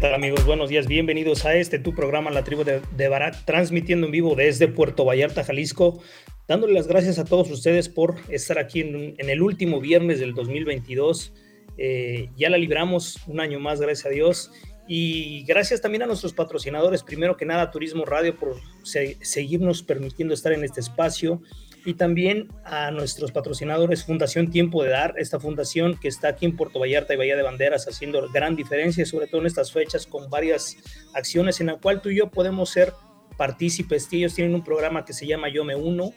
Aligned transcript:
Tal 0.00 0.14
amigos? 0.14 0.46
Buenos 0.46 0.70
días, 0.70 0.86
bienvenidos 0.86 1.44
a 1.44 1.54
este 1.56 1.78
tu 1.78 1.94
programa 1.94 2.30
La 2.30 2.42
Tribu 2.42 2.64
de, 2.64 2.80
de, 2.96 3.08
Barak, 3.08 3.44
transmitiendo 3.44 4.06
en 4.06 4.12
vivo 4.12 4.34
desde 4.34 4.66
Puerto 4.66 5.04
Vallarta, 5.04 5.44
Jalisco, 5.44 6.00
dándole 6.48 6.72
las 6.72 6.86
gracias 6.86 7.18
a 7.18 7.26
todos 7.26 7.50
ustedes 7.50 7.90
por 7.90 8.16
estar 8.30 8.58
aquí 8.58 8.80
en, 8.80 9.14
el 9.18 9.42
último 9.42 9.78
viernes 9.78 10.18
del 10.18 10.32
2022. 10.32 11.34
Eh, 11.76 12.30
ya 12.34 12.48
la 12.48 12.56
libramos 12.56 13.18
un 13.26 13.40
año 13.40 13.60
más, 13.60 13.78
gracias 13.78 14.06
a 14.06 14.08
Dios. 14.08 14.50
Y 14.88 15.44
gracias 15.44 15.82
también 15.82 16.02
a 16.02 16.06
nuestros 16.06 16.32
patrocinadores, 16.32 17.02
primero 17.02 17.36
que 17.36 17.44
nada 17.44 17.70
Turismo 17.70 18.06
Radio, 18.06 18.34
por 18.36 18.56
se, 18.82 19.18
seguirnos 19.20 19.82
permitiendo 19.82 20.32
estar 20.32 20.52
en 20.54 20.64
este 20.64 20.80
espacio 20.80 21.42
y 21.84 21.94
también 21.94 22.48
a 22.64 22.90
nuestros 22.90 23.32
patrocinadores 23.32 24.04
Fundación 24.04 24.50
Tiempo 24.50 24.82
de 24.82 24.90
Dar, 24.90 25.14
esta 25.16 25.40
fundación 25.40 25.98
que 25.98 26.08
está 26.08 26.28
aquí 26.28 26.46
en 26.46 26.56
Puerto 26.56 26.78
Vallarta 26.78 27.14
y 27.14 27.16
Bahía 27.16 27.36
de 27.36 27.42
Banderas 27.42 27.86
haciendo 27.88 28.28
gran 28.30 28.56
diferencia, 28.56 29.06
sobre 29.06 29.26
todo 29.26 29.40
en 29.40 29.46
estas 29.46 29.72
fechas 29.72 30.06
con 30.06 30.28
varias 30.28 30.76
acciones 31.14 31.60
en 31.60 31.68
la 31.68 31.76
cual 31.76 32.02
tú 32.02 32.10
y 32.10 32.16
yo 32.16 32.30
podemos 32.30 32.70
ser 32.70 32.92
partícipes. 33.36 34.08
Ellos 34.12 34.34
tienen 34.34 34.54
un 34.54 34.62
programa 34.62 35.04
que 35.04 35.12
se 35.12 35.26
llama 35.26 35.48
Yo 35.48 35.64
Me 35.64 35.74
Uno. 35.74 36.12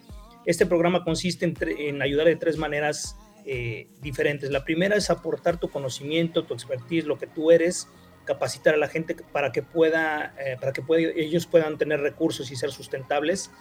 Este 0.46 0.66
programa 0.66 1.04
consiste 1.04 1.54
en, 1.78 2.02
ayudar 2.02 2.28
de 2.28 2.36
tres 2.36 2.58
maneras 2.58 3.16
eh, 3.46 3.88
diferentes. 4.02 4.52
La 4.52 4.66
primera 4.66 4.98
es 4.98 5.10
aportar 5.10 5.60
tu 5.60 5.70
conocimiento, 5.70 6.44
tu 6.44 6.54
expertise, 6.54 7.06
lo 7.06 7.18
que 7.18 7.28
tú 7.28 7.52
eres, 7.52 7.88
capacitar 8.26 8.74
a 8.74 8.78
la 8.78 8.90
gente 8.90 9.16
para 9.32 9.52
que 9.52 9.64
pueda, 9.64 10.34
eh, 10.38 10.58
para 10.60 10.74
que 10.74 10.82
ellos 11.16 11.48
puedan 11.48 11.78
tener 11.78 12.02
recursos 12.02 12.52
y 12.52 12.56
ser 12.56 12.72
sustentables. 12.72 13.52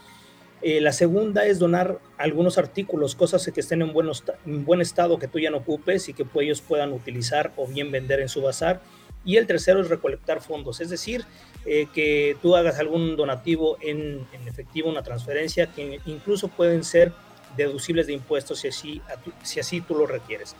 Eh, 0.62 0.80
la 0.80 0.92
segunda 0.92 1.44
es 1.44 1.58
donar 1.58 1.98
algunos 2.18 2.56
artículos, 2.56 3.16
cosas 3.16 3.50
que 3.52 3.60
estén 3.60 3.82
en, 3.82 3.92
buenos, 3.92 4.22
en 4.46 4.64
buen 4.64 4.80
estado 4.80 5.18
que 5.18 5.26
tú 5.26 5.40
ya 5.40 5.50
no 5.50 5.58
ocupes 5.58 6.08
y 6.08 6.14
que 6.14 6.24
pues, 6.24 6.44
ellos 6.44 6.60
puedan 6.60 6.92
utilizar 6.92 7.52
o 7.56 7.66
bien 7.66 7.90
vender 7.90 8.20
en 8.20 8.28
su 8.28 8.42
bazar. 8.42 8.80
Y 9.24 9.36
el 9.36 9.46
tercero 9.46 9.80
es 9.80 9.88
recolectar 9.88 10.40
fondos, 10.40 10.80
es 10.80 10.90
decir, 10.90 11.24
eh, 11.64 11.86
que 11.92 12.36
tú 12.42 12.56
hagas 12.56 12.78
algún 12.78 13.16
donativo 13.16 13.76
en, 13.80 14.26
en, 14.32 14.48
efectivo, 14.48 14.88
una 14.88 15.02
transferencia, 15.02 15.66
que 15.66 16.00
incluso 16.06 16.48
pueden 16.48 16.82
ser 16.82 17.12
deducibles 17.56 18.06
de 18.06 18.14
impuestos 18.14 18.60
si 18.60 18.68
así, 18.68 19.02
si 19.42 19.60
así 19.60 19.80
tú 19.80 19.94
lo 19.94 20.06
requieres. 20.06 20.56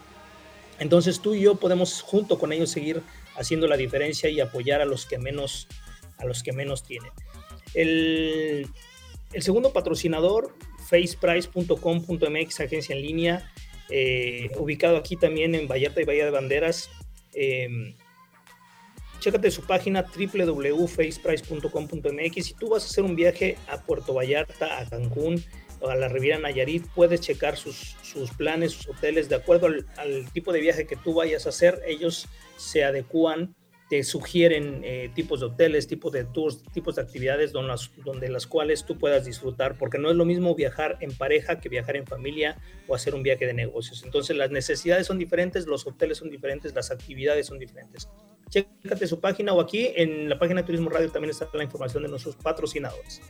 Entonces 0.79 1.21
tú 1.21 1.35
y 1.35 1.43
yo 1.43 1.57
podemos 1.57 2.03
junto 2.03 2.39
con 2.39 2.53
ellos 2.53 2.71
seguir 2.71 3.03
haciendo 3.37 3.67
la 3.67 3.77
diferencia 3.77 4.29
y 4.29 4.41
apoyar 4.41 4.81
a 4.81 4.85
los 4.85 5.07
que 5.07 5.19
menos, 5.19 5.69
a 6.19 6.25
los 6.25 6.43
que 6.43 6.53
menos 6.53 6.83
tienen. 6.85 7.11
El, 7.75 8.69
el 9.33 9.43
segundo 9.43 9.73
patrocinador, 9.73 10.55
faceprice.com.mx, 10.89 12.61
agencia 12.61 12.95
en 12.95 13.03
línea, 13.03 13.53
eh, 13.91 14.51
ubicado 14.59 14.97
aquí 14.97 15.17
también 15.17 15.55
en 15.55 15.69
Vallarta 15.69 16.01
y 16.01 16.05
Bahía 16.05 16.25
de 16.25 16.31
Banderas. 16.31 16.89
Eh, 17.35 17.95
chécate 19.21 19.51
su 19.51 19.63
página 19.63 20.03
www.faceprice.com.mx. 20.03 22.45
Si 22.45 22.55
tú 22.55 22.71
vas 22.71 22.85
a 22.85 22.87
hacer 22.87 23.05
un 23.05 23.15
viaje 23.15 23.59
a 23.69 23.83
Puerto 23.83 24.15
Vallarta, 24.15 24.81
a 24.81 24.89
Cancún 24.89 25.45
o 25.81 25.89
a 25.89 25.97
la 25.97 26.09
Riviera 26.09 26.39
Nayarit, 26.39 26.87
puedes 26.95 27.21
checar 27.21 27.57
sus, 27.57 27.97
sus 28.03 28.31
planes, 28.33 28.73
sus 28.73 28.89
hoteles, 28.89 29.29
de 29.29 29.37
acuerdo 29.37 29.67
al, 29.67 29.87
al, 29.97 30.25
tipo 30.33 30.53
de 30.53 30.61
viaje 30.61 30.87
que 30.87 30.97
tú 30.97 31.15
vayas 31.15 31.47
a 31.47 31.51
hacer, 31.51 31.81
ellos 31.87 32.27
se 32.57 32.83
adecúan 32.85 33.55
te 33.89 34.03
sugieren 34.05 34.81
eh, 34.85 35.11
tipos 35.15 35.41
de 35.41 35.47
hoteles, 35.47 35.87
tipos 35.87 36.13
de 36.13 36.25
tours, 36.25 36.63
tipos 36.73 36.97
de 36.97 37.03
actividades 37.03 37.53
donde 37.53 37.69
las, 37.69 37.91
donde 38.05 38.29
las 38.31 38.47
cuales 38.47 38.85
tú 38.85 38.99
puedas 38.99 39.25
disfrutar, 39.25 39.77
porque 39.77 39.99
no 39.99 40.11
es 40.11 40.17
lo 40.17 40.25
mismo 40.25 40.55
viajar 40.55 40.97
en 41.01 41.13
pareja 41.13 41.61
que 41.61 41.69
viajar 41.69 41.97
en 41.97 42.07
familia 42.07 42.59
o 42.89 42.95
hacer 42.95 43.15
un 43.15 43.23
viaje 43.23 43.47
de 43.47 43.53
negocios. 43.53 44.03
Entonces 44.05 44.37
las 44.37 44.51
necesidades 44.51 45.07
son 45.07 45.19
diferentes, 45.19 45.67
los 45.67 45.87
hoteles 45.87 46.19
son 46.19 46.31
diferentes, 46.31 46.75
las 46.75 46.91
actividades 46.91 47.47
son 47.47 47.59
diferentes. 47.59 48.09
Chécate 48.49 49.07
su 49.07 49.21
página 49.21 49.53
o 49.53 49.61
aquí 49.61 49.93
en 49.95 50.29
la 50.29 50.39
página 50.39 50.63
de 50.63 50.67
Turismo 50.67 50.89
Radio 50.91 51.11
también 51.11 51.31
está 51.31 51.49
la 51.53 51.65
información 51.65 52.03
de 52.03 52.09
nuestros 52.09 52.37
patrocinadores. 52.37 53.21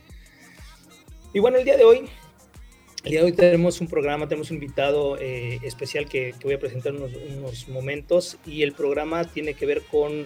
Y 1.33 1.39
bueno, 1.39 1.57
el 1.57 1.65
día 1.65 1.77
de 1.77 1.83
hoy 1.83 2.05
el 3.03 3.11
día 3.11 3.19
de 3.19 3.25
hoy 3.25 3.31
tenemos 3.33 3.81
un 3.81 3.87
programa, 3.87 4.29
tenemos 4.29 4.49
un 4.49 4.55
invitado 4.55 5.17
eh, 5.19 5.59
especial 5.63 6.07
que, 6.07 6.33
voy 6.41 6.53
a 6.53 6.59
presentar 6.59 6.93
unos, 6.93 7.67
momentos 7.67 8.37
y 8.45 8.61
el 8.61 8.71
programa 8.71 9.25
tiene 9.25 9.55
que 9.55 9.65
ver 9.65 9.81
con, 9.81 10.25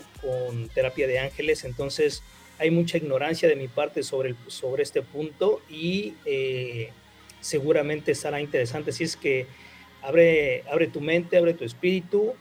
terapia 0.76 1.08
de 1.08 1.20
ángeles, 1.20 1.64
entonces 1.64 2.22
hay 2.60 2.70
mucha 2.70 2.98
ignorancia 2.98 3.50
de 3.50 3.56
mi 3.56 3.68
parte 3.68 4.04
sobre, 4.04 4.36
sobre 4.48 4.84
este 4.84 5.02
punto 5.02 5.62
y 5.70 6.14
eh, 6.26 6.90
seguramente 7.42 8.12
estará 8.12 8.42
interesante. 8.42 8.92
Si 8.92 9.04
es 9.04 9.16
que 9.16 9.48
abre, 10.04 10.64
abre 10.72 10.88
tu 10.88 11.02
mente, 11.02 11.38
abre 11.38 11.54
tu 11.54 11.66
espíritu, 11.66 12.34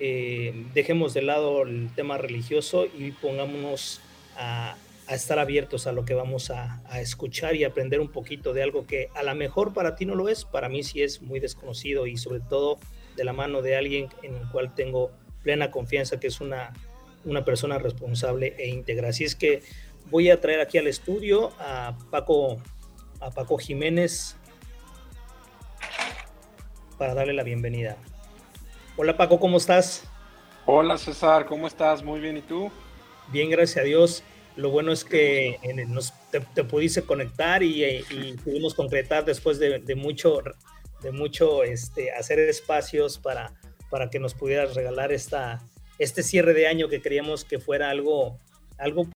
eh, 0.00 0.66
dejemos 0.74 1.14
de 1.14 1.22
lado 1.22 1.62
el 1.62 1.90
tema 1.94 2.18
religioso 2.18 2.86
y 2.86 3.12
pongámonos 3.12 4.00
a, 4.36 4.76
a 5.08 5.14
estar 5.14 5.38
abiertos 5.38 5.86
a 5.86 5.92
lo 5.92 6.04
que 6.04 6.12
vamos 6.12 6.50
a, 6.50 6.82
a, 6.86 7.00
escuchar 7.00 7.56
y 7.56 7.64
aprender 7.64 7.98
un 7.98 8.12
poquito 8.12 8.52
de 8.52 8.62
algo 8.62 8.86
que 8.86 9.08
a 9.14 9.22
lo 9.22 9.34
mejor 9.34 9.72
para 9.72 9.96
ti 9.96 10.04
no 10.04 10.14
lo 10.14 10.28
es, 10.28 10.44
para 10.44 10.68
mí 10.68 10.82
sí 10.82 11.02
es 11.02 11.22
muy 11.22 11.40
desconocido 11.40 12.06
y 12.06 12.18
sobre 12.18 12.40
todo 12.40 12.78
de 13.16 13.24
la 13.24 13.32
mano 13.32 13.62
de 13.62 13.74
alguien 13.74 14.08
en 14.22 14.34
el 14.34 14.46
cual 14.50 14.74
tengo 14.74 15.10
plena 15.42 15.70
confianza 15.70 16.20
que 16.20 16.26
es 16.26 16.42
una, 16.42 16.74
una 17.24 17.42
persona 17.42 17.78
responsable 17.78 18.54
e 18.58 18.68
íntegra. 18.68 19.08
Así 19.08 19.24
es 19.24 19.34
que 19.34 19.62
voy 20.10 20.30
a 20.30 20.42
traer 20.42 20.60
aquí 20.60 20.76
al 20.76 20.86
estudio 20.86 21.52
a 21.58 21.96
Paco, 22.10 22.58
a 23.20 23.30
Paco 23.30 23.56
Jiménez 23.56 24.36
para 26.98 27.14
darle 27.14 27.32
la 27.32 27.44
bienvenida. 27.44 27.96
Hola 28.98 29.16
Paco, 29.16 29.40
¿cómo 29.40 29.56
estás? 29.56 30.04
Hola 30.66 30.98
César, 30.98 31.46
¿cómo 31.46 31.66
estás? 31.66 32.02
Muy 32.02 32.20
bien, 32.20 32.36
¿y 32.36 32.42
tú? 32.42 32.70
Bien, 33.32 33.48
gracias 33.48 33.78
a 33.78 33.86
Dios. 33.86 34.22
Lo 34.58 34.70
bueno 34.70 34.90
es 34.90 35.04
que 35.04 35.56
nos, 35.86 36.12
te, 36.32 36.40
te 36.40 36.64
pudiste 36.64 37.02
conectar 37.02 37.62
y, 37.62 37.84
y, 37.84 38.32
pudimos 38.42 38.74
concretar 38.74 39.24
después 39.24 39.60
de, 39.60 39.94
mucho, 39.94 40.42
de 41.00 41.12
mucho 41.12 41.62
este, 41.62 42.10
hacer 42.10 42.40
espacios 42.40 43.20
para, 43.20 43.52
para 43.88 44.10
que 44.10 44.18
nos 44.18 44.34
pudieras 44.34 44.74
regalar 44.74 45.12
esta, 45.12 45.60
este 46.00 46.24
cierre 46.24 46.54
de 46.54 46.66
año 46.66 46.88
que 46.88 47.00
queríamos 47.00 47.44
que 47.44 47.60
fuera 47.60 47.88
algo, 47.88 48.40
algo 48.78 49.06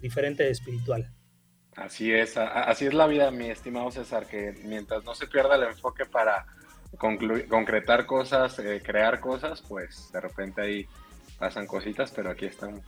diferente 0.00 0.42
de 0.42 0.50
espiritual. 0.50 1.08
Así 1.76 2.12
es, 2.12 2.36
así 2.36 2.86
es 2.86 2.92
la 2.92 3.06
vida, 3.06 3.30
mi 3.30 3.50
estimado 3.50 3.92
César, 3.92 4.26
que 4.26 4.52
mientras 4.64 5.04
no 5.04 5.14
se 5.14 5.28
pierda 5.28 5.54
el 5.54 5.62
enfoque 5.62 6.06
para 6.06 6.44
concretar 6.98 8.04
cosas, 8.04 8.58
eh, 8.58 8.82
crear 8.84 9.20
cosas, 9.20 9.62
pues 9.62 10.10
de 10.12 10.20
repente 10.20 10.60
ahí 10.60 10.86
pasan 11.38 11.68
cositas, 11.68 12.10
pero 12.10 12.30
aquí 12.30 12.46
estamos. 12.46 12.80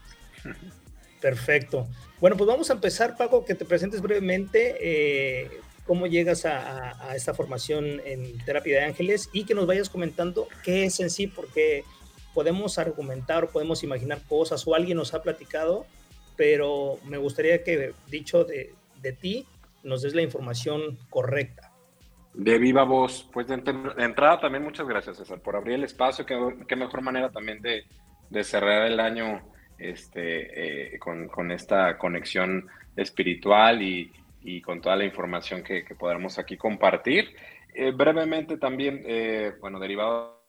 Perfecto. 1.21 1.87
Bueno, 2.19 2.35
pues 2.35 2.47
vamos 2.47 2.69
a 2.69 2.73
empezar, 2.73 3.15
Paco, 3.15 3.45
que 3.45 3.55
te 3.55 3.63
presentes 3.63 4.01
brevemente 4.01 4.75
eh, 4.81 5.51
cómo 5.85 6.07
llegas 6.07 6.45
a, 6.45 7.15
esta 7.15 7.33
formación 7.33 8.01
en 8.05 8.37
terapia 8.39 8.79
de 8.79 8.85
ángeles 8.85 9.29
y 9.31 9.45
que 9.45 9.53
nos 9.53 9.67
vayas 9.67 9.89
comentando 9.89 10.47
qué 10.63 10.85
es 10.85 10.99
en 10.99 11.09
sí, 11.09 11.27
porque 11.27 11.83
podemos 12.33 12.77
argumentar 12.77 13.49
podemos 13.49 13.83
imaginar 13.83 14.21
cosas 14.27 14.65
o 14.65 14.73
alguien 14.73 14.97
nos 14.97 15.13
ha 15.13 15.21
platicado, 15.21 15.85
pero 16.35 16.97
me 17.05 17.17
gustaría 17.17 17.63
que, 17.63 17.93
dicho 18.07 18.43
de, 18.43 18.73
de 19.01 19.13
ti, 19.13 19.45
nos 19.83 20.01
des 20.01 20.15
la 20.15 20.21
información 20.21 20.97
correcta. 21.09 21.71
De 22.33 22.57
viva 22.57 22.83
voz, 22.83 23.29
pues 23.33 23.47
de, 23.47 23.55
entrada 23.55 24.39
también 24.39 24.63
muchas 24.63 24.87
gracias 24.87 25.17
César 25.17 25.41
por 25.41 25.55
abrir 25.55 25.75
el 25.75 25.83
espacio, 25.83 26.25
qué, 26.25 26.75
mejor 26.75 27.01
manera 27.01 27.29
también 27.29 27.61
de, 27.61 27.83
de 28.29 28.43
cerrar 28.43 28.87
el 28.87 28.99
año 29.01 29.50
este, 29.81 30.95
eh, 30.95 30.99
con, 30.99 31.51
esta 31.51 31.97
conexión 31.97 32.67
espiritual 32.95 33.81
y, 33.81 34.11
con 34.61 34.81
toda 34.81 34.95
la 34.95 35.05
información 35.05 35.63
que, 35.63 35.83
que 35.85 35.95
podamos 35.95 36.39
aquí 36.39 36.57
compartir. 36.57 37.35
Eh, 37.73 37.91
brevemente 37.91 38.57
también, 38.57 39.03
eh, 39.05 39.53
bueno, 39.61 39.79
derivado 39.79 40.41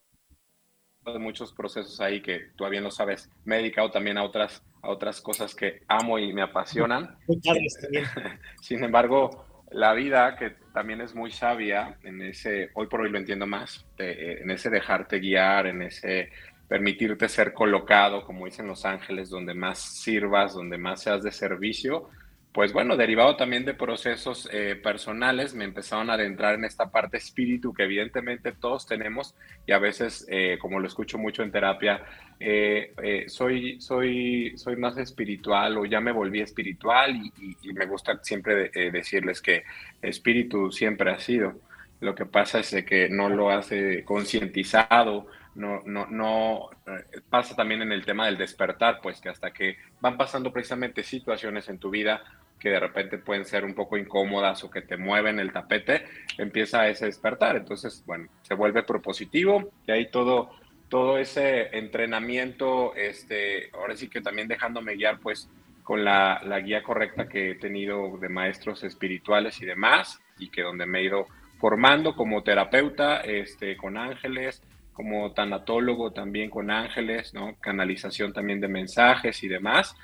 de 1.05 1.19
muchos 1.19 1.52
procesos 1.52 2.00
ahí 2.00 2.20
que 2.20 2.50
todavía 2.56 2.81
no 2.81 2.90
sabes, 2.90 3.31
me 3.44 3.56
he 3.56 3.58
dedicado 3.58 3.90
también 3.90 4.19
a 4.19 4.25
otras, 4.25 4.62
a 4.82 4.90
otras 4.90 5.20
cosas 5.20 5.55
que 5.55 5.82
amo 5.88 6.19
y 6.19 6.32
me 6.32 6.43
apasionan. 6.43 7.17
Sin 8.61 8.82
embargo, 8.82 9.64
la 9.70 9.94
vida, 9.94 10.37
que 10.37 10.50
también 10.73 11.00
es 11.00 11.14
muy 11.14 11.31
sabia, 11.31 11.96
en 12.02 12.23
ese, 12.23 12.70
hoy 12.75 12.87
por 12.87 13.00
hoy 13.00 13.11
lo 13.11 13.19
entiendo 13.19 13.46
más, 13.46 13.85
en 13.99 14.50
ese 14.50 14.70
dejarte 14.70 15.19
guiar, 15.19 15.67
en 15.67 15.82
ese 15.82 16.31
permitirte 16.72 17.28
ser 17.28 17.52
colocado, 17.52 18.24
como 18.24 18.46
dicen 18.46 18.66
los 18.66 18.86
ángeles, 18.86 19.28
donde 19.28 19.52
más 19.52 19.78
sirvas, 19.78 20.54
donde 20.54 20.78
más 20.78 21.02
seas 21.02 21.22
de 21.22 21.30
servicio, 21.30 22.08
pues 22.50 22.72
bueno, 22.72 22.96
derivado 22.96 23.36
también 23.36 23.66
de 23.66 23.74
procesos 23.74 24.48
eh, 24.50 24.74
personales, 24.82 25.52
me 25.52 25.64
empezaron 25.64 26.08
a 26.08 26.14
adentrar 26.14 26.54
en 26.54 26.64
esta 26.64 26.90
parte 26.90 27.19
espíritu 27.19 27.74
que 27.74 27.82
evidentemente 27.82 28.52
todos 28.52 28.86
tenemos 28.86 29.34
y 29.66 29.72
a 29.72 29.78
veces, 29.78 30.26
eh, 30.30 30.56
como 30.58 30.80
lo 30.80 30.86
escucho 30.86 31.19
mucho 31.19 31.42
en 31.42 31.52
terapia, 31.52 32.06
eh, 32.40 33.25
soy, 33.26 33.78
soy, 33.78 34.56
soy 34.56 34.76
más 34.76 34.96
espiritual 34.96 35.76
o 35.76 35.84
ya 35.84 36.00
me 36.00 36.10
volví 36.10 36.40
espiritual 36.40 37.14
y, 37.14 37.72
me 37.75 37.84
gusta 37.84 38.18
siempre 38.22 38.70
decirles 38.90 39.42
que 39.42 39.64
espíritu 40.00 40.72
siempre 40.72 41.10
ha 41.10 41.18
sido. 41.18 41.52
Lo 42.00 42.14
que 42.14 42.25
pasa 42.25 42.60
es 42.60 42.75
que 42.86 43.10
no 43.10 43.28
lo 43.28 43.50
hace 43.50 44.04
concientizado 44.04 45.26
no, 45.54 45.81
no, 45.84 46.06
no 46.06 46.70
eh, 46.87 47.20
pasa 47.28 47.54
también 47.54 47.82
en 47.82 47.93
el 47.93 48.04
tema 48.04 48.26
del 48.26 48.38
despertar, 48.38 49.00
pues 49.02 49.20
que 49.20 49.28
hasta 49.28 49.52
que 49.52 49.76
van 50.00 50.16
pasando 50.16 50.52
precisamente 50.52 51.02
situaciones 51.02 51.69
en 51.69 51.78
tu 51.78 51.90
vida 51.90 52.22
que 52.58 52.70
de 52.70 52.78
repente 52.78 53.19
pueden 53.19 53.44
ser 53.44 53.64
un 53.64 53.75
poco 53.75 53.96
incómodas 53.96 54.62
o 54.62 54.70
que 54.70 54.82
te 54.82 54.96
mueven 54.96 55.40
el 55.40 55.52
tapete, 55.52 56.04
empieza 56.38 56.87
ese 56.87 57.06
despertar. 57.06 57.56
Entonces, 57.56 58.04
bueno, 58.06 58.28
se 58.43 58.54
vuelve 58.54 58.84
propositivo 58.84 59.72
y 59.84 59.90
ahí 59.90 60.08
todo, 60.10 60.50
todo 60.88 61.19
ese 61.19 61.76
entrenamiento, 61.76 62.94
este, 62.94 63.69
ahora 63.72 63.96
sí 63.96 64.08
que 64.08 64.20
también 64.20 64.46
dejándome 64.46 64.94
guiar, 64.94 65.19
pues, 65.19 65.50
con 65.82 66.04
la, 66.04 66.40
la 66.44 66.60
guía 66.60 66.84
correcta 66.84 67.28
que 67.28 67.50
he 67.50 67.54
tenido 67.56 68.16
de 68.19 68.28
maestros 68.28 68.84
espirituales 68.84 69.60
y 69.60 69.66
demás, 69.66 70.20
y 70.38 70.49
que 70.49 70.62
donde 70.62 70.87
me 70.87 71.00
he 71.00 71.04
ido 71.04 71.26
formando 71.58 72.14
como 72.14 72.44
terapeuta, 72.44 73.22
este, 73.22 73.76
con 73.76 73.96
ángeles, 73.96 74.62
como 74.92 75.32
tanatólogo 75.32 76.12
también 76.12 76.50
con 76.50 76.70
ángeles, 76.70 77.32
¿no? 77.34 77.56
Canalización 77.60 78.32
también 78.32 78.60
de 78.60 78.68
mensajes 78.68 79.42
y 79.42 79.48
demás. 79.48 79.96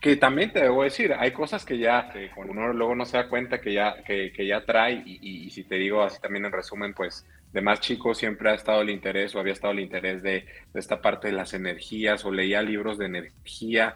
Que 0.00 0.16
también 0.16 0.50
te 0.52 0.60
debo 0.60 0.82
decir, 0.82 1.12
hay 1.12 1.30
cosas 1.32 1.64
que 1.64 1.78
ya, 1.78 2.10
que 2.10 2.30
uno 2.36 2.72
luego 2.72 2.94
no 2.94 3.04
se 3.04 3.18
da 3.18 3.28
cuenta 3.28 3.60
que 3.60 3.74
ya, 3.74 4.02
que, 4.02 4.32
ya 4.46 4.64
trae, 4.64 5.02
y, 5.04 5.50
si 5.50 5.64
te 5.64 5.74
digo 5.74 6.02
así 6.02 6.18
también 6.20 6.46
en 6.46 6.52
resumen, 6.52 6.94
pues 6.94 7.26
de 7.52 7.60
más 7.60 7.80
chico 7.80 8.14
siempre 8.14 8.50
ha 8.50 8.54
estado 8.54 8.80
el 8.80 8.88
interés 8.88 9.34
o 9.34 9.40
había 9.40 9.52
estado 9.52 9.74
el 9.74 9.80
interés 9.80 10.22
de, 10.22 10.46
esta 10.72 11.02
parte 11.02 11.28
de 11.28 11.34
las 11.34 11.52
energías 11.52 12.24
o 12.24 12.32
leía 12.32 12.62
libros 12.62 12.96
de 12.96 13.06
energía. 13.06 13.94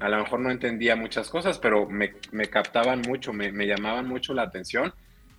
A 0.00 0.08
lo 0.08 0.18
mejor 0.18 0.40
no 0.40 0.50
entendía 0.50 0.96
muchas 0.96 1.30
cosas, 1.30 1.58
pero 1.60 1.88
me, 1.88 2.10
captaban 2.50 3.02
mucho, 3.02 3.32
me, 3.32 3.52
me 3.52 3.68
llamaban 3.68 4.08
mucho 4.08 4.34
la 4.34 4.42
atención. 4.42 4.92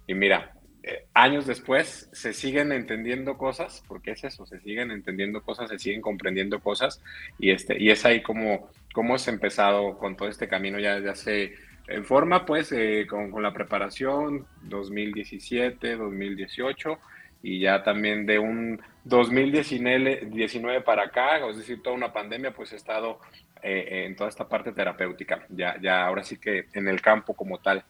Y 0.08 0.14
mira, 0.14 0.55
eh, 0.88 1.08
años 1.16 1.48
después 1.48 2.08
se 2.14 2.32
siguen 2.32 2.72
entendiendo 2.72 3.40
cosas, 3.40 3.84
porque 3.88 4.12
es 4.12 4.24
eso, 4.24 4.46
se 4.46 4.60
siguen 4.60 4.92
entendiendo 4.92 5.42
cosas, 5.42 5.68
se 5.68 5.80
siguen 5.80 6.00
comprendiendo 6.00 6.60
cosas, 6.60 7.02
y, 7.40 7.50
este, 7.50 7.82
y 7.82 7.90
es 7.90 8.06
ahí 8.06 8.22
como, 8.22 8.70
como 8.94 9.16
has 9.16 9.28
empezado 9.28 9.98
con 9.98 10.16
todo 10.16 10.28
este 10.28 10.48
camino 10.48 10.78
ya 10.78 10.94
desde 10.94 11.10
hace, 11.10 11.56
en 11.88 12.06
forma 12.06 12.46
pues, 12.46 12.72
eh, 12.72 13.08
con, 13.10 13.32
con, 13.32 13.42
la 13.42 13.52
preparación 13.52 14.46
2017, 14.62 15.96
2018, 15.96 17.00
y 17.42 17.62
ya 17.62 17.82
también 17.82 18.28
de 18.28 18.38
un 18.38 18.80
2019 19.06 20.82
para 20.82 21.06
acá, 21.06 21.48
es 21.50 21.58
decir, 21.58 21.82
toda 21.82 21.96
una 21.96 22.14
pandemia, 22.14 22.54
pues 22.54 22.74
he 22.74 22.76
estado 22.76 23.20
eh, 23.64 24.04
en 24.06 24.16
toda 24.16 24.30
esta 24.30 24.48
parte 24.48 24.72
terapéutica, 24.72 25.48
ya, 25.50 25.82
ya 25.82 26.06
ahora 26.06 26.24
sí 26.24 26.38
que 26.38 26.68
en 26.74 26.88
el 26.88 27.02
campo 27.02 27.34
como 27.34 27.58
tal 27.58 27.84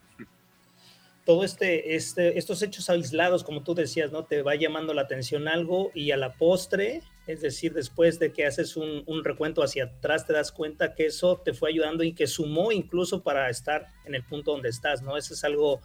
todo 1.26 1.44
este, 1.44 1.96
este, 1.96 2.38
estos 2.38 2.62
hechos 2.62 2.90
aislados, 2.90 3.44
como 3.44 3.64
tú 3.64 3.74
decías, 3.74 4.12
¿no? 4.12 4.26
Te 4.26 4.44
va 4.44 4.54
llamando 4.56 4.94
la 4.94 5.02
atención 5.02 5.48
algo 5.48 5.92
y 5.96 6.12
a 6.12 6.18
la 6.18 6.34
postre, 6.34 7.02
es 7.26 7.42
decir, 7.42 7.74
después 7.74 8.20
de 8.20 8.32
que 8.32 8.46
haces 8.46 8.78
un, 8.78 9.04
recuento 9.24 9.64
hacia 9.64 9.86
atrás, 9.86 10.28
te 10.28 10.34
das 10.34 10.52
cuenta 10.52 10.94
que 10.94 11.08
eso 11.08 11.42
te 11.44 11.54
fue 11.54 11.72
ayudando 11.72 12.04
y 12.04 12.14
que 12.14 12.28
sumó 12.28 12.72
incluso 12.72 13.24
para 13.24 13.50
estar 13.50 13.88
en 14.06 14.14
el 14.14 14.24
punto 14.24 14.52
donde 14.52 14.70
estás, 14.70 15.02
¿no? 15.02 15.18
Eso 15.18 15.34
es 15.34 15.44
algo 15.44 15.82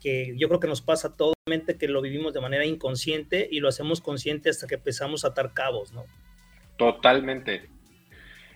que 0.00 0.34
yo 0.36 0.48
creo 0.48 0.58
que 0.58 0.66
nos 0.66 0.82
pasa 0.82 1.16
todo, 1.16 1.34
que 1.78 1.88
lo 1.88 2.00
vivimos 2.00 2.32
de 2.32 2.40
manera 2.40 2.64
inconsciente 2.64 3.48
y 3.50 3.60
lo 3.60 3.68
hacemos 3.68 4.00
consciente 4.00 4.50
hasta 4.50 4.66
que 4.66 4.74
empezamos 4.76 5.24
a 5.24 5.28
atar 5.28 5.52
cabos, 5.52 5.92
¿no? 5.92 6.04
Totalmente. 6.76 7.68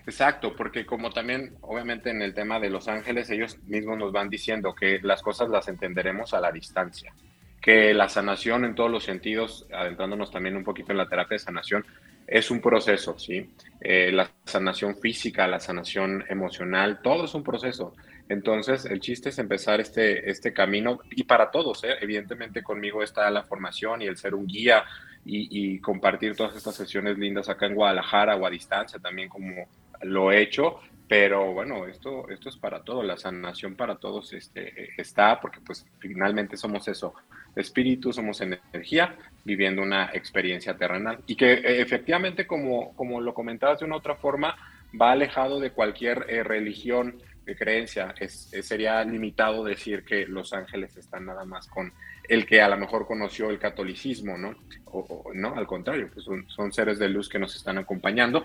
Exacto, 0.07 0.55
porque 0.55 0.85
como 0.85 1.09
también, 1.11 1.55
obviamente 1.61 2.11
en 2.11 2.21
el 2.21 2.33
tema 2.33 2.59
de 2.59 2.69
Los 2.69 2.87
Ángeles, 2.87 3.29
ellos 3.31 3.57
mismos 3.63 3.97
nos 3.97 4.11
van 4.11 4.29
diciendo 4.29 4.75
que 4.75 4.99
las 5.01 5.21
cosas 5.23 5.49
las 5.49 5.67
entenderemos 5.67 6.33
a 6.33 6.39
la 6.39 6.51
distancia, 6.51 7.11
que 7.59 7.93
la 7.93 8.07
sanación 8.07 8.65
en 8.65 8.75
todos 8.75 8.91
los 8.91 9.03
sentidos, 9.03 9.65
adentrándonos 9.73 10.29
también 10.29 10.55
un 10.55 10.63
poquito 10.63 10.91
en 10.91 10.99
la 10.99 11.09
terapia 11.09 11.35
de 11.35 11.39
sanación, 11.39 11.85
es 12.27 12.51
un 12.51 12.59
proceso, 12.61 13.17
¿sí? 13.17 13.49
Eh, 13.81 14.11
la 14.11 14.29
sanación 14.45 14.95
física, 14.97 15.47
la 15.47 15.59
sanación 15.59 16.23
emocional, 16.29 17.01
todo 17.01 17.25
es 17.25 17.33
un 17.33 17.43
proceso. 17.43 17.95
Entonces, 18.29 18.85
el 18.85 18.99
chiste 18.99 19.29
es 19.29 19.39
empezar 19.39 19.79
este, 19.79 20.29
este 20.29 20.53
camino 20.53 20.99
y 21.11 21.23
para 21.23 21.51
todos, 21.51 21.83
¿eh? 21.83 21.95
evidentemente 22.01 22.63
conmigo 22.63 23.03
está 23.03 23.29
la 23.29 23.43
formación 23.43 24.01
y 24.01 24.05
el 24.05 24.17
ser 24.17 24.33
un 24.33 24.47
guía 24.47 24.83
y, 25.23 25.75
y, 25.75 25.79
compartir 25.79 26.35
todas 26.35 26.55
estas 26.55 26.75
sesiones 26.75 27.17
lindas 27.17 27.49
acá 27.49 27.65
en 27.67 27.75
Guadalajara 27.75 28.35
o 28.35 28.45
a 28.45 28.49
distancia 28.49 28.99
también 28.99 29.29
como 29.29 29.67
lo 30.05 30.31
he 30.31 30.41
hecho, 30.41 30.79
pero 31.07 31.53
bueno, 31.53 31.85
esto, 31.85 32.27
esto 32.29 32.49
es 32.49 32.57
para 32.57 32.83
todos, 32.83 33.05
la 33.05 33.17
sanación 33.17 33.75
para 33.75 33.95
todos 33.95 34.33
este, 34.33 34.89
está, 34.97 35.39
porque 35.39 35.59
pues 35.59 35.85
finalmente 35.99 36.57
somos 36.57 36.87
eso, 36.87 37.13
espíritu, 37.55 38.11
somos 38.11 38.41
energía, 38.41 39.15
viviendo 39.43 39.83
una 39.83 40.09
experiencia 40.13 40.75
terrenal. 40.75 41.19
Y 41.27 41.35
que 41.35 41.53
eh, 41.53 41.81
efectivamente, 41.81 42.47
como, 42.47 42.95
como 42.95 43.21
lo 43.21 43.33
comentabas 43.33 43.79
de 43.79 43.85
una 43.85 43.97
otra 43.97 44.15
forma, 44.15 44.55
va 44.99 45.11
alejado 45.11 45.59
de 45.59 45.71
cualquier 45.71 46.25
eh, 46.27 46.43
religión 46.43 47.21
de 47.45 47.55
creencia. 47.55 48.15
Es, 48.19 48.49
sería 48.63 49.03
limitado 49.03 49.63
decir 49.63 50.03
que 50.03 50.25
los 50.25 50.53
ángeles 50.53 50.97
están 50.97 51.25
nada 51.25 51.45
más 51.45 51.67
con 51.67 51.93
el 52.27 52.47
que 52.47 52.61
a 52.61 52.67
lo 52.67 52.77
mejor 52.77 53.05
conoció 53.05 53.51
el 53.51 53.59
catolicismo, 53.59 54.35
¿no? 54.39 54.55
O, 54.85 55.31
no, 55.35 55.55
al 55.55 55.67
contrario, 55.67 56.09
pues 56.11 56.25
son, 56.25 56.49
son 56.49 56.73
seres 56.73 56.97
de 56.97 57.09
luz 57.09 57.29
que 57.29 57.37
nos 57.37 57.55
están 57.55 57.77
acompañando 57.77 58.43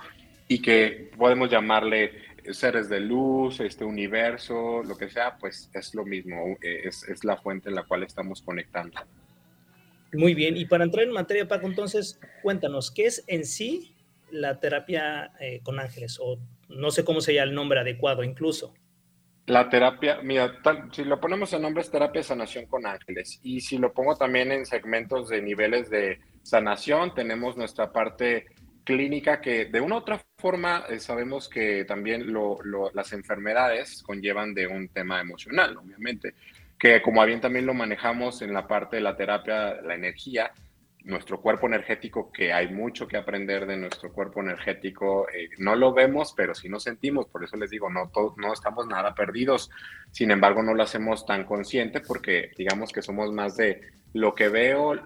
y 0.50 0.60
que 0.60 1.12
podemos 1.16 1.48
llamarle 1.48 2.10
seres 2.50 2.88
de 2.88 2.98
luz, 2.98 3.60
este 3.60 3.84
universo, 3.84 4.82
lo 4.82 4.96
que 4.96 5.08
sea, 5.08 5.36
pues 5.38 5.70
es 5.72 5.94
lo 5.94 6.04
mismo, 6.04 6.56
es, 6.60 7.04
es 7.04 7.22
la 7.22 7.36
fuente 7.36 7.68
en 7.68 7.76
la 7.76 7.84
cual 7.84 8.02
estamos 8.02 8.42
conectando. 8.42 9.00
Muy 10.12 10.34
bien, 10.34 10.56
y 10.56 10.64
para 10.64 10.82
entrar 10.82 11.04
en 11.06 11.12
materia, 11.12 11.46
Paco, 11.46 11.68
entonces 11.68 12.18
cuéntanos, 12.42 12.90
¿qué 12.90 13.06
es 13.06 13.22
en 13.28 13.44
sí 13.44 13.94
la 14.32 14.58
terapia 14.58 15.30
eh, 15.38 15.60
con 15.62 15.78
ángeles? 15.78 16.18
O 16.20 16.40
no 16.68 16.90
sé 16.90 17.04
cómo 17.04 17.20
sería 17.20 17.44
el 17.44 17.54
nombre 17.54 17.78
adecuado 17.78 18.24
incluso. 18.24 18.74
La 19.46 19.70
terapia, 19.70 20.18
mira, 20.20 20.58
si 20.90 21.04
lo 21.04 21.20
ponemos 21.20 21.52
en 21.52 21.62
nombre 21.62 21.82
es 21.82 21.92
terapia 21.92 22.24
sanación 22.24 22.66
con 22.66 22.86
ángeles. 22.86 23.38
Y 23.44 23.60
si 23.60 23.78
lo 23.78 23.92
pongo 23.92 24.16
también 24.16 24.50
en 24.50 24.66
segmentos 24.66 25.28
de 25.28 25.42
niveles 25.42 25.90
de 25.90 26.18
sanación, 26.42 27.14
tenemos 27.14 27.56
nuestra 27.56 27.92
parte 27.92 28.46
clínica 28.84 29.40
que 29.40 29.66
de 29.66 29.80
una 29.80 29.96
u 29.96 29.98
otra 29.98 30.20
forma 30.36 30.84
eh, 30.88 31.00
sabemos 31.00 31.48
que 31.48 31.84
también 31.84 32.32
las 32.94 33.12
enfermedades 33.12 34.02
conllevan 34.02 34.54
de 34.54 34.66
un 34.66 34.88
tema 34.88 35.20
emocional, 35.20 35.76
obviamente. 35.76 36.34
que 36.78 37.02
como 37.02 37.24
bien 37.24 37.40
también 37.40 37.66
lo 37.66 37.74
manejamos 37.74 38.40
en 38.42 38.54
la 38.54 38.66
parte 38.66 38.96
de 38.96 39.02
la 39.02 39.16
terapia, 39.16 39.80
la 39.82 39.94
energía, 39.94 40.50
nuestro 41.04 41.40
cuerpo 41.40 41.66
energético, 41.66 42.30
que 42.32 42.52
hay 42.52 42.72
mucho 42.72 43.06
que 43.06 43.16
aprender 43.16 43.66
de 43.66 43.76
nuestro 43.76 44.12
cuerpo 44.12 44.40
energético, 44.40 45.28
eh, 45.28 45.48
no 45.58 45.74
lo 45.76 45.92
vemos, 45.92 46.34
pero 46.36 46.54
sí 46.54 46.68
nos 46.68 46.82
sentimos, 46.82 47.26
por 47.26 47.44
eso 47.44 47.56
les 47.56 47.70
digo, 47.70 47.90
no, 47.90 48.10
no 48.36 48.52
estamos 48.52 48.86
nada 48.86 49.14
perdidos, 49.14 49.70
sin 50.10 50.30
embargo 50.30 50.62
no 50.62 50.74
lo 50.74 50.82
hacemos 50.82 51.24
tan 51.26 51.44
consciente 51.44 52.00
porque 52.00 52.50
digamos 52.56 52.92
que 52.92 53.02
somos 53.02 53.32
más 53.32 53.56
de 53.56 53.80
lo 54.12 54.34
que 54.34 54.48
veo, 54.48 54.96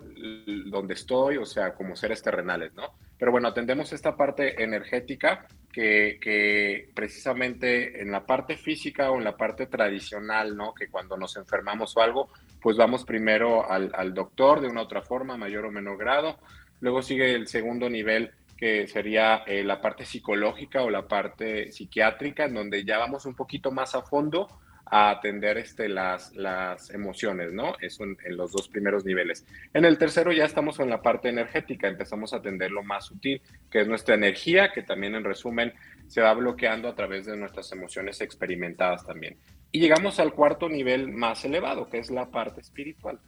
donde 0.66 0.94
estoy, 0.94 1.36
o 1.36 1.44
sea, 1.46 1.74
como 1.74 1.94
seres 1.96 2.22
terrenales, 2.22 2.72
¿no? 2.74 2.94
Pero 3.18 3.30
bueno, 3.30 3.48
atendemos 3.48 3.92
esta 3.92 4.16
parte 4.16 4.62
energética 4.62 5.46
que, 5.72 6.88
precisamente 6.94 8.00
en 8.00 8.10
la 8.10 8.24
parte 8.26 8.56
física 8.56 9.10
o 9.10 9.18
en 9.18 9.24
la 9.24 9.36
parte 9.36 9.66
tradicional, 9.66 10.56
¿no? 10.56 10.74
Que 10.74 10.88
cuando 10.88 11.16
nos 11.16 11.36
enfermamos 11.36 11.96
o 11.96 12.00
algo, 12.00 12.30
pues 12.60 12.76
vamos 12.76 13.04
primero 13.04 13.70
al, 13.70 13.90
al 13.94 14.14
doctor 14.14 14.60
de 14.60 14.68
una 14.68 14.82
otra 14.82 15.02
forma, 15.02 15.36
mayor 15.36 15.66
o 15.66 15.70
menor 15.70 15.98
grado. 15.98 16.38
Luego 16.80 17.02
sigue 17.02 17.34
el 17.34 17.46
segundo 17.48 17.88
nivel 17.88 18.32
que 18.56 18.86
sería 18.86 19.42
eh, 19.46 19.64
la 19.64 19.80
parte 19.80 20.04
psicológica 20.04 20.82
o 20.82 20.90
la 20.90 21.08
parte 21.08 21.72
psiquiátrica, 21.72 22.44
en 22.44 22.54
donde 22.54 22.84
ya 22.84 22.98
vamos 22.98 23.26
un 23.26 23.34
poquito 23.34 23.70
más 23.70 23.94
a 23.94 24.02
fondo 24.02 24.48
a 24.86 25.10
atender 25.10 25.58
este, 25.58 25.88
las, 25.88 26.34
las 26.34 26.90
emociones, 26.90 27.52
¿no? 27.52 27.74
Eso 27.80 28.04
en, 28.04 28.16
los 28.36 28.52
dos 28.52 28.68
primeros 28.68 29.04
niveles. 29.04 29.46
En 29.72 29.84
el 29.84 29.98
tercero 29.98 30.32
ya 30.32 30.44
estamos 30.44 30.78
en 30.80 30.90
la 30.90 31.02
parte 31.02 31.28
energética, 31.28 31.88
empezamos 31.88 32.32
a 32.32 32.36
atender 32.36 32.70
lo 32.70 32.82
más 32.82 33.06
sutil, 33.06 33.40
que 33.70 33.80
es 33.80 33.88
nuestra 33.88 34.14
energía, 34.14 34.72
que 34.72 34.82
también 34.82 35.14
en 35.14 35.24
resumen 35.24 35.72
se 36.06 36.20
va 36.20 36.34
bloqueando 36.34 36.88
a 36.88 36.94
través 36.94 37.26
de 37.26 37.36
nuestras 37.36 37.72
emociones 37.72 38.20
experimentadas 38.20 39.06
también. 39.06 39.36
Y 39.72 39.80
llegamos 39.80 40.20
al 40.20 40.34
cuarto 40.34 40.68
nivel 40.68 41.08
más 41.08 41.44
elevado, 41.44 41.88
que 41.88 41.98
es 41.98 42.10
la 42.10 42.30
parte 42.30 42.60
espiritual. 42.60 43.18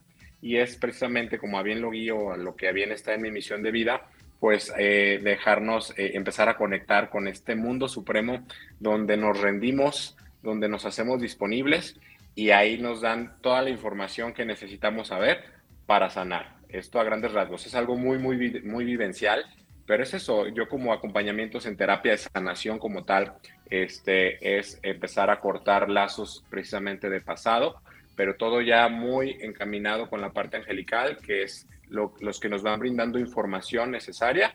Y 0.42 0.58
es 0.58 0.76
precisamente 0.76 1.38
como 1.38 1.58
a 1.58 1.62
bien 1.62 1.80
lo 1.80 1.90
guío, 1.90 2.32
a 2.32 2.36
lo 2.36 2.54
que 2.54 2.68
a 2.68 2.72
bien 2.72 2.92
está 2.92 3.14
en 3.14 3.22
mi 3.22 3.30
misión 3.30 3.62
de 3.62 3.70
vida, 3.70 4.02
pues 4.38 4.72
eh, 4.78 5.18
dejarnos 5.22 5.92
eh, 5.98 6.12
empezar 6.14 6.48
a 6.48 6.56
conectar 6.56 7.08
con 7.08 7.26
este 7.26 7.56
mundo 7.56 7.88
supremo 7.88 8.46
donde 8.78 9.16
nos 9.16 9.40
rendimos 9.40 10.16
donde 10.46 10.68
nos 10.68 10.86
hacemos 10.86 11.20
disponibles 11.20 12.00
y 12.34 12.50
ahí 12.50 12.78
nos 12.78 13.02
dan 13.02 13.36
toda 13.42 13.60
la 13.62 13.70
información 13.70 14.32
que 14.32 14.46
necesitamos 14.46 15.08
saber 15.08 15.44
para 15.86 16.08
sanar. 16.08 16.56
Esto 16.68 16.98
a 16.98 17.04
grandes 17.04 17.32
rasgos 17.32 17.66
es 17.66 17.74
algo 17.74 17.96
muy, 17.96 18.18
muy, 18.18 18.62
muy 18.62 18.84
vivencial, 18.84 19.44
pero 19.86 20.02
es 20.02 20.14
eso. 20.14 20.48
Yo 20.48 20.68
como 20.68 20.92
acompañamientos 20.92 21.66
en 21.66 21.76
terapia 21.76 22.12
de 22.12 22.18
sanación 22.18 22.78
como 22.78 23.04
tal, 23.04 23.34
este, 23.70 24.58
es 24.58 24.78
empezar 24.82 25.30
a 25.30 25.40
cortar 25.40 25.88
lazos 25.88 26.44
precisamente 26.50 27.08
de 27.08 27.20
pasado, 27.20 27.80
pero 28.16 28.36
todo 28.36 28.60
ya 28.60 28.88
muy 28.88 29.36
encaminado 29.40 30.08
con 30.08 30.20
la 30.20 30.32
parte 30.32 30.56
angelical, 30.56 31.18
que 31.18 31.42
es 31.42 31.66
los 31.88 32.40
que 32.40 32.48
nos 32.48 32.62
van 32.62 32.80
brindando 32.80 33.18
información 33.18 33.90
necesaria. 33.92 34.52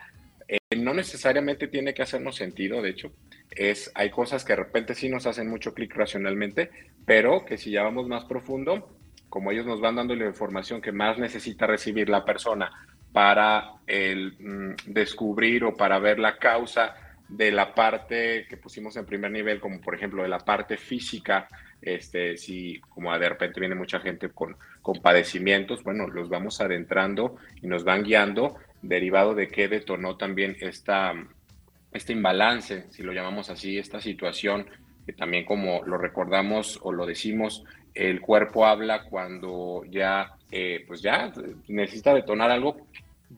No 0.77 0.93
necesariamente 0.93 1.67
tiene 1.67 1.93
que 1.93 2.01
hacernos 2.01 2.35
sentido, 2.35 2.81
de 2.81 2.89
hecho, 2.91 3.11
es, 3.51 3.91
hay 3.93 4.09
cosas 4.09 4.45
que 4.45 4.53
de 4.53 4.63
repente 4.63 4.95
sí 4.95 5.09
nos 5.09 5.27
hacen 5.27 5.49
mucho 5.49 5.73
clic 5.73 5.93
racionalmente, 5.93 6.71
pero 7.05 7.45
que 7.45 7.57
si 7.57 7.71
ya 7.71 7.83
vamos 7.83 8.07
más 8.07 8.25
profundo, 8.25 8.97
como 9.27 9.51
ellos 9.51 9.65
nos 9.65 9.81
van 9.81 9.95
dando 9.95 10.15
la 10.15 10.25
información 10.25 10.81
que 10.81 10.91
más 10.91 11.17
necesita 11.17 11.67
recibir 11.67 12.09
la 12.09 12.23
persona 12.23 12.71
para 13.11 13.71
el, 13.87 14.33
mm, 14.39 14.75
descubrir 14.93 15.63
o 15.65 15.75
para 15.75 15.99
ver 15.99 16.19
la 16.19 16.37
causa 16.37 16.95
de 17.27 17.51
la 17.51 17.73
parte 17.73 18.45
que 18.49 18.57
pusimos 18.57 18.95
en 18.97 19.05
primer 19.05 19.31
nivel, 19.31 19.59
como 19.59 19.79
por 19.81 19.95
ejemplo 19.95 20.23
de 20.23 20.29
la 20.29 20.39
parte 20.39 20.77
física, 20.77 21.47
este, 21.81 22.37
si 22.37 22.79
como 22.89 23.17
de 23.17 23.29
repente 23.29 23.59
viene 23.59 23.75
mucha 23.75 23.99
gente 23.99 24.29
con, 24.29 24.55
con 24.81 25.01
padecimientos, 25.01 25.83
bueno, 25.83 26.07
los 26.07 26.29
vamos 26.29 26.59
adentrando 26.61 27.37
y 27.61 27.67
nos 27.67 27.83
van 27.83 28.03
guiando, 28.03 28.57
derivado 28.81 29.35
de 29.35 29.47
qué 29.47 29.67
detonó 29.67 30.17
también 30.17 30.57
esta, 30.59 31.13
este 31.91 32.13
imbalance, 32.13 32.85
si 32.91 33.03
lo 33.03 33.13
llamamos 33.13 33.49
así, 33.49 33.77
esta 33.77 34.01
situación, 34.01 34.67
que 35.05 35.13
también 35.13 35.45
como 35.45 35.83
lo 35.83 35.97
recordamos 35.97 36.79
o 36.83 36.91
lo 36.91 37.05
decimos, 37.05 37.63
el 37.93 38.21
cuerpo 38.21 38.65
habla 38.65 39.03
cuando 39.03 39.83
ya, 39.89 40.33
eh, 40.51 40.83
pues 40.87 41.01
ya 41.01 41.31
necesita 41.67 42.13
detonar 42.13 42.51
algo 42.51 42.87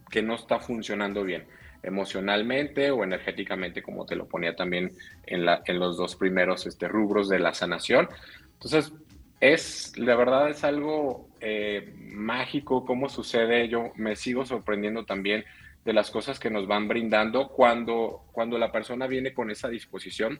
que 0.09 0.21
no 0.21 0.35
está 0.35 0.59
funcionando 0.59 1.23
bien, 1.23 1.45
emocionalmente 1.81 2.91
o 2.91 3.03
energéticamente, 3.03 3.81
como 3.81 4.05
te 4.05 4.15
lo 4.15 4.27
ponía 4.27 4.55
también 4.55 4.91
en, 5.25 5.45
la, 5.45 5.61
en 5.65 5.79
los 5.79 5.97
dos 5.97 6.15
primeros 6.15 6.65
este, 6.65 6.87
rubros 6.87 7.29
de 7.29 7.39
la 7.39 7.53
sanación. 7.53 8.07
Entonces, 8.53 8.93
es, 9.39 9.97
la 9.97 10.15
verdad 10.15 10.49
es 10.49 10.63
algo 10.63 11.27
eh, 11.43 11.93
mágico 11.97 12.85
cómo 12.85 13.09
sucede. 13.09 13.67
Yo 13.67 13.91
me 13.95 14.15
sigo 14.15 14.45
sorprendiendo 14.45 15.05
también 15.05 15.43
de 15.83 15.93
las 15.93 16.09
cosas 16.09 16.39
que 16.39 16.49
nos 16.49 16.67
van 16.67 16.87
brindando 16.87 17.49
cuando, 17.49 18.23
cuando 18.31 18.57
la 18.57 18.71
persona 18.71 19.07
viene 19.07 19.33
con 19.33 19.51
esa 19.51 19.67
disposición 19.67 20.39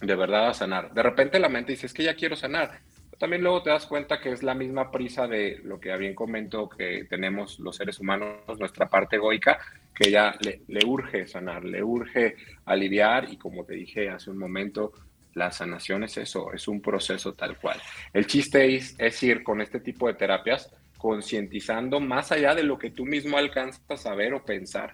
de 0.00 0.14
verdad 0.14 0.48
a 0.48 0.54
sanar. 0.54 0.94
De 0.94 1.02
repente 1.02 1.40
la 1.40 1.48
mente 1.48 1.72
dice, 1.72 1.86
es 1.86 1.92
que 1.92 2.04
ya 2.04 2.14
quiero 2.14 2.36
sanar. 2.36 2.80
también 3.18 3.42
luego 3.42 3.62
te 3.62 3.70
das 3.70 3.86
cuenta 3.86 4.20
que 4.20 4.30
es 4.30 4.42
la 4.42 4.54
misma 4.54 4.90
prisa 4.90 5.26
de 5.26 5.60
lo 5.64 5.78
que 5.78 5.94
bien 5.96 6.14
comento 6.14 6.68
que 6.68 7.04
tenemos 7.10 7.58
los 7.58 7.76
seres 7.76 7.98
humanos, 7.98 8.58
nuestra 8.58 8.88
parte 8.88 9.16
egoica, 9.16 9.58
que 9.94 10.10
ya 10.10 10.34
le, 10.40 10.62
le 10.68 10.86
urge 10.86 11.26
sanar, 11.26 11.64
le 11.64 11.82
urge 11.82 12.36
aliviar 12.64 13.30
y 13.30 13.36
como 13.36 13.64
te 13.64 13.74
dije 13.74 14.08
hace 14.08 14.30
un 14.30 14.38
momento, 14.38 14.92
la 15.34 15.50
sanación 15.50 16.04
es 16.04 16.16
eso, 16.16 16.52
es 16.52 16.68
un 16.68 16.80
proceso 16.80 17.32
tal 17.34 17.56
cual. 17.56 17.80
El 18.12 18.26
chiste 18.26 18.76
es, 18.76 18.94
es 18.98 19.22
ir 19.22 19.42
con 19.42 19.60
este 19.60 19.80
tipo 19.80 20.06
de 20.08 20.14
terapias 20.14 20.70
concientizando 20.98 21.98
más 22.00 22.30
allá 22.32 22.54
de 22.54 22.62
lo 22.62 22.78
que 22.78 22.90
tú 22.90 23.06
mismo 23.06 23.38
alcanzas 23.38 24.06
a 24.06 24.14
ver 24.14 24.34
o 24.34 24.44
pensar. 24.44 24.92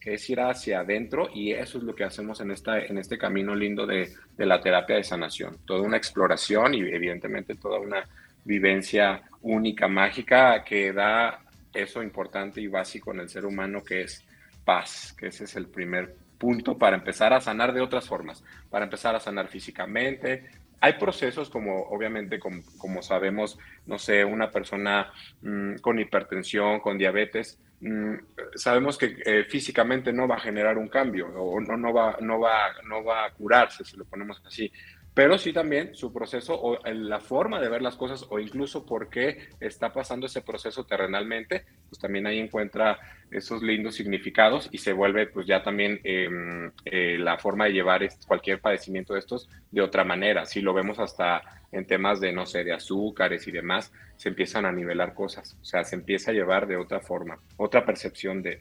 Es 0.00 0.30
ir 0.30 0.40
hacia 0.40 0.80
adentro 0.80 1.28
y 1.34 1.52
eso 1.52 1.78
es 1.78 1.84
lo 1.84 1.94
que 1.94 2.04
hacemos 2.04 2.40
en, 2.40 2.52
esta, 2.52 2.78
en 2.78 2.98
este 2.98 3.18
camino 3.18 3.54
lindo 3.54 3.84
de, 3.84 4.12
de 4.36 4.46
la 4.46 4.60
terapia 4.60 4.96
de 4.96 5.04
sanación. 5.04 5.58
Toda 5.66 5.82
una 5.82 5.96
exploración 5.96 6.74
y 6.74 6.80
evidentemente 6.80 7.56
toda 7.56 7.80
una 7.80 8.04
vivencia 8.44 9.22
única, 9.42 9.88
mágica, 9.88 10.62
que 10.64 10.92
da 10.92 11.40
eso 11.74 12.02
importante 12.02 12.60
y 12.60 12.68
básico 12.68 13.12
en 13.12 13.20
el 13.20 13.28
ser 13.28 13.44
humano 13.44 13.82
que 13.82 14.02
es 14.02 14.24
paz, 14.64 15.14
que 15.18 15.26
ese 15.26 15.44
es 15.44 15.56
el 15.56 15.66
primer 15.66 16.14
punto 16.38 16.78
para 16.78 16.96
empezar 16.96 17.32
a 17.32 17.40
sanar 17.40 17.72
de 17.72 17.80
otras 17.80 18.06
formas, 18.06 18.44
para 18.70 18.84
empezar 18.84 19.14
a 19.14 19.20
sanar 19.20 19.48
físicamente, 19.48 20.46
hay 20.80 20.92
procesos 20.94 21.50
como, 21.50 21.82
obviamente, 21.88 22.38
como, 22.38 23.02
sabemos, 23.02 23.58
no 23.86 23.98
sé, 23.98 24.24
una 24.24 24.50
persona 24.50 25.12
mm, 25.42 25.76
con 25.76 25.98
hipertensión, 25.98 26.80
con 26.80 26.96
diabetes, 26.96 27.58
mm, 27.80 28.14
sabemos 28.54 28.96
que 28.96 29.16
eh, 29.24 29.44
físicamente 29.44 30.12
no 30.12 30.28
va 30.28 30.36
a 30.36 30.40
generar 30.40 30.78
un 30.78 30.88
cambio 30.88 31.26
o 31.28 31.60
no, 31.60 31.76
no, 31.76 31.92
va, 31.92 32.16
no, 32.20 32.38
va, 32.38 32.72
no 32.84 33.02
va 33.02 33.24
a 33.24 33.30
curarse, 33.32 33.84
si 33.84 33.96
lo 33.96 34.04
ponemos 34.04 34.40
así 34.46 34.70
pero 35.18 35.36
sí 35.36 35.52
también 35.52 35.96
su 35.96 36.12
proceso 36.12 36.54
o 36.54 36.78
la 36.84 37.18
forma 37.18 37.58
de 37.58 37.68
ver 37.68 37.82
las 37.82 37.96
cosas 37.96 38.24
o 38.30 38.38
incluso 38.38 38.86
por 38.86 39.10
qué 39.10 39.48
está 39.58 39.92
pasando 39.92 40.26
ese 40.26 40.42
proceso 40.42 40.86
terrenalmente, 40.86 41.64
pues 41.88 42.00
también 42.00 42.28
ahí 42.28 42.38
encuentra 42.38 43.00
esos 43.28 43.60
lindos 43.60 43.96
significados 43.96 44.68
y 44.70 44.78
se 44.78 44.92
vuelve 44.92 45.26
pues 45.26 45.44
ya 45.44 45.60
también 45.60 45.98
em, 46.04 46.70
eh, 46.84 47.16
la 47.18 47.36
forma 47.36 47.64
de 47.64 47.72
llevar 47.72 48.08
cualquier 48.28 48.60
padecimiento 48.60 49.14
de 49.14 49.18
estos 49.18 49.50
de 49.72 49.82
otra 49.82 50.04
manera. 50.04 50.46
Si 50.46 50.60
lo 50.60 50.72
vemos 50.72 51.00
hasta 51.00 51.42
en 51.72 51.84
temas 51.84 52.20
de, 52.20 52.32
no 52.32 52.46
sé, 52.46 52.62
de 52.62 52.72
azúcares 52.72 53.48
y 53.48 53.50
demás, 53.50 53.92
se 54.14 54.28
empiezan 54.28 54.66
a 54.66 54.72
nivelar 54.72 55.14
cosas, 55.14 55.56
o 55.60 55.64
sea, 55.64 55.82
se 55.82 55.96
empieza 55.96 56.30
a 56.30 56.34
llevar 56.34 56.68
de 56.68 56.76
otra 56.76 57.00
forma, 57.00 57.40
otra 57.56 57.84
percepción 57.84 58.40
de, 58.40 58.60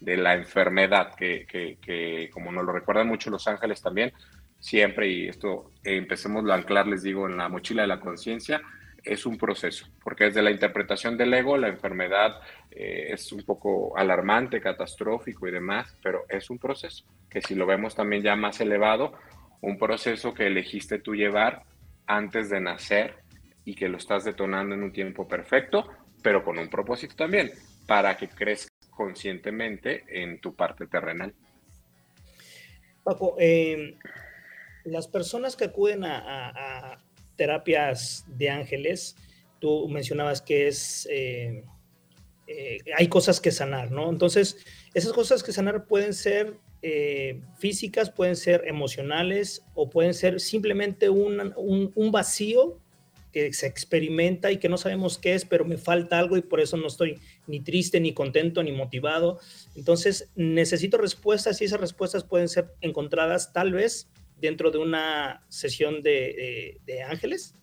de, 0.00 0.16
la 0.16 0.34
enfermedad 0.34 1.14
que, 1.14 1.46
que, 1.46 1.76
que, 1.80 2.30
como 2.32 2.50
nos 2.50 2.64
lo 2.64 2.72
recuerdan 2.72 3.06
mucho 3.06 3.30
los 3.30 3.46
ángeles 3.46 3.82
también, 3.82 4.12
siempre, 4.60 5.08
y 5.08 5.28
esto 5.28 5.72
eh, 5.82 5.96
empecemos 5.96 6.48
a 6.48 6.54
anclar, 6.54 6.86
les 6.86 7.02
digo, 7.02 7.26
en 7.26 7.36
la 7.36 7.48
mochila 7.48 7.82
de 7.82 7.88
la 7.88 8.00
conciencia, 8.00 8.62
es 9.02 9.24
un 9.24 9.38
proceso, 9.38 9.86
porque 10.04 10.24
desde 10.24 10.42
la 10.42 10.50
interpretación 10.50 11.16
del 11.16 11.32
ego, 11.32 11.56
la 11.56 11.68
enfermedad 11.68 12.40
eh, 12.70 13.08
es 13.10 13.32
un 13.32 13.42
poco 13.42 13.96
alarmante, 13.96 14.60
catastrófico 14.60 15.48
y 15.48 15.50
demás, 15.50 15.96
pero 16.02 16.24
es 16.28 16.50
un 16.50 16.58
proceso, 16.58 17.04
que 17.28 17.40
si 17.40 17.54
lo 17.54 17.66
vemos 17.66 17.94
también 17.94 18.22
ya 18.22 18.36
más 18.36 18.60
elevado, 18.60 19.14
un 19.62 19.78
proceso 19.78 20.34
que 20.34 20.46
elegiste 20.46 20.98
tú 20.98 21.14
llevar 21.14 21.64
antes 22.06 22.50
de 22.50 22.60
nacer 22.60 23.16
y 23.64 23.74
que 23.74 23.88
lo 23.88 23.98
estás 23.98 24.24
detonando 24.24 24.74
en 24.74 24.82
un 24.82 24.92
tiempo 24.92 25.26
perfecto, 25.26 25.88
pero 26.22 26.44
con 26.44 26.58
un 26.58 26.68
propósito 26.68 27.14
también, 27.14 27.50
para 27.86 28.16
que 28.16 28.28
crezcas 28.28 28.70
conscientemente 28.90 30.04
en 30.08 30.40
tu 30.40 30.54
parte 30.54 30.86
terrenal. 30.86 31.34
Paco, 33.02 33.36
eh, 33.38 33.96
las 34.84 35.08
personas 35.08 35.56
que 35.56 35.64
acuden 35.64 36.04
a, 36.04 37.04
terapias 37.36 38.26
de 38.28 38.50
ángeles, 38.50 39.16
tú 39.60 39.88
mencionabas 39.88 40.42
que 40.42 40.68
es, 40.68 41.08
eh, 41.10 41.64
eh, 42.46 42.78
hay 42.96 43.08
cosas 43.08 43.40
que 43.40 43.50
sanar, 43.50 43.90
¿no? 43.90 44.10
Entonces, 44.10 44.58
esas 44.92 45.14
cosas 45.14 45.42
que 45.42 45.52
sanar 45.52 45.86
pueden 45.86 46.12
ser 46.12 46.58
eh, 46.82 47.42
físicas, 47.58 48.10
pueden 48.10 48.36
ser 48.36 48.64
emocionales 48.66 49.62
o 49.74 49.90
pueden 49.90 50.14
ser 50.14 50.40
simplemente 50.40 51.10
un, 51.10 51.52
vacío 52.10 52.78
que 53.32 53.52
se 53.52 53.66
experimenta 53.66 54.50
y 54.50 54.56
que 54.56 54.68
no 54.68 54.76
sabemos 54.76 55.18
qué 55.18 55.34
es, 55.34 55.44
pero 55.44 55.64
me 55.64 55.76
falta 55.76 56.18
algo 56.18 56.36
y 56.36 56.42
por 56.42 56.58
eso 56.60 56.76
no 56.76 56.88
estoy 56.88 57.20
ni 57.46 57.60
triste, 57.60 58.00
ni 58.00 58.12
contento, 58.12 58.62
ni 58.62 58.72
motivado. 58.72 59.38
Entonces, 59.74 60.30
necesito 60.34 60.98
respuestas 60.98 61.60
y 61.60 61.66
esas 61.66 61.80
respuestas 61.80 62.24
pueden 62.24 62.48
ser 62.48 62.72
encontradas 62.80 63.52
tal 63.52 63.72
vez 63.72 64.09
dentro 64.40 64.70
de 64.70 64.78
una 64.78 65.42
sesión 65.48 66.02
de, 66.02 66.78
de 66.84 67.02
ángeles. 67.02 67.54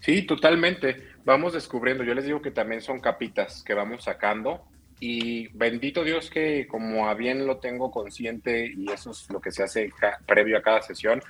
Sí, 0.00 0.22
totalmente. 0.22 0.96
Vamos 1.24 1.52
descubriendo. 1.52 2.04
Yo 2.04 2.14
les 2.14 2.24
digo 2.24 2.40
que 2.42 2.50
también 2.50 2.80
son 2.80 3.00
capitas 3.00 3.62
que 3.62 3.74
vamos 3.74 4.04
sacando 4.04 4.64
y 5.04 5.48
bendito 5.48 6.04
Dios 6.04 6.30
que 6.30 6.68
como 6.68 7.08
a 7.08 7.14
bien 7.14 7.44
lo 7.44 7.58
tengo 7.58 7.90
consciente 7.90 8.72
y 8.72 8.88
eso 8.88 9.10
es 9.10 9.28
lo 9.30 9.40
que 9.40 9.50
se 9.50 9.64
hace 9.64 9.90
previo 10.26 10.56
a 10.56 10.62
cada 10.62 10.80
sesión, 10.80 11.20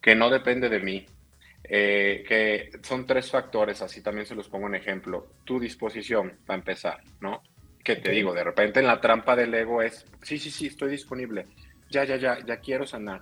que 0.00 0.14
no 0.14 0.30
depende 0.30 0.70
de 0.70 0.80
mí, 0.80 1.04
eh, 1.64 2.24
que 2.26 2.70
son 2.82 3.06
tres 3.06 3.30
factores, 3.30 3.82
así 3.82 4.02
también 4.02 4.24
se 4.24 4.34
los 4.34 4.48
pongo 4.48 4.66
en 4.66 4.76
ejemplo. 4.76 5.26
Tu 5.44 5.60
disposición, 5.60 6.38
para 6.46 6.58
empezar, 6.58 7.02
¿no? 7.20 7.42
Que 7.84 7.96
te 7.96 8.12
digo, 8.12 8.32
de 8.32 8.44
repente 8.44 8.80
en 8.80 8.86
la 8.86 8.98
trampa 8.98 9.36
del 9.36 9.52
ego 9.52 9.82
es, 9.82 10.06
sí, 10.22 10.38
sí, 10.38 10.50
sí, 10.50 10.68
estoy 10.68 10.92
disponible, 10.92 11.48
ya, 11.90 12.04
ya, 12.04 12.16
ya, 12.16 12.38
ya 12.46 12.56
quiero 12.60 12.86
sanar. 12.86 13.20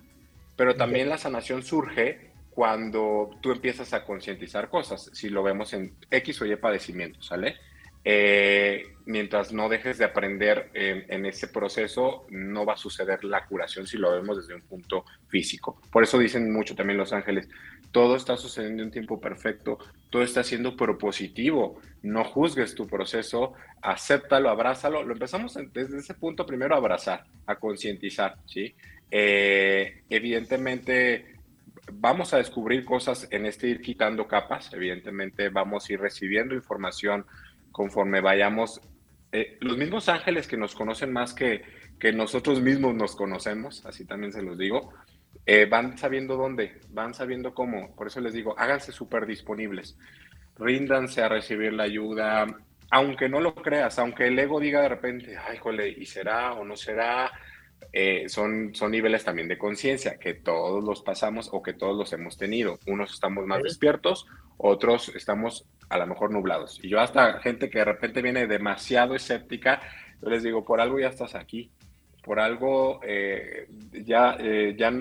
Pero 0.60 0.76
también 0.76 1.08
la 1.08 1.16
sanación 1.16 1.62
surge 1.62 2.32
cuando 2.50 3.30
tú 3.40 3.50
empiezas 3.50 3.94
a 3.94 4.04
concientizar 4.04 4.68
cosas, 4.68 5.08
si 5.14 5.30
lo 5.30 5.42
vemos 5.42 5.72
en 5.72 5.94
X 6.10 6.42
o 6.42 6.44
Y 6.44 6.54
padecimiento, 6.56 7.22
¿sale? 7.22 7.56
Eh, 8.04 8.82
mientras 9.06 9.54
no 9.54 9.70
dejes 9.70 9.96
de 9.96 10.04
aprender 10.04 10.68
en 10.74 11.24
ese 11.24 11.48
proceso, 11.48 12.26
no 12.28 12.66
va 12.66 12.74
a 12.74 12.76
suceder 12.76 13.24
la 13.24 13.46
curación 13.46 13.86
si 13.86 13.96
lo 13.96 14.12
vemos 14.12 14.36
desde 14.36 14.54
un 14.54 14.60
punto 14.60 15.06
físico. 15.28 15.80
Por 15.90 16.02
eso 16.02 16.18
dicen 16.18 16.52
mucho 16.52 16.74
también 16.74 16.98
los 16.98 17.14
ángeles, 17.14 17.48
todo 17.90 18.14
está 18.14 18.36
sucediendo 18.36 18.82
en 18.82 18.88
un 18.88 18.92
tiempo 18.92 19.18
perfecto, 19.18 19.78
todo 20.10 20.22
está 20.22 20.44
siendo 20.44 20.76
propositivo, 20.76 21.80
no 22.02 22.22
juzgues 22.22 22.74
tu 22.74 22.86
proceso, 22.86 23.54
acéptalo, 23.80 24.50
abrázalo. 24.50 25.04
Lo 25.04 25.14
empezamos 25.14 25.58
desde 25.72 26.00
ese 26.00 26.12
punto 26.12 26.44
primero 26.44 26.74
a 26.74 26.78
abrazar, 26.78 27.24
a 27.46 27.56
concientizar, 27.56 28.36
¿sí? 28.44 28.74
Eh, 29.10 30.02
evidentemente 30.08 31.36
vamos 31.92 32.32
a 32.32 32.38
descubrir 32.38 32.84
cosas 32.84 33.26
en 33.30 33.46
este 33.46 33.68
ir 33.68 33.80
quitando 33.80 34.26
capas, 34.28 34.72
evidentemente 34.72 35.48
vamos 35.48 35.88
a 35.88 35.92
ir 35.92 36.00
recibiendo 36.00 36.54
información 36.54 37.26
conforme 37.72 38.20
vayamos. 38.20 38.80
Eh, 39.32 39.58
los 39.60 39.76
mismos 39.76 40.08
ángeles 40.08 40.46
que 40.46 40.56
nos 40.56 40.74
conocen 40.74 41.12
más 41.12 41.34
que, 41.34 41.62
que 41.98 42.12
nosotros 42.12 42.60
mismos 42.60 42.94
nos 42.94 43.16
conocemos, 43.16 43.84
así 43.86 44.04
también 44.04 44.32
se 44.32 44.42
los 44.42 44.58
digo, 44.58 44.92
eh, 45.46 45.66
van 45.66 45.98
sabiendo 45.98 46.36
dónde, 46.36 46.80
van 46.90 47.14
sabiendo 47.14 47.54
cómo. 47.54 47.94
Por 47.94 48.06
eso 48.08 48.20
les 48.20 48.32
digo, 48.32 48.58
háganse 48.58 48.92
súper 48.92 49.26
disponibles, 49.26 49.96
ríndanse 50.58 51.22
a 51.22 51.28
recibir 51.28 51.72
la 51.72 51.84
ayuda, 51.84 52.46
aunque 52.90 53.28
no 53.28 53.40
lo 53.40 53.54
creas, 53.54 53.98
aunque 53.98 54.26
el 54.26 54.38
ego 54.38 54.60
diga 54.60 54.82
de 54.82 54.88
repente, 54.88 55.36
ay, 55.36 55.58
jole, 55.58 55.88
¿y 55.88 56.06
será 56.06 56.54
o 56.54 56.64
no 56.64 56.76
será? 56.76 57.30
Eh, 57.92 58.28
son, 58.28 58.74
son 58.74 58.92
niveles 58.92 59.24
también 59.24 59.48
de 59.48 59.58
conciencia 59.58 60.18
que 60.18 60.34
todos 60.34 60.84
los 60.84 61.02
pasamos 61.02 61.48
o 61.52 61.62
que 61.62 61.72
todos 61.72 61.96
los 61.96 62.12
hemos 62.12 62.36
tenido. 62.36 62.78
Unos 62.86 63.12
estamos 63.12 63.46
más 63.46 63.62
despiertos, 63.62 64.26
otros 64.56 65.10
estamos 65.14 65.66
a 65.88 65.98
lo 65.98 66.06
mejor 66.06 66.30
nublados. 66.30 66.78
Y 66.82 66.88
yo 66.88 67.00
hasta 67.00 67.40
gente 67.40 67.68
que 67.68 67.78
de 67.78 67.84
repente 67.84 68.22
viene 68.22 68.46
demasiado 68.46 69.14
escéptica, 69.14 69.80
yo 70.22 70.30
les 70.30 70.42
digo, 70.42 70.64
por 70.64 70.80
algo 70.80 71.00
ya 71.00 71.08
estás 71.08 71.34
aquí, 71.34 71.70
por 72.22 72.38
algo 72.38 73.00
eh, 73.02 73.66
ya, 74.04 74.36
eh, 74.38 74.76
ya 74.78 74.92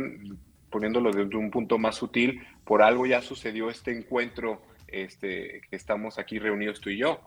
poniéndolo 0.71 1.11
desde 1.11 1.37
un 1.37 1.51
punto 1.51 1.77
más 1.77 1.95
sutil, 1.95 2.41
por 2.63 2.81
algo 2.81 3.05
ya 3.05 3.21
sucedió 3.21 3.69
este 3.69 3.95
encuentro 3.95 4.61
este, 4.87 5.61
que 5.69 5.75
estamos 5.75 6.17
aquí 6.17 6.39
reunidos 6.39 6.81
tú 6.81 6.89
y 6.89 6.97
yo. 6.97 7.19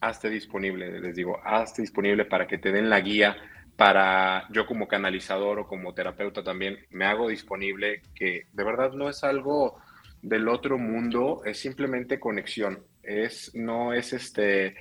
Hazte 0.00 0.28
disponible, 0.28 1.00
les 1.00 1.14
digo, 1.14 1.40
hazte 1.44 1.82
disponible 1.82 2.24
para 2.24 2.46
que 2.46 2.58
te 2.58 2.72
den 2.72 2.90
la 2.90 3.00
guía, 3.00 3.36
para 3.76 4.46
yo 4.50 4.66
como 4.66 4.88
canalizador 4.88 5.58
o 5.58 5.66
como 5.66 5.94
terapeuta 5.94 6.42
también 6.44 6.78
me 6.90 7.06
hago 7.06 7.28
disponible, 7.28 8.02
que 8.14 8.46
de 8.52 8.64
verdad 8.64 8.92
no 8.92 9.08
es 9.08 9.24
algo 9.24 9.80
del 10.22 10.48
otro 10.48 10.78
mundo, 10.78 11.42
es 11.44 11.58
simplemente 11.58 12.20
conexión 12.20 12.84
es, 13.04 13.54
no 13.54 13.92
es 13.92 14.12
este, 14.12 14.74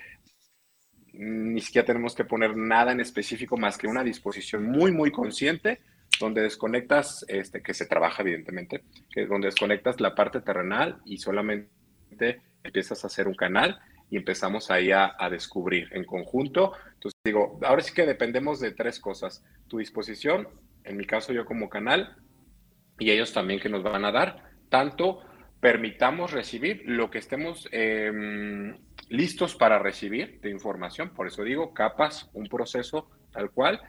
ni 1.13 1.61
siquiera 1.61 1.85
tenemos 1.85 2.15
que 2.15 2.25
poner 2.25 2.55
nada 2.55 2.91
en 2.91 2.99
específico 2.99 3.57
más 3.57 3.77
que 3.77 3.87
una 3.87 4.03
disposición 4.03 4.65
muy, 4.65 4.91
muy 4.91 5.11
consciente 5.11 5.81
donde 6.19 6.41
desconectas, 6.41 7.25
este, 7.27 7.61
que 7.61 7.73
se 7.73 7.85
trabaja 7.85 8.21
evidentemente, 8.21 8.83
que 9.11 9.25
donde 9.25 9.47
desconectas 9.47 9.99
la 9.99 10.15
parte 10.15 10.41
terrenal 10.41 11.01
y 11.05 11.17
solamente 11.17 11.69
empiezas 12.63 13.03
a 13.03 13.07
hacer 13.07 13.27
un 13.27 13.33
canal 13.33 13.79
y 14.09 14.17
empezamos 14.17 14.69
ahí 14.69 14.91
a, 14.91 15.15
descubrir 15.31 15.89
en 15.91 16.05
conjunto. 16.05 16.73
Entonces 17.03 17.19
digo, 17.25 17.59
ahora 17.63 17.81
sí 17.81 17.93
que 17.93 18.05
dependemos 18.05 18.61
de 18.61 18.71
tres 18.71 18.97
cosas, 18.97 19.43
tu 19.67 19.79
disposición, 19.79 20.47
en 20.85 20.95
mi 20.95 21.05
caso 21.05 21.33
yo 21.33 21.45
como 21.45 21.67
canal, 21.67 22.15
y 22.97 23.11
ellos 23.11 23.33
también 23.33 23.59
que 23.59 23.67
nos 23.67 23.83
van 23.83 24.05
a 24.05 24.11
dar, 24.13 24.51
tanto 24.69 25.19
permitamos 25.59 26.31
recibir 26.31 26.83
lo 26.85 27.11
que 27.11 27.17
estemos 27.17 27.67
em, 27.73 28.77
listos 29.09 29.53
para 29.55 29.79
recibir 29.79 30.39
de 30.39 30.49
información. 30.49 31.09
Por 31.13 31.27
eso 31.27 31.43
digo, 31.43 31.73
capas, 31.73 32.29
un 32.31 32.47
proceso 32.47 33.09
tal 33.33 33.51
cual, 33.51 33.81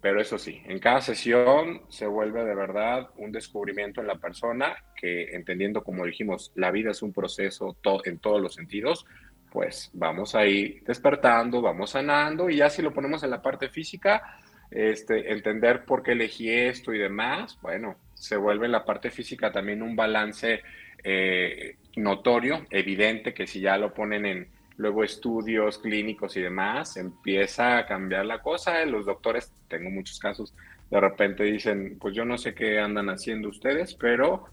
pero 0.00 0.20
eso 0.20 0.38
sí, 0.38 0.62
en 0.66 0.78
cada 0.78 1.00
sesión 1.00 1.82
se 1.88 2.06
vuelve 2.06 2.44
de 2.44 2.54
verdad 2.54 3.10
un 3.16 3.32
descubrimiento 3.32 4.00
en 4.00 4.06
la 4.06 4.18
persona 4.18 4.76
que 4.96 5.34
entendiendo, 5.34 5.82
como 5.82 6.06
dijimos, 6.06 6.52
la 6.54 6.70
vida 6.70 6.92
es 6.92 7.02
un 7.02 7.12
proceso 7.12 7.76
en 8.04 8.18
todos 8.18 8.40
los 8.40 8.54
sentidos, 8.54 9.04
pues 9.52 9.90
vamos 9.92 10.34
a 10.34 10.46
ir 10.46 10.82
despertando, 10.84 11.60
vamos 11.60 11.90
sanando 11.90 12.48
y 12.48 12.56
ya 12.56 12.70
si 12.70 12.82
lo 12.82 12.92
ponemos 12.92 13.22
en 13.22 13.30
la 13.30 13.42
parte 13.42 13.68
física, 13.68 14.38
este, 14.70 15.32
entender 15.32 15.84
por 15.84 16.02
qué 16.02 16.12
elegí 16.12 16.50
esto 16.50 16.94
y 16.94 16.98
demás, 16.98 17.58
bueno, 17.60 17.96
se 18.14 18.36
vuelve 18.36 18.66
en 18.66 18.72
la 18.72 18.84
parte 18.84 19.10
física 19.10 19.52
también 19.52 19.82
un 19.82 19.94
balance 19.94 20.62
eh, 21.04 21.76
notorio, 21.96 22.66
evidente, 22.70 23.34
que 23.34 23.46
si 23.46 23.60
ya 23.60 23.76
lo 23.76 23.92
ponen 23.92 24.26
en 24.26 24.48
luego 24.76 25.04
estudios 25.04 25.78
clínicos 25.78 26.36
y 26.36 26.40
demás, 26.42 26.96
empieza 26.96 27.78
a 27.78 27.86
cambiar 27.86 28.26
la 28.26 28.40
cosa. 28.40 28.84
Los 28.84 29.06
doctores, 29.06 29.52
tengo 29.68 29.90
muchos 29.90 30.18
casos, 30.18 30.54
de 30.90 31.00
repente 31.00 31.44
dicen, 31.44 31.98
pues 32.00 32.14
yo 32.14 32.24
no 32.24 32.38
sé 32.38 32.54
qué 32.54 32.78
andan 32.78 33.08
haciendo 33.08 33.48
ustedes, 33.48 33.94
pero, 33.94 34.46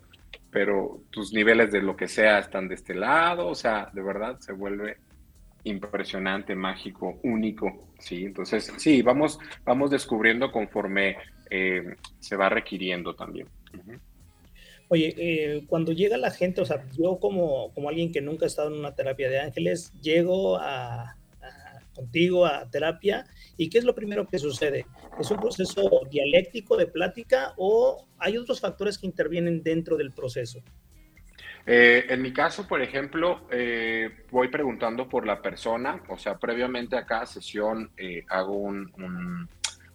pero 0.52 1.04
tus 1.10 1.34
niveles 1.34 1.72
de 1.72 1.82
lo 1.82 1.96
que 1.96 2.08
sea 2.08 2.40
están 2.40 2.68
de 2.68 2.76
este 2.76 2.96
lado, 2.96 3.48
o 3.48 3.56
sea, 3.56 3.90
de 3.94 4.02
verdad 4.02 4.40
se 4.40 4.54
vuelve 4.54 4.98
impresionante, 5.64 6.56
mágico, 6.56 7.20
único, 7.24 7.90
¿sí? 8.00 8.26
Entonces, 8.26 8.74
sí, 8.78 9.02
vamos, 9.02 9.40
vamos 9.66 9.92
descubriendo 9.92 10.52
conforme 10.52 11.18
eh, 11.50 11.96
se 12.20 12.36
va 12.36 12.50
requiriendo 12.50 13.16
también. 13.16 13.48
Oye, 14.88 15.14
eh, 15.18 15.64
cuando 15.68 15.92
llega 15.92 16.18
la 16.18 16.32
gente, 16.32 16.62
o 16.62 16.66
sea, 16.66 16.84
yo 16.98 17.20
como, 17.20 17.72
como 17.74 17.90
alguien 17.90 18.12
que 18.12 18.22
nunca 18.22 18.46
ha 18.46 18.48
estado 18.48 18.74
en 18.74 18.80
una 18.80 18.96
terapia 18.96 19.30
de 19.30 19.40
ángeles, 19.40 19.94
llego 20.02 20.58
a, 20.58 21.16
contigo 22.00 22.46
a 22.46 22.70
terapia 22.70 23.26
y 23.58 23.70
¿qué 23.70 23.78
es 23.78 23.84
lo 23.84 23.96
primero 23.96 24.28
que 24.28 24.40
sucede? 24.40 24.86
¿Es 25.20 25.30
un 25.32 25.38
proceso 25.38 25.90
dialéctico 26.10 26.78
de 26.78 26.88
plática 26.88 27.54
o 27.58 28.08
hay 28.18 28.38
otros 28.38 28.60
factores 28.60 28.98
que 28.98 29.08
intervienen 29.08 29.64
dentro 29.64 29.98
del 29.98 30.12
proceso? 30.12 30.62
Eh, 31.66 32.06
en 32.10 32.22
mi 32.22 32.34
caso, 32.34 32.68
por 32.68 32.82
ejemplo, 32.82 33.48
eh, 33.52 34.10
voy 34.32 34.48
preguntando 34.48 35.08
por 35.08 35.26
la 35.26 35.42
persona, 35.42 36.02
o 36.10 36.18
sea, 36.18 36.38
previamente 36.38 36.98
a 36.98 37.06
cada 37.06 37.26
sesión 37.26 37.92
hago 38.30 38.54
un 38.54 39.48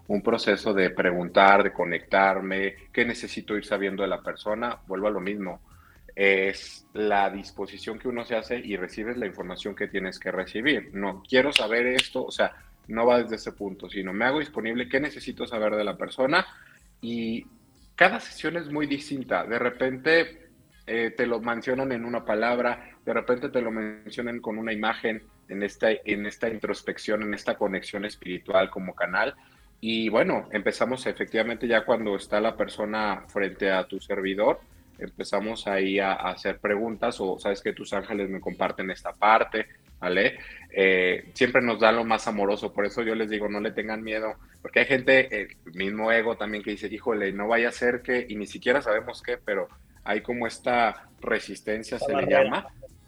un 0.06 0.22
proceso 0.22 0.74
de 0.74 0.90
preguntar, 0.90 1.62
de 1.62 1.72
conectarme, 1.72 2.76
qué 2.92 3.04
necesito 3.04 3.56
ir 3.56 3.64
sabiendo 3.64 4.02
de 4.02 4.08
la 4.08 4.22
persona, 4.22 4.78
vuelvo 4.86 5.08
a 5.08 5.10
lo 5.10 5.20
mismo. 5.20 5.60
Es 6.14 6.86
la 6.92 7.30
disposición 7.30 7.98
que 7.98 8.08
uno 8.08 8.24
se 8.24 8.36
hace 8.36 8.58
y 8.58 8.76
recibes 8.76 9.16
la 9.16 9.26
información 9.26 9.74
que 9.74 9.88
tienes 9.88 10.18
que 10.18 10.30
recibir. 10.30 10.90
No 10.92 11.22
quiero 11.28 11.52
saber 11.52 11.86
esto, 11.86 12.24
o 12.24 12.30
sea, 12.30 12.52
no 12.88 13.06
va 13.06 13.22
desde 13.22 13.36
ese 13.36 13.52
punto, 13.52 13.88
sino 13.88 14.12
me 14.12 14.24
hago 14.24 14.38
disponible 14.38 14.88
qué 14.88 15.00
necesito 15.00 15.46
saber 15.46 15.74
de 15.74 15.84
la 15.84 15.96
persona 15.96 16.46
y 17.00 17.44
cada 17.96 18.20
sesión 18.20 18.56
es 18.56 18.70
muy 18.70 18.86
distinta. 18.86 19.44
De 19.44 19.58
repente 19.58 20.50
eh, 20.86 21.12
te 21.16 21.26
lo 21.26 21.40
mencionan 21.40 21.92
en 21.92 22.04
una 22.04 22.24
palabra, 22.24 22.90
de 23.04 23.12
repente 23.12 23.48
te 23.48 23.60
lo 23.60 23.70
mencionan 23.70 24.40
con 24.40 24.58
una 24.58 24.72
imagen 24.72 25.22
en 25.48 25.62
esta, 25.62 25.88
en 25.90 26.26
esta 26.26 26.48
introspección, 26.48 27.22
en 27.22 27.34
esta 27.34 27.56
conexión 27.56 28.04
espiritual 28.04 28.70
como 28.70 28.94
canal 28.94 29.34
y 29.86 30.08
bueno, 30.08 30.48
empezamos 30.50 31.04
efectivamente 31.04 31.68
ya 31.68 31.84
cuando 31.84 32.16
está 32.16 32.40
la 32.40 32.56
persona 32.56 33.24
frente 33.28 33.70
a 33.70 33.86
tu 33.86 34.00
servidor, 34.00 34.60
empezamos 34.98 35.66
ahí 35.66 35.98
a, 35.98 36.12
hacer 36.12 36.58
preguntas 36.58 37.20
o 37.20 37.38
sabes 37.38 37.60
que 37.60 37.72
tus 37.72 37.92
ángeles 37.92 38.28
me 38.28 38.40
comparten 38.40 38.90
esta 38.90 39.12
parte, 39.12 39.66
¿vale? 40.00 40.38
Eh, 40.70 41.30
siempre 41.34 41.62
nos 41.62 41.80
da 41.80 41.92
lo 41.92 42.04
más 42.04 42.26
amoroso, 42.26 42.72
por 42.72 42.86
eso 42.86 43.02
yo 43.02 43.14
les 43.14 43.30
digo, 43.30 43.48
no 43.48 43.60
le 43.60 43.72
tengan 43.72 44.02
miedo, 44.02 44.34
porque 44.62 44.80
hay 44.80 44.86
gente, 44.86 45.42
el 45.42 45.48
mismo 45.74 46.10
ego 46.10 46.36
también 46.36 46.62
que 46.62 46.72
dice, 46.72 46.88
híjole, 46.92 47.32
no 47.32 47.48
vaya 47.48 47.68
a 47.68 47.72
ser 47.72 48.02
que, 48.02 48.26
y 48.28 48.36
ni 48.36 48.46
siquiera 48.46 48.82
sabemos 48.82 49.22
qué, 49.22 49.38
pero 49.38 49.68
hay 50.04 50.20
como 50.20 50.46
esta 50.46 51.08
resistencia, 51.20 51.98
se 51.98 52.14
le 52.14 52.26
llama, 52.26 52.66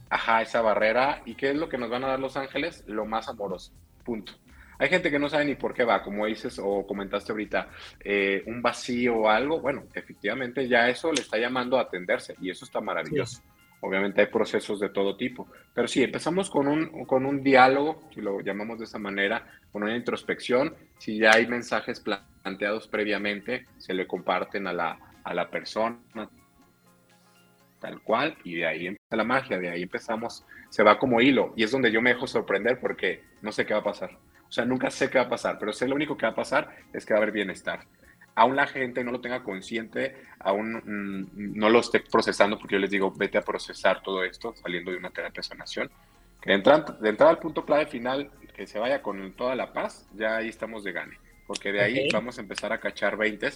ajá, 0.09 0.43
esa 0.43 0.63
barrera. 0.63 1.23
¿Y 1.27 1.35
qué 1.35 1.51
es 1.51 1.57
lo 1.57 1.69
que 1.69 1.79
nos 1.79 1.91
van 1.91 2.05
a 2.05 2.09
dar 2.09 2.21
los 2.21 2.37
ángeles? 2.37 2.85
Lo 2.87 3.05
más 3.05 3.29
amoroso, 3.29 3.73
punto. 4.05 4.33
Hay 4.79 4.89
gente 4.89 5.11
que 5.11 5.19
no 5.19 5.29
sabe 5.29 5.45
ni 5.45 5.55
por 5.55 5.75
qué 5.75 5.85
va, 5.85 6.03
como 6.03 6.27
dices 6.27 6.61
o 6.63 6.87
comentaste 6.87 7.33
ahorita, 7.33 7.69
eh, 8.01 8.43
un 8.47 8.63
vacío 8.63 9.17
o 9.17 9.29
algo. 9.29 9.61
Bueno, 9.61 9.85
efectivamente 9.95 10.69
ya 10.69 10.89
eso 10.89 11.13
le 11.13 11.23
está 11.23 11.39
llamando 11.39 11.79
a 11.79 11.83
atenderse 11.83 12.35
y 12.41 12.51
eso 12.51 12.65
está 12.65 12.81
maravilloso. 12.81 13.43
Obviamente 13.81 14.23
hay 14.23 14.27
procesos 14.29 14.81
de 14.81 14.89
todo 14.89 15.17
tipo, 15.17 15.49
pero 15.75 15.87
sí, 15.87 16.03
empezamos 16.03 16.49
con 16.49 16.67
un, 16.67 17.05
con 17.05 17.27
un 17.27 17.43
diálogo, 17.43 18.03
si 18.13 18.21
lo 18.21 18.41
llamamos 18.41 18.79
de 18.79 18.85
esa 18.87 18.99
manera, 18.99 19.47
con 19.71 19.83
una 19.83 19.95
introspección. 19.95 20.75
Si 20.99 21.19
ya 21.19 21.33
hay 21.35 21.47
mensajes 21.47 22.01
planteados 22.01 22.89
previamente, 22.89 23.67
se 23.77 23.93
le 23.93 24.07
comparten 24.07 24.67
a 24.67 24.73
la, 24.73 24.99
a 25.23 25.35
la 25.35 25.51
persona 25.51 25.99
tal 27.81 28.01
cual, 28.03 28.37
y 28.45 28.57
de 28.57 28.67
ahí 28.67 28.87
empieza 28.87 29.17
la 29.17 29.25
magia, 29.25 29.59
de 29.59 29.69
ahí 29.69 29.83
empezamos, 29.83 30.45
se 30.71 30.83
va 30.83 30.99
como 30.99 31.21
hilo, 31.21 31.53
y 31.57 31.63
es 31.63 31.71
donde 31.71 31.93
yo 31.93 32.01
me 32.01 32.15
dejo 32.15 32.27
sorprender 32.27 32.81
porque 32.81 33.23
no 33.43 33.53
sé 33.53 33.67
qué 33.67 33.75
va 33.75 33.81
a 33.81 33.85
pasar. 33.85 34.11
O 34.49 34.53
sea, 34.53 34.65
nunca 34.65 34.91
sé 34.91 35.11
qué 35.11 35.19
va 35.19 35.25
a 35.25 35.29
pasar, 35.29 35.59
pero 35.59 35.73
sé 35.73 35.89
lo 35.89 35.95
único 35.95 36.17
que 36.17 36.27
va 36.27 36.33
a 36.33 36.37
pasar 36.37 36.77
es 36.93 37.05
que 37.05 37.15
va 37.15 37.19
a 37.19 37.23
haber 37.23 37.33
bienestar. 37.33 37.81
Aún 38.35 38.55
la 38.55 38.67
gente 38.67 39.03
no 39.03 39.13
lo 39.13 39.21
tenga 39.21 39.43
consciente, 39.43 40.15
aún 40.41 40.75
mm, 40.85 41.59
no 41.59 41.71
lo 41.71 41.81
esté 41.81 42.01
procesando, 42.01 42.59
porque 42.59 42.75
yo 42.75 42.79
les 42.79 42.91
digo, 42.91 43.11
vete 43.11 43.39
a 43.39 43.43
procesar 43.43 44.03
todo 44.03 44.23
esto 44.25 44.55
saliendo 44.55 44.91
de 44.91 44.99
una 44.99 45.11
terapia 45.11 45.41
de 45.41 45.49
sanación. 45.49 45.91
Que 46.41 46.51
de 46.51 46.57
entrada, 46.57 46.99
de 47.01 47.17
al 47.19 47.39
punto 47.39 47.65
clave 47.65 47.87
final, 47.87 48.31
que 48.55 48.67
se 48.67 48.79
vaya 48.79 49.03
con 49.03 49.33
toda 49.33 49.55
la 49.55 49.73
paz, 49.73 50.07
ya 50.15 50.37
ahí 50.37 50.49
estamos 50.49 50.85
de 50.85 50.93
gane. 50.93 51.19
Porque 51.47 51.73
de 51.73 51.81
ahí 51.81 52.09
vamos 52.13 52.39
a 52.39 52.43
empezar 52.43 52.73
a 52.73 52.79
cachar 52.79 53.17
20 53.17 53.49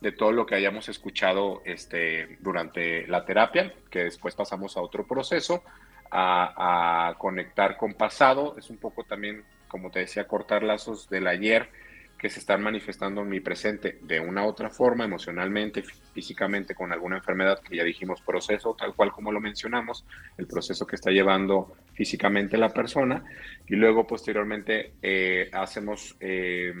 de 0.00 0.12
todo 0.12 0.32
lo 0.32 0.44
que 0.44 0.56
hayamos 0.56 0.88
escuchado 0.88 1.62
este, 1.64 2.36
durante 2.40 3.06
la 3.06 3.24
terapia, 3.24 3.72
que 3.90 4.04
después 4.04 4.34
pasamos 4.34 4.76
a 4.76 4.82
otro 4.82 5.06
proceso, 5.06 5.62
a, 6.10 7.08
a 7.08 7.14
conectar 7.14 7.76
con 7.76 7.94
pasado. 7.94 8.56
Es 8.58 8.68
un 8.68 8.78
poco 8.78 9.04
también 9.04 9.44
como 9.72 9.90
te 9.90 10.00
decía, 10.00 10.28
cortar 10.28 10.62
lazos 10.62 11.08
del 11.08 11.26
ayer 11.26 11.70
que 12.18 12.30
se 12.30 12.38
están 12.38 12.62
manifestando 12.62 13.22
en 13.22 13.28
mi 13.28 13.40
presente 13.40 13.98
de 14.02 14.20
una 14.20 14.44
u 14.44 14.48
otra 14.48 14.70
forma, 14.70 15.04
emocionalmente, 15.04 15.82
físicamente, 16.14 16.72
con 16.72 16.92
alguna 16.92 17.16
enfermedad 17.16 17.60
que 17.60 17.76
ya 17.76 17.82
dijimos 17.82 18.20
proceso, 18.20 18.76
tal 18.78 18.94
cual 18.94 19.10
como 19.10 19.32
lo 19.32 19.40
mencionamos, 19.40 20.04
el 20.38 20.46
proceso 20.46 20.86
que 20.86 20.94
está 20.94 21.10
llevando 21.10 21.74
físicamente 21.94 22.56
la 22.56 22.68
persona, 22.68 23.24
y 23.66 23.74
luego 23.74 24.06
posteriormente 24.06 24.92
eh, 25.02 25.50
hacemos 25.52 26.14
eh, 26.20 26.72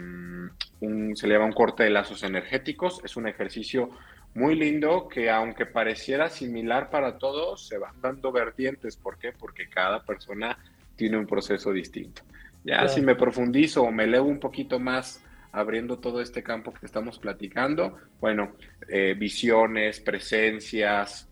un, 0.80 1.16
se 1.16 1.26
le 1.26 1.36
un 1.38 1.52
corte 1.52 1.82
de 1.82 1.90
lazos 1.90 2.22
energéticos, 2.22 3.00
es 3.02 3.16
un 3.16 3.26
ejercicio 3.26 3.90
muy 4.34 4.54
lindo 4.54 5.08
que 5.08 5.28
aunque 5.28 5.66
pareciera 5.66 6.28
similar 6.28 6.88
para 6.88 7.18
todos, 7.18 7.66
se 7.66 7.78
van 7.78 8.00
dando 8.00 8.30
vertientes, 8.30 8.96
¿por 8.96 9.18
qué? 9.18 9.32
Porque 9.32 9.68
cada 9.68 10.04
persona 10.04 10.56
tiene 10.94 11.18
un 11.18 11.26
proceso 11.26 11.72
distinto. 11.72 12.22
Ya 12.64 12.88
si 12.88 13.00
me 13.00 13.16
profundizo 13.16 13.82
o 13.82 13.90
me 13.90 14.06
leo 14.06 14.24
un 14.24 14.38
poquito 14.38 14.78
más 14.78 15.22
abriendo 15.50 15.98
todo 15.98 16.20
este 16.20 16.42
campo 16.42 16.72
que 16.72 16.86
estamos 16.86 17.18
platicando, 17.18 17.98
bueno, 18.20 18.52
eh, 18.88 19.14
visiones, 19.18 20.00
presencias, 20.00 21.28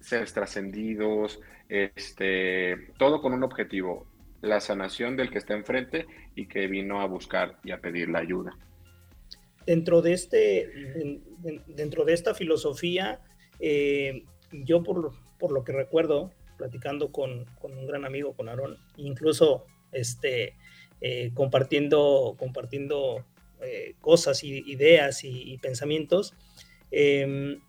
seres 0.00 0.32
trascendidos, 0.32 1.40
este, 1.68 2.92
todo 2.96 3.20
con 3.20 3.32
un 3.32 3.42
objetivo, 3.42 4.06
la 4.40 4.60
sanación 4.60 5.16
del 5.16 5.30
que 5.30 5.38
está 5.38 5.54
enfrente 5.54 6.06
y 6.36 6.46
que 6.46 6.68
vino 6.68 7.00
a 7.00 7.06
buscar 7.06 7.58
y 7.64 7.72
a 7.72 7.80
pedir 7.80 8.08
la 8.08 8.20
ayuda. 8.20 8.56
Dentro 9.66 10.00
de, 10.00 10.12
este, 10.12 11.20
dentro 11.66 12.04
de 12.04 12.12
esta 12.12 12.34
filosofía, 12.34 13.20
eh, 13.58 14.22
yo 14.52 14.84
por, 14.84 15.10
por, 15.40 15.50
lo 15.50 15.64
que 15.64 15.72
recuerdo, 15.72 16.30
platicando 16.56 17.10
con, 17.10 17.46
con 17.58 17.76
un 17.76 17.86
gran 17.86 18.04
amigo, 18.04 18.34
con 18.34 18.48
Aarón, 18.48 18.78
incluso 18.96 19.64
este, 19.90 20.54
eh, 21.08 21.30
compartiendo, 21.34 22.34
compartiendo 22.36 23.24
eh, 23.62 23.94
cosas, 24.00 24.42
y, 24.42 24.58
ideas 24.68 25.22
y, 25.22 25.56
pensamientos. 25.58 26.34
Em, 26.90 27.60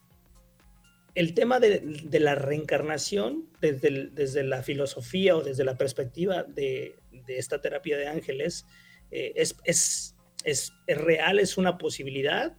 el 1.14 1.36
tema 1.36 1.60
de, 1.60 1.84
la 2.20 2.34
reencarnación 2.34 3.48
desde, 3.62 4.08
desde, 4.08 4.44
la 4.44 4.64
filosofía 4.64 5.36
o 5.36 5.44
desde 5.44 5.66
la 5.66 5.78
perspectiva 5.78 6.46
de, 6.46 6.96
esta 7.28 7.62
terapia 7.62 7.96
de 7.96 8.08
ángeles 8.08 8.66
eh, 9.12 9.34
es, 9.36 9.56
es, 9.66 10.16
es, 10.44 10.74
es, 10.88 10.98
real, 10.98 11.38
es 11.38 11.60
una 11.60 11.78
posibilidad. 11.78 12.58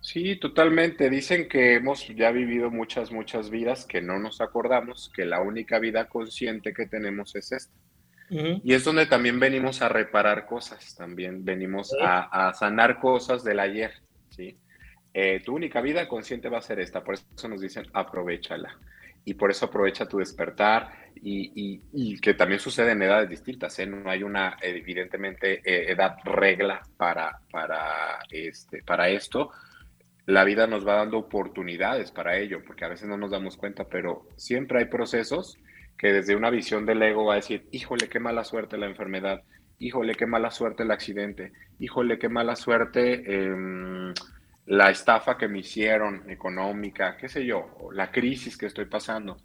Sí, 0.00 0.34
totalmente. 0.40 1.08
Dicen 1.08 1.48
que 1.48 1.74
hemos 1.74 2.08
ya 2.08 2.32
vivido 2.32 2.68
muchas, 2.68 3.12
muchas 3.12 3.48
vidas 3.48 3.86
que 3.86 4.02
no 4.02 4.18
nos 4.18 4.40
acordamos, 4.40 5.12
que 5.14 5.24
la 5.24 5.40
única 5.40 5.78
vida 5.78 6.08
consciente 6.08 6.74
que 6.74 6.86
tenemos 6.86 7.36
es 7.36 7.52
esta. 7.52 7.83
Y 8.30 8.72
es 8.72 8.84
donde 8.84 9.06
también 9.06 9.38
venimos 9.38 9.82
a 9.82 9.88
reparar 9.88 10.46
cosas, 10.46 10.94
también 10.96 11.44
venimos 11.44 11.94
a, 12.00 12.52
sanar 12.54 12.98
cosas 12.98 13.44
del 13.44 13.60
ayer, 13.60 13.92
¿sí? 14.30 14.56
Eh, 15.12 15.40
tu 15.44 15.54
única 15.54 15.80
vida 15.80 16.08
consciente 16.08 16.48
va 16.48 16.58
a 16.58 16.62
ser 16.62 16.80
esta, 16.80 17.04
por 17.04 17.14
eso 17.14 17.48
nos 17.48 17.60
dicen 17.60 17.86
aprovechala. 17.92 18.76
Y 19.26 19.34
por 19.34 19.50
eso 19.50 19.66
aprovecha 19.66 20.06
tu 20.06 20.18
despertar 20.18 20.90
y, 21.22 22.18
que 22.18 22.34
también 22.34 22.60
sucede 22.60 22.92
en 22.92 23.02
edades 23.02 23.30
distintas, 23.30 23.78
¿eh? 23.78 23.86
No 23.86 24.10
hay 24.10 24.22
una, 24.22 24.56
evidentemente, 24.60 25.62
eh, 25.64 25.92
edad 25.92 26.16
regla 26.24 26.82
para, 26.96 27.38
para, 27.50 28.18
este, 28.30 28.82
para 28.82 29.08
esto. 29.08 29.50
La 30.26 30.44
vida 30.44 30.66
nos 30.66 30.86
va 30.86 30.96
dando 30.96 31.18
oportunidades 31.18 32.10
para 32.10 32.36
ello, 32.36 32.62
porque 32.66 32.84
a 32.84 32.88
veces 32.88 33.08
no 33.08 33.16
nos 33.16 33.30
damos 33.30 33.56
cuenta, 33.56 33.84
pero 33.84 34.26
siempre 34.36 34.80
hay 34.80 34.86
procesos 34.86 35.58
que 35.98 36.12
desde 36.12 36.36
una 36.36 36.50
visión 36.50 36.86
del 36.86 37.02
ego 37.02 37.24
va 37.24 37.34
a 37.34 37.36
decir, 37.36 37.66
híjole, 37.70 38.08
qué 38.08 38.20
mala 38.20 38.44
suerte 38.44 38.76
la 38.76 38.86
enfermedad, 38.86 39.42
híjole, 39.78 40.14
qué 40.14 40.26
mala 40.26 40.50
suerte 40.50 40.82
el 40.82 40.90
accidente, 40.90 41.52
híjole, 41.78 42.18
qué 42.18 42.28
mala 42.28 42.56
suerte 42.56 43.22
em, 43.34 44.12
la 44.66 44.90
estafa 44.90 45.36
que 45.36 45.48
me 45.48 45.60
hicieron 45.60 46.28
económica, 46.30 47.16
qué 47.16 47.28
sé 47.28 47.44
yo, 47.44 47.90
la 47.92 48.10
crisis 48.10 48.56
que 48.56 48.66
estoy 48.66 48.86
pasando. 48.86 49.36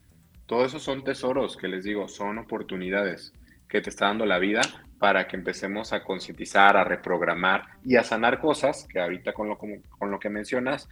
Todo 0.46 0.66
eso 0.66 0.80
son 0.80 1.04
tesoros 1.04 1.58
que 1.58 1.68
les 1.68 1.84
digo, 1.84 2.08
son 2.08 2.40
oportunidades 2.40 3.34
que 3.68 3.82
te 3.82 3.90
está 3.90 4.06
dando 4.08 4.26
la 4.26 4.40
vida 4.40 4.62
para 4.98 5.28
que 5.28 5.36
empecemos 5.36 5.94
a 5.94 6.04
concientizar, 6.04 6.76
a 6.76 6.84
reprogramar 6.84 7.66
y 7.86 7.96
a 7.98 8.04
sanar 8.04 8.40
cosas 8.40 8.88
que 8.92 9.00
ahorita 9.00 9.34
con 9.34 9.48
lo, 9.48 9.58
con 9.58 10.12
lo 10.12 10.20
que 10.20 10.30
mencionas 10.30 10.90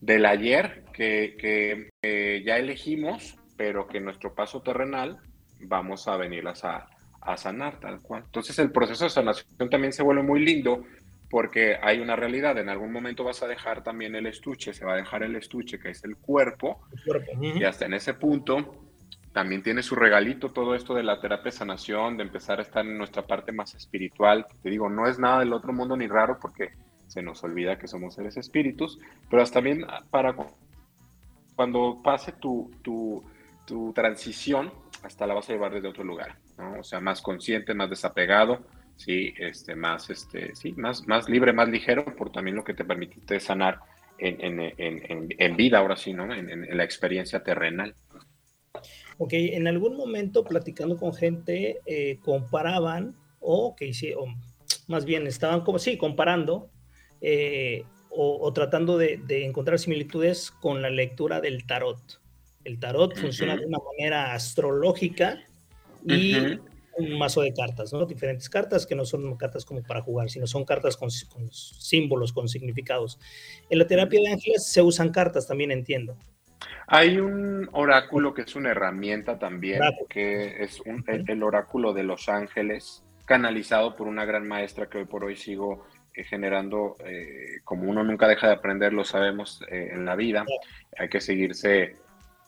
del 0.00 0.24
ayer 0.26 0.84
que, 0.92 1.36
que 1.38 2.42
ya 2.44 2.58
elegimos 2.58 3.38
pero 3.62 3.86
que 3.86 4.00
nuestro 4.00 4.34
paso 4.34 4.60
terrenal 4.60 5.20
vamos 5.60 6.08
a 6.08 6.16
venirlas 6.16 6.64
a, 6.64 6.88
sanar 7.36 7.78
tal 7.78 8.00
cual. 8.00 8.24
Entonces 8.24 8.58
el 8.58 8.72
proceso 8.72 9.04
de 9.04 9.10
sanación 9.10 9.70
también 9.70 9.92
se 9.92 10.02
vuelve 10.02 10.24
muy 10.24 10.44
lindo 10.44 10.82
porque 11.30 11.76
hay 11.80 12.00
una 12.00 12.16
realidad, 12.16 12.58
en 12.58 12.68
algún 12.68 12.90
momento 12.90 13.22
vas 13.22 13.40
a 13.44 13.46
dejar 13.46 13.84
también 13.84 14.16
el 14.16 14.26
estuche, 14.26 14.74
se 14.74 14.84
va 14.84 14.94
a 14.94 14.96
dejar 14.96 15.22
el 15.22 15.36
estuche 15.36 15.78
que 15.78 15.90
es 15.90 16.02
el 16.02 16.16
cuerpo, 16.16 16.80
y 17.40 17.62
hasta 17.62 17.86
en 17.86 17.94
ese 17.94 18.14
punto 18.14 18.84
también 19.32 19.62
tiene 19.62 19.84
su 19.84 19.94
regalito 19.94 20.48
todo 20.48 20.74
esto 20.74 20.92
de 20.92 21.04
la 21.04 21.20
terapia 21.20 21.52
de 21.52 21.56
sanación, 21.56 22.16
de 22.16 22.24
empezar 22.24 22.58
a 22.58 22.62
estar 22.62 22.84
en 22.84 22.98
nuestra 22.98 23.22
parte 23.24 23.52
más 23.52 23.76
espiritual, 23.76 24.44
te 24.60 24.70
digo, 24.70 24.90
no 24.90 25.06
es 25.06 25.20
nada 25.20 25.38
del 25.38 25.52
otro 25.52 25.72
mundo 25.72 25.96
ni 25.96 26.08
raro 26.08 26.38
porque 26.42 26.72
se 27.06 27.22
nos 27.22 27.44
olvida 27.44 27.78
que 27.78 27.86
somos 27.86 28.16
seres 28.16 28.36
espíritus, 28.36 28.98
pero 29.30 29.40
hasta 29.40 29.60
también 29.60 29.86
para 30.10 30.34
cuando 31.54 32.00
pase 32.02 32.32
tu, 32.32 32.70
tu, 32.82 33.22
tu 33.66 33.92
transición 33.92 34.72
hasta 35.02 35.26
la 35.26 35.34
vas 35.34 35.48
a 35.48 35.52
llevar 35.52 35.72
desde 35.72 35.88
otro 35.88 36.04
lugar, 36.04 36.36
¿no? 36.58 36.80
O 36.80 36.84
sea, 36.84 37.00
más 37.00 37.20
consciente, 37.20 37.74
más 37.74 37.90
desapegado, 37.90 38.60
sí, 38.96 39.34
este, 39.38 39.74
más, 39.74 40.10
este, 40.10 40.54
sí, 40.54 40.72
más, 40.72 41.06
más 41.06 41.28
libre, 41.28 41.52
más 41.52 41.68
ligero, 41.68 42.04
por 42.16 42.30
también 42.30 42.56
lo 42.56 42.64
que 42.64 42.74
te 42.74 42.84
permitiste 42.84 43.40
sanar 43.40 43.80
en, 44.18 44.60
en, 44.60 44.74
en, 44.78 45.34
en 45.36 45.56
vida, 45.56 45.78
ahora 45.78 45.96
sí, 45.96 46.12
¿no? 46.12 46.32
En, 46.32 46.76
la 46.76 46.84
experiencia 46.84 47.42
terrenal. 47.42 47.94
Ok, 49.18 49.32
en 49.32 49.66
algún 49.66 49.96
momento 49.96 50.44
platicando 50.44 50.96
con 50.96 51.14
gente, 51.14 51.80
eh, 51.86 52.18
comparaban, 52.24 53.16
o 53.40 53.74
que 53.74 53.86
hicieron, 53.86 54.36
más 54.86 55.04
bien 55.04 55.26
estaban 55.26 55.62
como, 55.62 55.78
sí, 55.78 55.96
comparando, 55.96 56.70
eh, 57.20 57.84
o, 58.10 58.52
tratando 58.52 58.98
de, 58.98 59.16
de 59.16 59.46
encontrar 59.46 59.78
similitudes 59.78 60.50
con 60.50 60.82
la 60.82 60.90
lectura 60.90 61.40
del 61.40 61.66
tarot. 61.66 62.21
El 62.64 62.78
tarot 62.78 63.16
funciona 63.16 63.56
de 63.56 63.66
una 63.66 63.78
manera 63.78 64.34
astrológica 64.34 65.38
y 66.04 66.58
un 66.96 67.18
mazo 67.18 67.42
de 67.42 67.52
cartas, 67.54 67.92
¿no? 67.92 68.04
Diferentes 68.06 68.48
cartas 68.48 68.86
que 68.86 68.94
no 68.94 69.04
son 69.04 69.36
cartas 69.36 69.64
como 69.64 69.82
para 69.82 70.02
jugar, 70.02 70.30
sino 70.30 70.46
son 70.46 70.64
cartas 70.64 70.96
con, 70.96 71.10
símbolos, 71.10 72.32
con 72.32 72.48
significados. 72.48 73.18
En 73.70 73.78
la 73.78 73.86
terapia 73.86 74.20
de 74.20 74.32
ángeles 74.32 74.66
se 74.66 74.82
usan 74.82 75.10
cartas, 75.10 75.46
también 75.46 75.70
entiendo. 75.70 76.16
Hay 76.86 77.18
un 77.18 77.68
oráculo 77.72 78.34
que 78.34 78.42
es 78.42 78.54
una 78.54 78.70
herramienta 78.70 79.38
también, 79.38 79.80
que 80.08 80.62
es 80.62 80.80
el, 81.26 81.42
oráculo 81.42 81.92
de 81.92 82.02
los 82.02 82.28
ángeles, 82.28 83.02
canalizado 83.24 83.96
por 83.96 84.06
una 84.06 84.24
gran 84.24 84.46
maestra 84.46 84.88
que 84.88 84.98
hoy 84.98 85.04
por 85.06 85.24
hoy 85.24 85.36
sigo 85.36 85.86
eh, 86.14 86.24
generando, 86.24 86.96
eh, 87.04 87.60
como 87.64 87.88
uno 87.88 88.04
nunca 88.04 88.28
deja 88.28 88.48
de 88.48 88.54
aprender, 88.54 88.92
lo 88.92 89.04
sabemos 89.04 89.62
eh, 89.70 89.90
en 89.92 90.04
la 90.04 90.14
vida, 90.14 90.44
hay 90.98 91.08
que 91.08 91.20
seguirse 91.20 91.96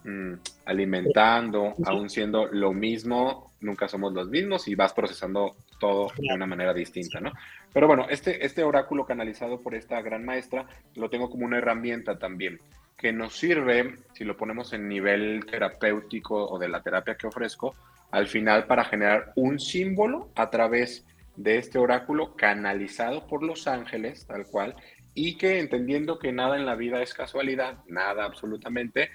mm, 0.05 0.35
alimentando, 0.67 1.75
aún 1.85 2.09
siendo 2.09 2.47
lo 2.47 2.73
mismo, 2.73 3.53
nunca 3.61 3.89
somos 3.89 4.13
los 4.13 4.29
mismos 4.29 4.69
y 4.69 4.75
vas 4.75 4.93
procesando 4.93 5.57
todo 5.81 6.13
de 6.17 6.35
una 6.35 6.47
manera 6.47 6.73
distinta, 6.73 7.21
¿no? 7.21 7.33
Pero 7.73 7.87
bueno, 7.87 8.07
este, 8.09 8.45
este 8.45 8.63
oráculo 8.63 9.05
canalizado 9.05 9.61
por 9.61 9.75
esta 9.75 10.01
gran 10.01 10.25
maestra 10.25 10.67
lo 10.95 11.11
tengo 11.11 11.29
como 11.29 11.45
una 11.47 11.59
herramienta 11.59 12.19
también 12.19 12.61
que 12.97 13.13
nos 13.13 13.37
sirve, 13.37 13.97
si 14.13 14.25
lo 14.25 14.37
ponemos 14.37 14.73
en 14.73 14.89
nivel 14.89 15.45
terapéutico 15.51 16.47
o 16.47 16.59
de 16.59 16.69
la 16.69 16.83
terapia 16.83 17.17
que 17.17 17.27
ofrezco, 17.27 17.75
al 18.11 18.29
final 18.29 18.67
para 18.67 18.85
generar 18.85 19.33
un 19.37 19.59
símbolo 19.59 20.31
a 20.37 20.51
través 20.51 21.05
de 21.37 21.59
este 21.59 21.79
oráculo 21.79 22.37
canalizado 22.37 23.27
por 23.27 23.43
los 23.43 23.67
ángeles, 23.67 24.27
tal 24.27 24.47
cual, 24.47 24.77
y 25.15 25.37
que 25.37 25.59
entendiendo 25.59 26.19
que 26.19 26.33
nada 26.33 26.57
en 26.57 26.65
la 26.65 26.77
vida 26.77 27.03
es 27.03 27.13
casualidad, 27.13 27.79
nada 27.89 28.25
absolutamente, 28.25 29.11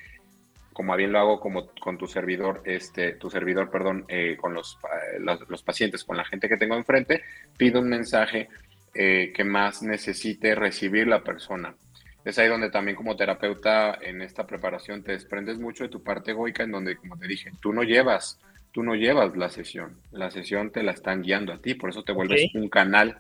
como 0.80 0.96
bien 0.96 1.12
lo 1.12 1.20
hago 1.20 1.42
como 1.42 1.68
con 1.82 1.98
tu 1.98 2.08
servidor, 2.08 2.62
este, 2.64 3.12
tu 3.16 3.30
servidor, 3.30 3.70
perdón, 3.70 4.06
eh, 4.08 4.38
con 4.40 4.54
los, 4.54 4.80
eh, 4.86 5.20
los, 5.20 5.62
pacientes, 5.62 6.06
con 6.06 6.16
la 6.16 6.24
gente 6.24 6.48
que 6.48 6.56
tengo 6.56 6.76
enfrente, 6.76 7.22
pido 7.58 7.82
un 7.82 7.90
mensaje 7.90 8.48
eh, 8.94 9.34
que 9.36 9.44
más 9.44 9.84
necesite 9.84 10.56
recibir 10.56 11.06
la 11.06 11.22
persona. 11.22 11.76
Es 12.24 12.40
ahí 12.40 12.48
donde 12.48 12.70
también 12.70 12.96
como 12.96 13.18
terapeuta 13.18 14.00
en 14.02 14.22
esta 14.22 14.48
preparación 14.48 15.04
te 15.04 15.12
desprendes 15.12 15.60
mucho 15.60 15.84
de 15.84 15.90
tu 15.90 16.02
parte 16.02 16.32
egoica, 16.32 16.64
en 16.64 16.72
donde, 16.72 16.96
como 16.96 17.18
te 17.18 17.28
dije, 17.28 17.52
tú 17.62 17.74
no 17.74 17.84
llevas, 17.84 18.40
tú 18.72 18.82
no 18.82 18.96
llevas 18.96 19.36
la 19.36 19.50
sesión, 19.50 19.98
la 20.12 20.32
sesión 20.32 20.72
te 20.72 20.82
la 20.82 20.94
están 20.94 21.24
guiando 21.24 21.52
a 21.52 21.58
ti, 21.58 21.74
por 21.74 21.90
eso 21.90 22.04
te 22.04 22.14
vuelves 22.14 22.56
un 22.56 22.70
canal. 22.70 23.20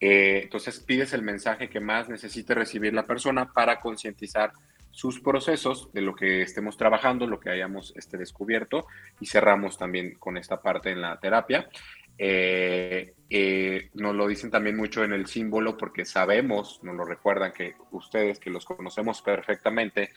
Eh, 0.00 0.40
entonces 0.44 0.80
pides 0.80 1.12
el 1.12 1.20
mensaje 1.20 1.68
que 1.68 1.80
más 1.80 2.08
necesite 2.08 2.54
recibir 2.54 2.94
la 2.94 3.04
persona 3.04 3.52
para 3.52 3.78
concientizar 3.78 4.52
sus 4.94 5.20
procesos 5.20 5.92
de 5.92 6.02
lo 6.02 6.14
que 6.14 6.42
estemos 6.42 6.76
trabajando, 6.76 7.26
lo 7.26 7.40
que 7.40 7.50
hayamos 7.50 7.92
este, 7.96 8.16
descubierto 8.16 8.86
y 9.20 9.26
cerramos 9.26 9.76
también 9.76 10.14
con 10.14 10.36
esta 10.36 10.62
parte 10.62 10.92
en 10.92 11.00
la 11.00 11.18
terapia. 11.18 11.68
Eh, 12.16 13.12
eh, 13.28 13.90
nos 13.94 14.14
lo 14.14 14.28
dicen 14.28 14.52
también 14.52 14.76
mucho 14.76 15.02
en 15.02 15.12
el 15.12 15.26
símbolo 15.26 15.76
porque 15.76 16.04
sabemos, 16.04 16.78
nos 16.84 16.94
lo 16.94 17.04
recuerdan 17.04 17.52
que 17.52 17.74
ustedes 17.90 18.38
que 18.38 18.50
los 18.50 18.64
conocemos 18.64 19.20
perfectamente, 19.20 20.10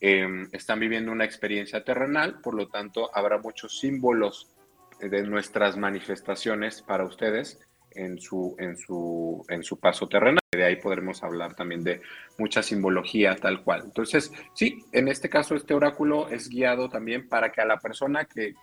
em, 0.00 0.48
están 0.50 0.80
viviendo 0.80 1.12
una 1.12 1.24
experiencia 1.24 1.84
terrenal, 1.84 2.40
por 2.40 2.54
lo 2.54 2.66
tanto 2.66 3.16
habrá 3.16 3.38
muchos 3.38 3.78
símbolos 3.78 4.50
de 4.98 5.22
nuestras 5.22 5.76
manifestaciones 5.76 6.82
para 6.82 7.04
ustedes 7.04 7.60
en 7.92 8.18
su, 8.18 8.56
en 8.58 8.76
su, 8.76 9.44
en 9.48 9.62
su 9.62 9.78
paso 9.78 10.08
terrenal. 10.08 10.43
Ahí 10.64 10.76
podremos 10.76 11.22
hablar 11.22 11.54
también 11.54 11.84
de 11.84 12.00
mucha 12.38 12.62
simbología 12.62 13.36
tal 13.36 13.62
cual. 13.62 13.82
Entonces, 13.84 14.32
sí, 14.54 14.84
en 14.92 15.08
este 15.08 15.28
caso 15.28 15.54
este 15.54 15.74
oráculo 15.74 16.28
es 16.28 16.48
guiado 16.48 16.88
también 16.88 17.28
para 17.28 17.52
que 17.52 17.60
a 17.60 17.66
la 17.66 17.78
persona 17.78 18.24
que 18.24 18.54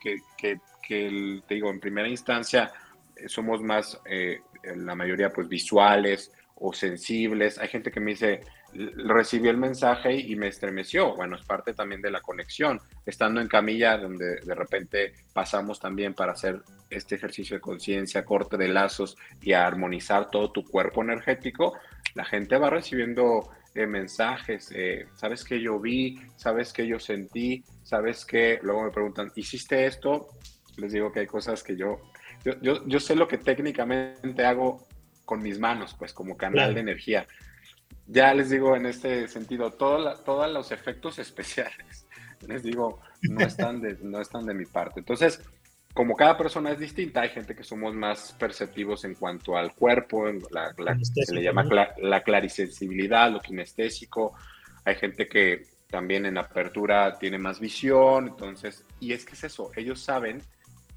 te 0.87 1.55
digo, 1.55 1.69
en 1.69 1.79
primera 1.79 2.07
instancia 2.07 2.71
eh, 3.15 3.29
somos 3.29 3.61
más, 3.61 3.99
eh, 4.05 4.41
la 4.75 4.95
mayoría 4.95 5.31
pues 5.31 5.47
visuales 5.47 6.31
o 6.55 6.73
sensibles. 6.73 7.57
Hay 7.57 7.67
gente 7.67 7.91
que 7.91 7.99
me 7.99 8.11
dice, 8.11 8.41
recibí 8.73 9.47
el 9.49 9.57
mensaje 9.57 10.13
y 10.13 10.35
me 10.35 10.47
estremeció. 10.47 11.15
Bueno, 11.15 11.35
es 11.35 11.45
parte 11.45 11.73
también 11.73 12.01
de 12.01 12.11
la 12.11 12.21
conexión. 12.21 12.79
Estando 13.05 13.41
en 13.41 13.47
camilla, 13.47 13.97
donde 13.97 14.37
de 14.41 14.55
repente 14.55 15.13
pasamos 15.33 15.79
también 15.79 16.13
para 16.13 16.33
hacer 16.33 16.61
este 16.89 17.15
ejercicio 17.15 17.55
de 17.55 17.61
conciencia, 17.61 18.25
corte 18.25 18.57
de 18.57 18.67
lazos 18.67 19.17
y 19.41 19.53
armonizar 19.53 20.29
todo 20.29 20.51
tu 20.51 20.63
cuerpo 20.63 21.01
energético, 21.01 21.77
la 22.15 22.25
gente 22.25 22.57
va 22.57 22.69
recibiendo 22.69 23.49
eh, 23.73 23.87
mensajes. 23.87 24.71
Eh, 24.75 25.07
¿Sabes 25.15 25.43
que 25.43 25.61
yo 25.61 25.79
vi? 25.79 26.19
¿Sabes 26.35 26.73
que 26.73 26.85
yo 26.85 26.99
sentí? 26.99 27.63
¿Sabes 27.83 28.25
que 28.25 28.59
Luego 28.61 28.83
me 28.83 28.91
preguntan, 28.91 29.31
¿hiciste 29.35 29.85
esto? 29.85 30.27
Les 30.77 30.91
digo 30.91 31.11
que 31.11 31.21
hay 31.21 31.27
cosas 31.27 31.63
que 31.63 31.75
yo, 31.75 32.01
yo, 32.43 32.59
yo, 32.61 32.85
yo 32.87 32.99
sé 32.99 33.15
lo 33.15 33.27
que 33.27 33.37
técnicamente 33.37 34.45
hago 34.45 34.87
con 35.25 35.41
mis 35.41 35.59
manos, 35.59 35.95
pues 35.97 36.13
como 36.13 36.35
canal 36.35 36.73
de 36.73 36.81
energía 36.81 37.25
ya 38.11 38.33
les 38.33 38.49
digo 38.49 38.75
en 38.75 38.85
este 38.85 39.27
sentido, 39.27 39.71
todos 39.71 40.51
los 40.51 40.71
efectos 40.71 41.17
especiales, 41.19 42.05
les 42.47 42.63
digo, 42.63 42.99
no 43.21 43.41
están, 43.41 43.81
de, 43.81 43.97
no 44.01 44.19
están 44.19 44.45
de 44.45 44.53
mi 44.53 44.65
parte. 44.65 44.99
Entonces, 44.99 45.41
como 45.93 46.15
cada 46.15 46.37
persona 46.37 46.71
es 46.71 46.79
distinta, 46.79 47.21
hay 47.21 47.29
gente 47.29 47.55
que 47.55 47.63
somos 47.63 47.93
más 47.93 48.33
perceptivos 48.33 49.05
en 49.05 49.15
cuanto 49.15 49.57
al 49.57 49.73
cuerpo, 49.73 50.25
la, 50.51 50.73
se 51.01 51.33
le 51.33 51.43
llama 51.43 51.63
la 51.97 52.21
clarisensibilidad, 52.21 53.31
lo 53.31 53.39
kinestésico, 53.39 54.33
hay 54.83 54.95
gente 54.95 55.27
que 55.27 55.67
también 55.89 56.25
en 56.25 56.37
apertura 56.37 57.17
tiene 57.19 57.37
más 57.37 57.59
visión, 57.59 58.29
entonces, 58.29 58.85
y 58.99 59.13
es 59.13 59.25
que 59.25 59.33
es 59.33 59.43
eso, 59.43 59.71
ellos 59.75 60.01
saben 60.01 60.41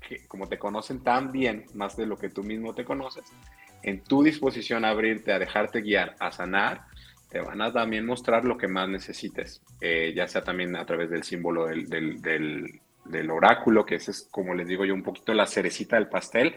que 0.01 0.27
como 0.27 0.49
te 0.49 0.59
conocen 0.59 1.03
tan 1.03 1.33
bien, 1.33 1.67
más 1.75 1.97
de 1.97 2.07
lo 2.07 2.17
que 2.17 2.29
tú 2.29 2.43
mismo 2.43 2.75
te 2.75 2.85
conoces, 2.85 3.25
en 3.83 4.03
tu 4.03 4.23
disposición 4.23 4.85
a 4.85 4.91
abrirte, 4.91 5.33
a 5.33 5.39
dejarte 5.39 5.83
guiar, 5.83 6.17
a 6.19 6.31
sanar, 6.31 6.87
te 7.35 7.41
van 7.41 7.61
a 7.63 7.73
también 7.73 8.07
mostrar 8.07 8.45
lo 8.45 8.57
que 8.57 8.69
más 8.69 8.89
necesites, 8.89 9.61
eh, 9.81 10.13
ya 10.15 10.29
sea 10.29 10.45
también 10.45 10.77
a 10.77 10.87
través 10.87 11.11
del 11.11 11.25
símbolo 11.25 11.67
del, 11.67 11.89
del, 11.89 13.31
oráculo, 13.33 13.85
que 13.85 13.97
ese 13.97 14.13
es, 14.13 14.29
como 14.31 14.55
les 14.55 14.69
digo 14.69 14.85
yo, 14.85 14.95
un 14.95 15.03
poquito 15.03 15.35
la 15.35 15.49
cerecita 15.49 15.97
del 15.97 16.07
pastel 16.07 16.55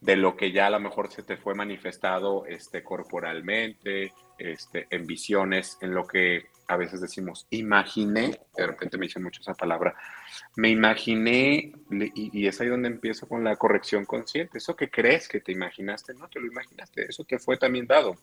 de 0.00 0.14
lo 0.14 0.36
que 0.36 0.52
ya 0.52 0.68
a 0.68 0.70
lo 0.70 0.78
mejor 0.78 1.10
se 1.10 1.24
te 1.24 1.36
fue 1.36 1.56
manifestado 1.56 2.46
este, 2.46 2.84
corporalmente, 2.84 4.12
este, 4.38 4.86
en 4.90 5.08
visiones, 5.08 5.76
en 5.80 5.92
lo 5.92 6.06
que 6.06 6.46
a 6.72 6.76
veces 6.76 7.00
decimos, 7.00 7.46
imaginé, 7.50 8.40
de 8.56 8.66
repente 8.66 8.96
me 8.98 9.06
dicen 9.06 9.22
mucho 9.22 9.40
esa 9.40 9.54
palabra, 9.54 9.94
me 10.56 10.70
imaginé, 10.70 11.72
y, 11.90 12.46
es 12.46 12.60
ahí 12.60 12.68
donde 12.68 12.88
empiezo 12.88 13.28
con 13.28 13.44
la 13.44 13.56
corrección 13.56 14.04
consciente, 14.04 14.58
eso 14.58 14.74
que 14.74 14.90
crees 14.90 15.28
que 15.28 15.40
te 15.40 15.52
imaginaste, 15.52 16.14
no 16.14 16.28
te 16.28 16.40
lo 16.40 16.46
imaginaste, 16.46 17.06
eso 17.08 17.24
te 17.24 17.38
fue 17.38 17.56
también 17.56 17.86
dado. 17.86 18.16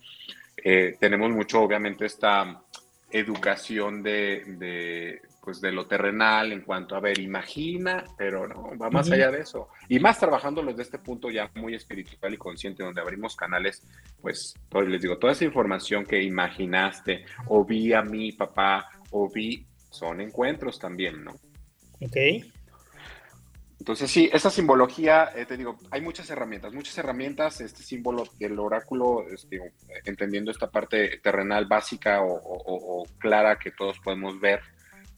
Eh, 0.58 0.98
tenemos 1.00 1.32
mucho, 1.32 1.62
obviamente, 1.62 2.06
esta 2.06 2.64
educación 3.12 4.04
de, 4.04 5.22
pues 5.42 5.62
de 5.62 5.72
lo 5.72 5.88
terrenal 5.88 6.52
en 6.52 6.62
cuanto 6.62 6.96
a 6.96 7.00
ver, 7.00 7.20
imagina, 7.20 8.04
pero 8.18 8.48
no, 8.48 8.78
va 8.78 8.90
más 8.90 9.10
allá 9.12 9.32
de 9.32 9.42
eso. 9.42 9.70
Y 9.88 10.00
más 10.00 10.20
trabajando 10.20 10.62
desde 10.62 10.84
este 10.84 11.00
punto 11.00 11.30
ya 11.30 11.50
muy 11.56 11.76
espiritual 11.76 12.34
y 12.34 12.38
consciente, 12.38 12.84
donde 12.84 13.02
abrimos 13.02 13.36
canales, 13.36 13.84
pues 14.22 14.56
les 14.88 15.02
digo, 15.02 15.18
toda 15.18 15.34
esa 15.34 15.46
información 15.46 16.06
que 16.06 16.22
imaginaste, 16.22 17.26
o 17.48 17.66
vi 17.66 17.94
a 17.94 18.02
mi 18.02 18.32
papá, 18.32 18.90
o 19.12 19.30
vi, 19.30 19.66
son 19.90 20.22
encuentros 20.22 20.78
también, 20.80 21.24
¿no? 21.24 21.32
Ok. 22.02 22.18
Entonces, 23.80 24.12
sí, 24.12 24.30
esa 24.34 24.50
simbología, 24.50 25.30
eh, 25.36 25.46
te 25.46 25.56
digo, 25.56 25.80
hay 25.90 26.02
muchas 26.02 26.30
herramientas, 26.30 26.74
muchas 26.74 26.98
herramientas, 26.98 27.62
este 27.62 27.82
símbolo 27.82 28.28
del 28.38 28.60
oráculo, 28.60 29.26
este, 29.30 29.74
entendiendo 30.04 30.52
esta 30.52 30.70
parte 30.70 31.20
terrenal 31.20 31.66
básica 31.66 32.20
o, 32.22 33.06
clara 33.20 33.58
que 33.58 33.72
todos 33.72 33.98
podemos 34.00 34.40
ver, 34.42 34.60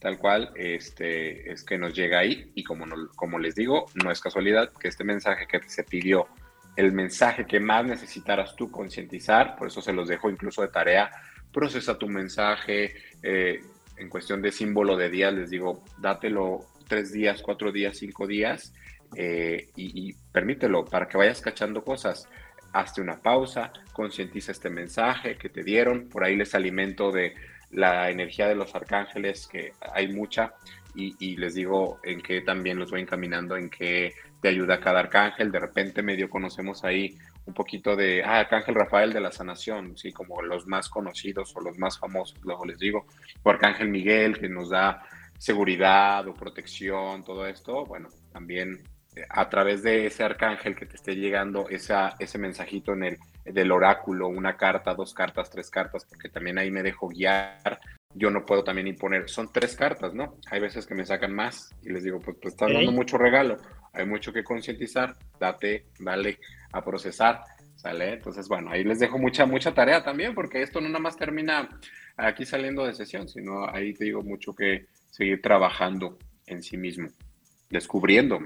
tal 0.02 0.18
cual, 0.18 0.50
este, 0.56 1.52
es 1.52 1.62
que 1.62 1.78
nos 1.78 1.94
llega 1.94 2.18
ahí 2.18 2.50
y 2.56 2.64
como, 2.64 2.84
como 3.14 3.38
les 3.38 3.54
digo, 3.54 3.86
no 4.02 4.10
es 4.10 4.20
casualidad 4.20 4.72
que 4.72 4.88
este 4.88 5.04
mensaje 5.04 5.46
que 5.46 5.60
se 5.68 5.84
pidió, 5.84 6.26
el 6.74 6.90
mensaje 6.90 7.46
que 7.46 7.60
más 7.60 7.84
necesitaras 7.84 8.56
tú 8.56 8.70
concientizar, 8.70 9.54
por 9.56 9.68
eso 9.68 9.80
se 9.80 9.92
los 9.92 10.08
dejo 10.08 10.28
incluso 10.28 10.62
de 10.62 10.68
tarea, 10.68 11.10
procesa 11.52 11.98
tu 11.98 12.08
mensaje, 12.08 12.94
eh, 13.22 13.60
en 13.96 14.08
cuestión 14.08 14.42
de 14.42 14.50
símbolo 14.50 14.96
de 14.96 15.08
día, 15.08 15.30
les 15.30 15.50
digo, 15.50 15.84
dátelo 15.98 16.66
tres 16.88 17.12
días, 17.12 17.40
cuatro 17.40 17.70
días, 17.70 17.96
cinco 17.96 18.26
días 18.26 18.74
eh, 19.14 19.68
y, 19.76 20.14
permítelo 20.32 20.84
para 20.84 21.06
que 21.06 21.16
vayas 21.16 21.40
cachando 21.40 21.84
cosas. 21.84 22.28
Hazte 22.72 23.02
una 23.02 23.18
pausa, 23.18 23.72
concientiza 23.92 24.50
este 24.50 24.70
mensaje 24.70 25.36
que 25.36 25.48
te 25.48 25.62
dieron, 25.62 26.08
por 26.08 26.24
ahí 26.24 26.34
les 26.34 26.54
alimento 26.54 27.12
de 27.12 27.34
la 27.72 28.10
energía 28.10 28.48
de 28.48 28.54
los 28.54 28.74
arcángeles, 28.74 29.46
que 29.46 29.72
hay 29.94 30.08
mucha, 30.12 30.54
y, 30.94 31.36
les 31.36 31.54
digo 31.54 32.00
en 32.04 32.20
qué 32.20 32.42
también 32.42 32.78
los 32.78 32.90
voy 32.90 33.00
encaminando, 33.00 33.56
en 33.56 33.70
qué 33.70 34.12
te 34.40 34.48
ayuda 34.48 34.78
cada 34.78 35.00
arcángel. 35.00 35.50
De 35.50 35.58
repente 35.58 36.02
medio 36.02 36.28
conocemos 36.28 36.84
ahí 36.84 37.16
un 37.46 37.54
poquito 37.54 37.96
de, 37.96 38.22
ah, 38.22 38.40
Arcángel 38.40 38.74
Rafael 38.74 39.12
de 39.12 39.20
la 39.20 39.32
Sanación, 39.32 39.96
sí, 39.96 40.12
como 40.12 40.42
los 40.42 40.66
más 40.66 40.88
conocidos 40.88 41.56
o 41.56 41.60
los 41.60 41.78
más 41.78 41.98
famosos, 41.98 42.38
luego 42.42 42.66
les 42.66 42.78
digo, 42.78 43.06
o 43.42 43.50
Arcángel 43.50 43.88
Miguel, 43.88 44.38
que 44.38 44.48
nos 44.48 44.70
da 44.70 45.02
seguridad 45.38 46.28
o 46.28 46.34
protección, 46.34 47.24
todo 47.24 47.46
esto, 47.46 47.84
bueno, 47.86 48.08
también 48.32 48.82
a 49.28 49.48
través 49.48 49.82
de 49.82 50.06
ese 50.06 50.24
arcángel 50.24 50.76
que 50.76 50.86
te 50.86 50.96
esté 50.96 51.16
llegando 51.16 51.68
esa, 51.68 52.14
ese 52.18 52.38
mensajito 52.38 52.92
en 52.92 53.04
el 53.04 53.18
del 53.44 53.72
oráculo, 53.72 54.28
una 54.28 54.56
carta, 54.56 54.94
dos 54.94 55.14
cartas, 55.14 55.50
tres 55.50 55.68
cartas, 55.70 56.04
porque 56.04 56.28
también 56.28 56.58
ahí 56.58 56.70
me 56.70 56.82
dejo 56.82 57.08
guiar. 57.08 57.80
Yo 58.14 58.30
no 58.30 58.44
puedo 58.44 58.62
también 58.62 58.86
imponer, 58.86 59.28
son 59.28 59.50
tres 59.52 59.74
cartas, 59.74 60.14
¿no? 60.14 60.36
Hay 60.50 60.60
veces 60.60 60.86
que 60.86 60.94
me 60.94 61.04
sacan 61.04 61.34
más 61.34 61.74
y 61.82 61.90
les 61.90 62.04
digo, 62.04 62.20
pues, 62.20 62.36
pues 62.40 62.54
estás 62.54 62.72
dando 62.72 62.92
mucho 62.92 63.18
regalo, 63.18 63.58
hay 63.92 64.06
mucho 64.06 64.32
que 64.32 64.44
concientizar, 64.44 65.16
date, 65.40 65.86
dale 65.98 66.38
a 66.72 66.84
procesar, 66.84 67.40
¿sale? 67.74 68.12
Entonces, 68.12 68.48
bueno, 68.48 68.70
ahí 68.70 68.84
les 68.84 69.00
dejo 69.00 69.18
mucha, 69.18 69.46
mucha 69.46 69.74
tarea 69.74 70.04
también, 70.04 70.34
porque 70.34 70.62
esto 70.62 70.80
no 70.80 70.88
nada 70.88 71.00
más 71.00 71.16
termina 71.16 71.68
aquí 72.16 72.44
saliendo 72.44 72.84
de 72.86 72.94
sesión, 72.94 73.28
sino 73.28 73.68
ahí 73.68 73.94
te 73.94 74.04
digo 74.04 74.22
mucho 74.22 74.54
que 74.54 74.86
seguir 75.10 75.40
trabajando 75.40 76.18
en 76.46 76.62
sí 76.62 76.76
mismo, 76.76 77.08
descubriendo. 77.70 78.40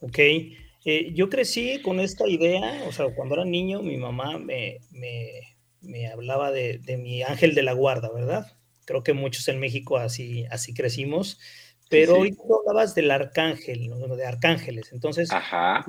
Ok, 0.00 0.18
eh, 0.18 1.12
yo 1.12 1.28
crecí 1.28 1.80
con 1.82 2.00
esta 2.00 2.26
idea, 2.26 2.84
o 2.86 2.92
sea, 2.92 3.14
cuando 3.14 3.34
era 3.34 3.44
niño 3.44 3.82
mi 3.82 3.96
mamá 3.96 4.38
me, 4.38 4.78
me, 4.90 6.08
hablaba 6.08 6.50
de, 6.50 6.78
de, 6.78 6.96
mi 6.96 7.22
ángel 7.22 7.54
de 7.54 7.62
la 7.62 7.72
guarda, 7.72 8.10
¿verdad? 8.12 8.46
Creo 8.86 9.02
que 9.02 9.12
muchos 9.12 9.46
en 9.48 9.60
México 9.60 9.98
así, 9.98 10.46
así 10.50 10.74
crecimos. 10.74 11.38
Pero 11.90 12.18
hoy 12.18 12.30
tú 12.30 12.54
hablabas 12.54 12.94
del 12.94 13.10
arcángel, 13.10 13.90
de 14.16 14.24
arcángeles. 14.24 14.92
Entonces, 14.92 15.30
Ajá. 15.32 15.84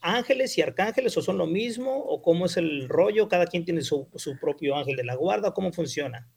ángeles 0.00 0.58
y 0.58 0.62
arcángeles 0.62 1.16
o 1.16 1.22
son 1.22 1.38
lo 1.38 1.46
mismo? 1.46 1.96
¿O 1.96 2.20
cómo 2.22 2.46
es 2.46 2.56
el 2.56 2.88
rollo? 2.88 3.28
¿Cada 3.28 3.46
quien 3.46 3.64
tiene 3.64 3.82
su, 3.82 4.08
su 4.16 4.36
propio 4.40 4.74
ángel 4.74 4.96
de 4.96 5.04
la 5.04 5.14
guarda? 5.14 5.54
¿Cómo 5.54 5.72
funciona? 5.72 6.28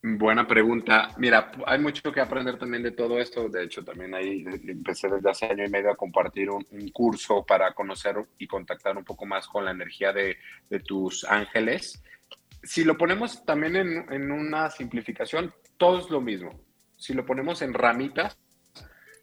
Buena 0.00 0.46
pregunta. 0.46 1.08
Mira, 1.18 1.50
hay 1.66 1.78
mucho 1.80 2.12
que 2.12 2.20
aprender 2.20 2.56
también 2.56 2.82
de 2.82 2.92
todo 2.92 3.18
esto. 3.18 3.48
De 3.48 3.64
hecho, 3.64 3.84
también 3.84 4.14
ahí 4.14 4.44
empecé 4.66 5.08
desde 5.08 5.30
hace 5.30 5.46
año 5.46 5.64
y 5.64 5.70
medio 5.70 5.90
a 5.90 5.96
compartir 5.96 6.50
un, 6.50 6.64
curso 6.92 7.44
para 7.44 7.72
conocer 7.74 8.16
y 8.38 8.46
contactar 8.46 8.96
un 8.96 9.04
poco 9.04 9.26
más 9.26 9.48
con 9.48 9.64
la 9.64 9.72
energía 9.72 10.12
de, 10.12 10.36
de 10.70 10.80
tus 10.80 11.24
ángeles. 11.24 12.02
Si 12.62 12.84
lo 12.84 12.96
ponemos 12.96 13.44
también 13.44 13.76
en, 13.76 14.12
en 14.12 14.30
una 14.30 14.70
simplificación, 14.70 15.52
todo 15.76 15.98
es 15.98 16.10
lo 16.10 16.20
mismo 16.20 16.68
si 16.98 17.14
lo 17.14 17.24
ponemos 17.24 17.62
en 17.62 17.72
ramitas, 17.72 18.36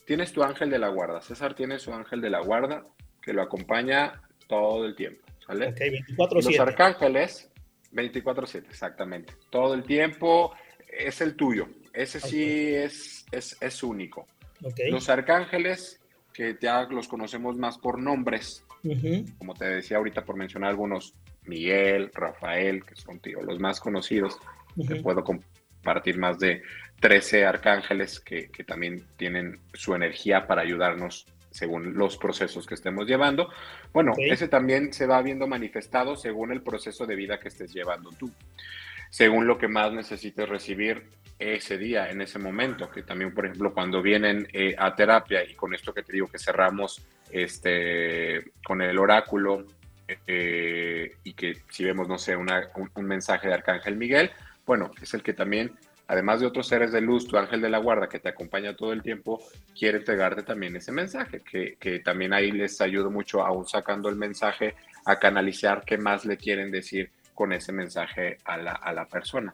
tienes 0.06 0.32
tu 0.32 0.42
ángel 0.42 0.70
de 0.70 0.80
la 0.80 0.88
guarda. 0.88 1.22
César 1.22 1.54
tiene 1.54 1.78
su 1.78 1.94
ángel 1.94 2.22
de 2.22 2.30
la 2.30 2.40
guarda 2.40 2.86
que 3.22 3.34
lo 3.34 3.42
acompaña 3.42 4.22
todo 4.48 4.86
el 4.86 4.96
tiempo. 4.96 5.24
¿sale? 5.46 5.70
Ok, 5.70 5.80
24 5.80 6.42
Los 6.42 6.60
arcángeles, 6.60 7.52
24-7, 7.92 8.70
exactamente. 8.70 9.34
Todo 9.50 9.74
el 9.74 9.84
tiempo 9.84 10.56
es 10.98 11.22
el 11.22 11.36
tuyo. 11.36 11.68
Ese 11.94 12.20
sí 12.20 12.74
es, 12.74 13.26
es, 13.32 13.84
único. 13.84 14.28
Los 14.90 15.10
arcángeles, 15.10 16.02
que 16.34 16.58
ya 16.60 16.84
los 16.84 17.08
conocemos 17.08 17.58
más 17.58 17.78
por 17.78 18.00
nombres, 18.00 18.66
como 19.38 19.54
te 19.54 19.66
decía 19.66 19.98
ahorita 19.98 20.26
por 20.26 20.36
mencionar 20.36 20.70
algunos, 20.70 21.16
Miguel, 21.44 22.12
Rafael, 22.14 22.84
que 22.84 22.96
son 22.96 23.20
tío, 23.20 23.42
los 23.42 23.60
más 23.60 23.80
conocidos, 23.80 24.38
que 24.88 24.96
puedo 24.96 25.24
compartir 25.24 26.18
más 26.18 26.40
de 26.40 26.64
13 27.00 27.46
arcángeles 27.46 28.20
que, 28.20 28.50
también 28.66 29.06
tienen 29.18 29.60
su 29.74 29.96
energía 29.96 30.48
para 30.48 30.62
ayudarnos 30.62 31.28
según 31.52 31.94
los 31.96 32.18
procesos 32.18 32.66
que 32.66 32.74
estemos 32.74 33.08
llevando. 33.08 33.50
Bueno, 33.94 34.14
ese 34.18 34.48
también 34.48 34.92
se 34.92 35.08
va 35.08 35.22
viendo 35.22 35.48
manifestado 35.48 36.18
según 36.18 36.52
el 36.52 36.62
proceso 36.62 37.06
de 37.06 37.16
vida 37.16 37.40
que 37.40 37.48
estés 37.48 37.74
llevando 37.74 38.10
tú, 38.10 38.30
según 39.16 39.48
lo 39.48 39.58
que 39.58 39.70
más 39.70 39.94
necesites 39.94 40.50
recibir 40.50 41.06
ese 41.40 41.78
día, 41.78 42.10
en 42.10 42.20
ese 42.20 42.38
momento, 42.38 42.92
que 42.92 43.02
también, 43.02 43.34
por 43.34 43.46
ejemplo, 43.46 43.74
cuando 43.74 44.02
vienen 44.02 44.46
eh, 44.52 44.76
a 44.78 44.94
terapia 44.94 45.42
y 45.50 45.54
con 45.54 45.74
esto 45.74 45.94
que 45.94 46.04
te 46.04 46.12
digo 46.12 46.28
que 46.28 46.38
cerramos 46.38 47.02
este, 47.32 48.52
con 48.66 48.82
el 48.82 49.00
oráculo 49.00 49.68
eh, 50.28 51.16
y 51.24 51.32
que 51.32 51.62
si 51.70 51.86
vemos, 51.86 52.10
no 52.10 52.18
sé, 52.18 52.36
un, 52.36 52.50
un 52.94 53.06
mensaje 53.06 53.48
de 53.48 53.54
Arcángel 53.54 53.96
Miguel, 53.96 54.32
bueno, 54.66 54.92
es 55.02 55.14
el 55.14 55.24
que 55.24 55.32
también 55.32 55.72
además 56.08 56.42
de 56.42 56.48
otros 56.48 56.68
seres 56.68 56.92
de 56.92 57.00
luz, 57.00 57.26
tu 57.26 57.38
ángel 57.38 57.62
de 57.62 57.70
la 57.70 57.78
guarda 57.78 58.10
que 58.10 58.20
te 58.20 58.28
acompaña 58.28 58.76
todo 58.76 58.92
el 58.92 59.02
tiempo, 59.02 59.42
quiere 59.80 60.00
entregarte 60.00 60.44
también 60.44 60.76
ese 60.76 60.92
mensaje, 60.92 61.42
que, 61.42 62.00
también 62.00 62.34
ahí 62.34 62.52
les 62.52 62.82
ayuda 62.82 63.10
mucho, 63.10 63.46
aún 63.46 63.66
sacando 63.66 64.10
el 64.10 64.18
mensaje, 64.18 64.76
a 65.06 65.18
canalizar 65.20 65.84
qué 65.86 65.98
más 65.98 66.26
le 66.26 66.36
quieren 66.36 66.70
decir 66.70 67.10
con 67.36 67.54
ese 67.54 67.72
mensaje 67.72 68.38
a 68.46 68.58
la, 68.58 69.06
persona. 69.06 69.52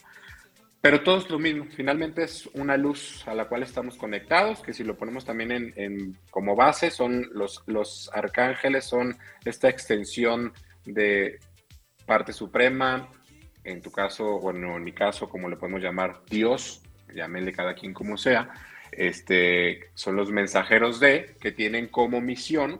Pero 0.80 1.04
todo 1.04 1.18
es 1.18 1.30
lo 1.30 1.38
mismo, 1.38 1.66
finalmente 1.76 2.24
es 2.24 2.48
una 2.54 2.78
luz 2.78 3.28
a 3.28 3.36
la 3.36 3.46
cual 3.46 3.64
estamos 3.64 3.98
conectados, 3.98 4.62
que 4.62 4.74
si 4.74 4.84
lo 4.84 4.96
ponemos 4.96 5.26
también 5.26 5.74
en, 5.76 6.18
como 6.30 6.56
base, 6.56 6.90
son 6.90 7.28
los, 7.34 7.64
los 7.68 8.10
arcángeles, 8.14 8.86
son 8.86 9.18
esta 9.44 9.68
extensión 9.68 10.54
de 10.86 11.40
parte 12.06 12.34
suprema, 12.34 13.10
en 13.64 13.82
tu 13.82 13.92
caso, 13.92 14.40
bueno, 14.40 14.78
en 14.78 14.84
mi 14.84 14.92
caso, 14.92 15.30
como 15.30 15.50
le 15.50 15.58
podemos 15.58 15.82
llamar 15.82 16.22
Dios, 16.30 16.82
llámenle 17.14 17.52
cada 17.52 17.76
quien 17.76 17.94
como 17.94 18.18
sea, 18.18 18.50
este, 18.92 19.92
son 19.94 20.16
los 20.16 20.32
mensajeros 20.32 21.00
de 21.00 21.36
que 21.40 21.52
tienen 21.52 21.88
como 21.88 22.22
misión 22.22 22.80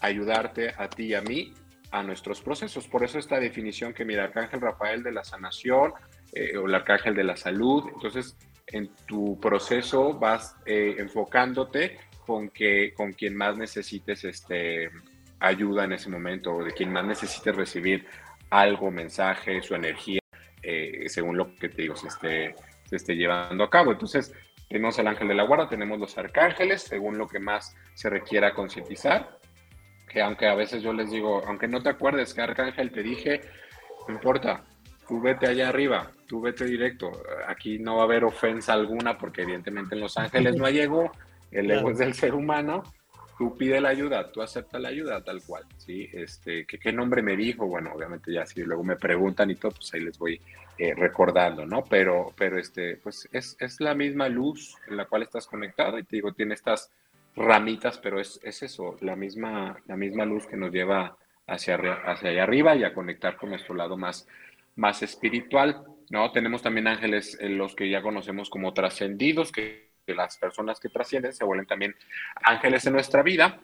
ayudarte 0.00 0.74
a 0.76 0.88
ti 0.88 1.06
y 1.06 1.14
a 1.14 1.22
mí 1.22 1.54
a 1.94 2.02
nuestros 2.02 2.42
procesos. 2.42 2.88
Por 2.88 3.04
eso 3.04 3.20
esta 3.20 3.38
definición 3.38 3.94
que 3.94 4.04
mira, 4.04 4.24
Arcángel 4.24 4.60
Rafael 4.60 5.04
de 5.04 5.12
la 5.12 5.22
sanación 5.22 5.92
eh, 6.32 6.56
o 6.56 6.66
el 6.66 6.74
Arcángel 6.74 7.14
de 7.14 7.22
la 7.22 7.36
salud. 7.36 7.84
Entonces, 7.94 8.36
en 8.66 8.90
tu 9.06 9.38
proceso 9.38 10.12
vas 10.14 10.56
eh, 10.66 10.96
enfocándote 10.98 11.98
con, 12.26 12.48
que, 12.48 12.92
con 12.94 13.12
quien 13.12 13.36
más 13.36 13.56
necesites 13.56 14.24
este, 14.24 14.90
ayuda 15.38 15.84
en 15.84 15.92
ese 15.92 16.10
momento 16.10 16.56
o 16.56 16.64
de 16.64 16.72
quien 16.72 16.92
más 16.92 17.04
necesites 17.04 17.54
recibir 17.54 18.06
algo, 18.50 18.90
mensaje, 18.90 19.62
su 19.62 19.76
energía, 19.76 20.20
eh, 20.62 21.04
según 21.06 21.36
lo 21.36 21.54
que 21.54 21.68
te 21.68 21.82
digo, 21.82 21.94
se 21.94 22.08
esté, 22.08 22.56
se 22.86 22.96
esté 22.96 23.14
llevando 23.14 23.62
a 23.62 23.70
cabo. 23.70 23.92
Entonces, 23.92 24.34
tenemos 24.68 24.98
el 24.98 25.06
ángel 25.06 25.28
de 25.28 25.34
la 25.34 25.44
guarda, 25.44 25.68
tenemos 25.68 26.00
los 26.00 26.18
arcángeles, 26.18 26.82
según 26.82 27.18
lo 27.18 27.28
que 27.28 27.38
más 27.38 27.76
se 27.94 28.10
requiera 28.10 28.52
concientizar, 28.52 29.38
que 30.14 30.22
aunque 30.22 30.46
a 30.46 30.54
veces 30.54 30.80
yo 30.80 30.92
les 30.92 31.10
digo, 31.10 31.42
aunque 31.44 31.66
no 31.66 31.82
te 31.82 31.88
acuerdes 31.88 32.32
que 32.32 32.40
arcángel 32.40 32.92
te 32.92 33.02
dije, 33.02 33.40
no 34.06 34.14
importa, 34.14 34.62
tú 35.08 35.20
vete 35.20 35.48
allá 35.48 35.68
arriba, 35.68 36.12
tú 36.28 36.40
vete 36.40 36.64
directo, 36.66 37.10
aquí 37.48 37.80
no 37.80 37.96
va 37.96 38.02
a 38.02 38.04
haber 38.04 38.22
ofensa 38.22 38.74
alguna 38.74 39.18
porque 39.18 39.42
evidentemente 39.42 39.96
en 39.96 40.00
los 40.00 40.16
ángeles 40.16 40.54
no 40.54 40.66
hay 40.66 40.78
ego, 40.78 41.10
el 41.50 41.68
ego 41.68 41.90
es 41.90 41.98
del 41.98 42.14
ser 42.14 42.32
humano, 42.32 42.84
tú 43.36 43.56
pide 43.56 43.80
la 43.80 43.88
ayuda, 43.88 44.30
tú 44.30 44.40
aceptas 44.40 44.80
la 44.80 44.90
ayuda 44.90 45.20
tal 45.24 45.42
cual, 45.42 45.64
¿sí? 45.78 46.08
Este, 46.12 46.64
¿qué, 46.64 46.92
nombre 46.92 47.20
me 47.20 47.36
dijo? 47.36 47.66
Bueno, 47.66 47.90
obviamente 47.92 48.32
ya 48.32 48.46
si 48.46 48.62
luego 48.62 48.84
me 48.84 48.94
preguntan 48.94 49.50
y 49.50 49.56
todo, 49.56 49.72
pues 49.72 49.92
ahí 49.94 50.00
les 50.00 50.16
voy 50.16 50.40
eh, 50.78 50.94
recordando, 50.94 51.66
¿no? 51.66 51.82
Pero, 51.82 52.32
pero 52.36 52.56
este, 52.56 52.98
pues 52.98 53.28
es, 53.32 53.56
es, 53.58 53.80
la 53.80 53.96
misma 53.96 54.28
luz 54.28 54.76
en 54.86 54.96
la 54.96 55.06
cual 55.06 55.22
estás 55.24 55.48
conectado 55.48 55.98
y 55.98 56.04
te 56.04 56.14
digo, 56.14 56.32
tiene 56.32 56.54
estas 56.54 56.92
ramitas, 57.36 57.98
pero 57.98 58.20
es, 58.20 58.40
es 58.42 58.62
eso, 58.62 58.96
la 59.00 59.16
misma, 59.16 59.80
la 59.86 59.96
misma 59.96 60.24
luz 60.24 60.46
que 60.46 60.56
nos 60.56 60.72
lleva 60.72 61.16
hacia, 61.46 61.76
hacia 61.76 62.30
allá 62.30 62.42
arriba 62.42 62.76
y 62.76 62.84
a 62.84 62.94
conectar 62.94 63.36
con 63.36 63.50
nuestro 63.50 63.74
lado 63.74 63.96
más, 63.96 64.26
más 64.76 65.02
espiritual, 65.02 65.84
¿no? 66.10 66.30
Tenemos 66.32 66.62
también 66.62 66.86
ángeles, 66.86 67.36
en 67.40 67.58
los 67.58 67.74
que 67.74 67.90
ya 67.90 68.02
conocemos 68.02 68.50
como 68.50 68.72
trascendidos, 68.72 69.52
que 69.52 69.94
que 70.04 70.14
las 70.14 70.36
personas 70.36 70.80
que 70.80 70.88
trascienden 70.88 71.32
se 71.32 71.44
vuelven 71.44 71.66
también 71.66 71.94
ángeles 72.42 72.86
en 72.86 72.92
nuestra 72.92 73.22
vida 73.22 73.60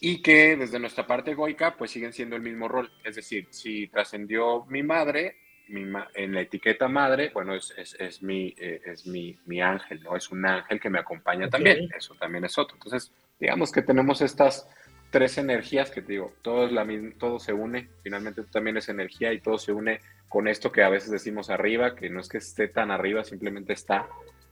y 0.00 0.22
que 0.22 0.56
desde 0.56 0.78
nuestra 0.78 1.06
parte 1.06 1.32
egoica 1.32 1.76
pues 1.76 1.90
siguen 1.90 2.12
siendo 2.12 2.36
el 2.36 2.42
mismo 2.42 2.68
rol. 2.68 2.90
Es 3.04 3.16
decir, 3.16 3.46
si 3.50 3.86
trascendió 3.88 4.64
mi 4.66 4.82
madre, 4.82 5.36
en 5.68 6.34
la 6.34 6.40
etiqueta 6.40 6.88
madre, 6.88 7.30
bueno, 7.32 7.54
es, 7.54 7.74
es, 7.76 8.22
mi, 8.22 8.54
eh, 8.58 8.80
es 8.84 9.06
mi, 9.06 9.38
mi, 9.46 9.60
ángel, 9.60 10.02
¿no? 10.02 10.16
Es 10.16 10.30
un 10.30 10.44
ángel 10.46 10.80
que 10.80 10.90
me 10.90 10.98
acompaña 10.98 11.48
también, 11.48 11.88
eso 11.96 12.14
también 12.14 12.44
es 12.44 12.56
otro. 12.58 12.76
Entonces, 12.76 13.12
digamos 13.38 13.70
que 13.70 13.82
tenemos 13.82 14.20
estas 14.20 14.68
tres 15.10 15.38
energías 15.38 15.90
que 15.90 16.02
te 16.02 16.12
digo, 16.12 16.32
todo, 16.42 16.66
es 16.66 16.72
la 16.72 16.84
misma, 16.84 17.12
todo 17.18 17.38
se 17.38 17.52
une, 17.52 17.88
finalmente 18.02 18.42
también 18.44 18.76
es 18.76 18.88
energía 18.88 19.32
y 19.32 19.40
todo 19.40 19.58
se 19.58 19.72
une 19.72 20.00
con 20.28 20.48
esto 20.48 20.70
que 20.72 20.82
a 20.82 20.88
veces 20.88 21.10
decimos 21.10 21.48
arriba, 21.50 21.94
que 21.94 22.10
no 22.10 22.20
es 22.20 22.28
que 22.28 22.38
esté 22.38 22.68
tan 22.68 22.90
arriba, 22.90 23.24
simplemente 23.24 23.72
está, 23.72 24.06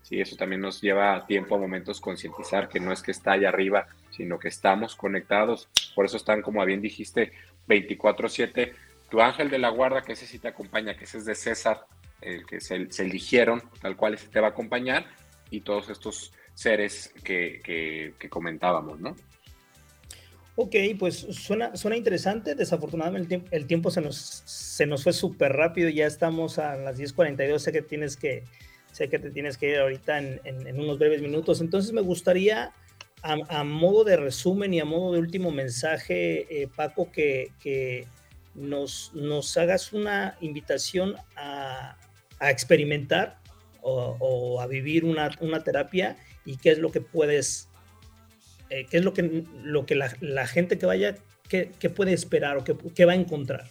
Sí, 0.08 0.20
eso 0.20 0.36
también 0.36 0.60
nos 0.60 0.80
lleva 0.80 1.26
tiempo 1.26 1.56
a 1.56 1.58
momentos 1.58 2.00
concientizar 2.00 2.68
que 2.68 2.78
no 2.78 2.92
es 2.92 3.02
que 3.02 3.10
está 3.10 3.32
allá 3.32 3.48
arriba, 3.48 3.88
sino 4.10 4.38
que 4.38 4.46
estamos 4.46 4.94
conectados. 4.94 5.68
Por 5.96 6.04
eso 6.06 6.16
están, 6.16 6.42
como 6.42 6.64
bien 6.64 6.80
dijiste, 6.80 7.32
24/7. 7.66 8.72
Tu 9.10 9.20
ángel 9.20 9.50
de 9.50 9.58
la 9.58 9.68
guarda, 9.68 10.02
que 10.02 10.12
ese 10.12 10.26
sí 10.26 10.38
te 10.38 10.48
acompaña, 10.48 10.96
que 10.96 11.04
ese 11.04 11.18
es 11.18 11.24
de 11.24 11.34
César, 11.34 11.86
el 12.20 12.44
que 12.46 12.60
se, 12.60 12.88
eligieron, 12.98 13.62
tal 13.80 13.96
cual 13.96 14.14
ese 14.14 14.28
te 14.28 14.40
va 14.40 14.48
a 14.48 14.50
acompañar, 14.50 15.06
y 15.50 15.60
todos 15.60 15.88
estos 15.90 16.32
seres 16.54 17.14
que, 17.22 18.14
comentábamos, 18.30 18.98
¿no? 19.00 19.14
Ok, 20.56 20.74
pues 20.98 21.16
suena, 21.16 21.76
suena 21.76 21.96
interesante. 21.96 22.54
Desafortunadamente 22.54 23.44
el, 23.50 23.66
tiempo 23.66 23.90
se 23.90 24.00
nos, 24.00 24.16
se 24.16 24.86
nos 24.86 25.04
fue 25.04 25.12
súper 25.12 25.52
rápido. 25.52 25.90
Ya 25.90 26.06
estamos 26.06 26.58
a 26.58 26.76
las 26.76 26.98
10.42. 26.98 27.58
Sé 27.58 27.72
que 27.72 27.82
tienes 27.82 28.16
que, 28.16 28.42
Sé 28.96 29.10
que 29.10 29.18
te 29.18 29.30
tienes 29.30 29.58
que 29.58 29.68
ir 29.68 29.76
ahorita 29.76 30.16
en, 30.18 30.80
unos 30.80 30.98
breves 30.98 31.20
minutos. 31.20 31.60
Entonces 31.60 31.92
me 31.92 32.00
gustaría, 32.00 32.72
a, 33.20 33.62
modo 33.62 34.04
de 34.04 34.16
resumen 34.16 34.72
y 34.72 34.80
a 34.80 34.86
modo 34.86 35.12
de 35.12 35.18
último 35.18 35.50
mensaje, 35.50 36.62
eh, 36.62 36.66
Paco, 36.74 37.12
que, 37.12 38.06
nos, 38.56 39.12
nos, 39.14 39.56
hagas 39.56 39.92
una 39.92 40.36
invitación 40.40 41.16
a, 41.36 41.96
experimentar 42.40 43.38
o, 43.80 44.60
a 44.60 44.66
vivir 44.66 45.04
una, 45.04 45.30
terapia 45.62 46.16
y 46.44 46.56
qué 46.56 46.72
es 46.72 46.78
lo 46.78 46.90
que 46.90 47.00
puedes, 47.00 47.68
eh, 48.68 48.86
qué 48.90 48.98
es 48.98 49.04
lo 49.04 49.14
que, 49.14 49.44
lo 49.62 49.86
que 49.86 49.94
la, 49.94 50.46
gente 50.46 50.78
que 50.78 50.86
vaya, 50.86 51.16
qué, 51.48 51.66
puede 51.94 52.12
esperar 52.12 52.56
o 52.56 52.64
qué, 52.64 52.76
qué 52.94 53.04
va 53.04 53.12
a 53.12 53.16
encontrar. 53.16 53.64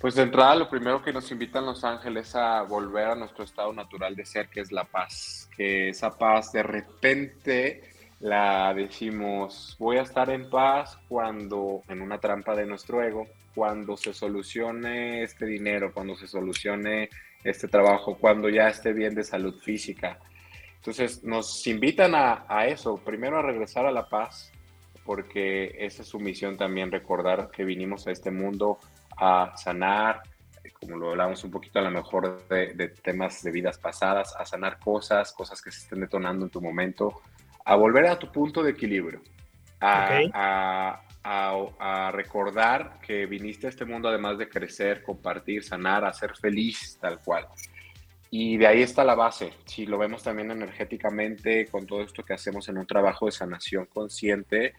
Pues 0.00 0.14
de 0.14 0.22
entrada, 0.22 0.54
lo 0.54 0.68
primero 0.68 1.02
que 1.02 1.12
nos 1.12 1.30
invitan 1.30 1.64
los 1.64 1.82
ángeles 1.82 2.34
a 2.36 2.62
volver 2.62 3.06
a 3.06 3.14
nuestro 3.14 3.44
estado 3.44 3.72
natural 3.72 4.14
de 4.14 4.26
ser, 4.26 4.48
que 4.48 4.60
es 4.60 4.70
la 4.70 4.84
paz. 4.84 5.48
Que 5.56 5.88
esa 5.88 6.16
paz 6.18 6.52
de 6.52 6.62
repente 6.62 7.82
la 8.20 8.74
decimos, 8.74 9.76
voy 9.78 9.96
a 9.96 10.02
estar 10.02 10.30
en 10.30 10.48
paz 10.50 10.98
cuando, 11.08 11.82
en 11.88 12.02
una 12.02 12.18
trampa 12.18 12.54
de 12.54 12.66
nuestro 12.66 13.02
ego, 13.02 13.26
cuando 13.56 13.96
se 13.96 14.12
solucione 14.12 15.22
este 15.22 15.46
dinero, 15.46 15.94
cuando 15.94 16.14
se 16.14 16.28
solucione 16.28 17.08
este 17.42 17.68
trabajo, 17.68 18.18
cuando 18.18 18.50
ya 18.50 18.68
esté 18.68 18.92
bien 18.92 19.14
de 19.14 19.24
salud 19.24 19.58
física. 19.62 20.18
Entonces 20.76 21.24
nos 21.24 21.66
invitan 21.66 22.14
a, 22.14 22.44
a 22.46 22.66
eso, 22.66 22.98
primero 22.98 23.38
a 23.38 23.42
regresar 23.42 23.86
a 23.86 23.90
la 23.90 24.10
paz, 24.10 24.52
porque 25.06 25.74
esa 25.78 26.02
es 26.02 26.08
su 26.08 26.20
misión 26.20 26.58
también, 26.58 26.92
recordar 26.92 27.50
que 27.50 27.64
vinimos 27.64 28.06
a 28.06 28.10
este 28.10 28.30
mundo 28.30 28.78
a 29.16 29.56
sanar, 29.56 30.20
como 30.78 30.96
lo 30.98 31.10
hablamos 31.12 31.42
un 31.44 31.50
poquito 31.50 31.78
a 31.78 31.82
lo 31.82 31.90
mejor 31.90 32.46
de, 32.48 32.88
temas 33.02 33.42
de 33.42 33.52
vidas 33.52 33.78
pasadas, 33.78 34.34
a 34.36 34.44
sanar 34.44 34.78
cosas, 34.78 35.32
cosas 35.32 35.62
que 35.62 35.70
se 35.70 35.78
estén 35.78 36.00
detonando 36.00 36.44
en 36.44 36.50
tu 36.50 36.60
momento, 36.60 37.22
a 37.64 37.74
volver 37.74 38.06
a 38.06 38.18
tu 38.18 38.30
punto 38.30 38.62
de 38.62 38.72
equilibrio, 38.72 39.22
a, 39.80 40.20
a, 40.34 41.05
recordar 42.12 42.98
que 43.00 43.26
viniste 43.26 43.66
a 43.66 43.70
este 43.70 43.84
mundo 43.84 44.08
además 44.08 44.38
de 44.38 44.48
crecer, 44.48 45.02
compartir, 45.02 45.62
sanar, 45.64 46.04
a 46.04 46.12
ser 46.12 46.36
feliz 46.36 46.98
tal 47.00 47.20
cual. 47.20 47.46
Y 48.30 48.56
de 48.56 48.66
ahí 48.66 48.82
está 48.82 49.04
la 49.04 49.14
base. 49.14 49.52
Si 49.64 49.86
lo 49.86 49.98
vemos 49.98 50.22
también 50.22 50.50
energéticamente 50.50 51.66
con 51.66 51.86
todo 51.86 52.02
esto 52.02 52.24
que 52.24 52.34
hacemos 52.34 52.68
en 52.68 52.78
un 52.78 52.86
trabajo 52.86 53.26
de 53.26 53.32
sanación 53.32 53.86
consciente, 53.86 54.74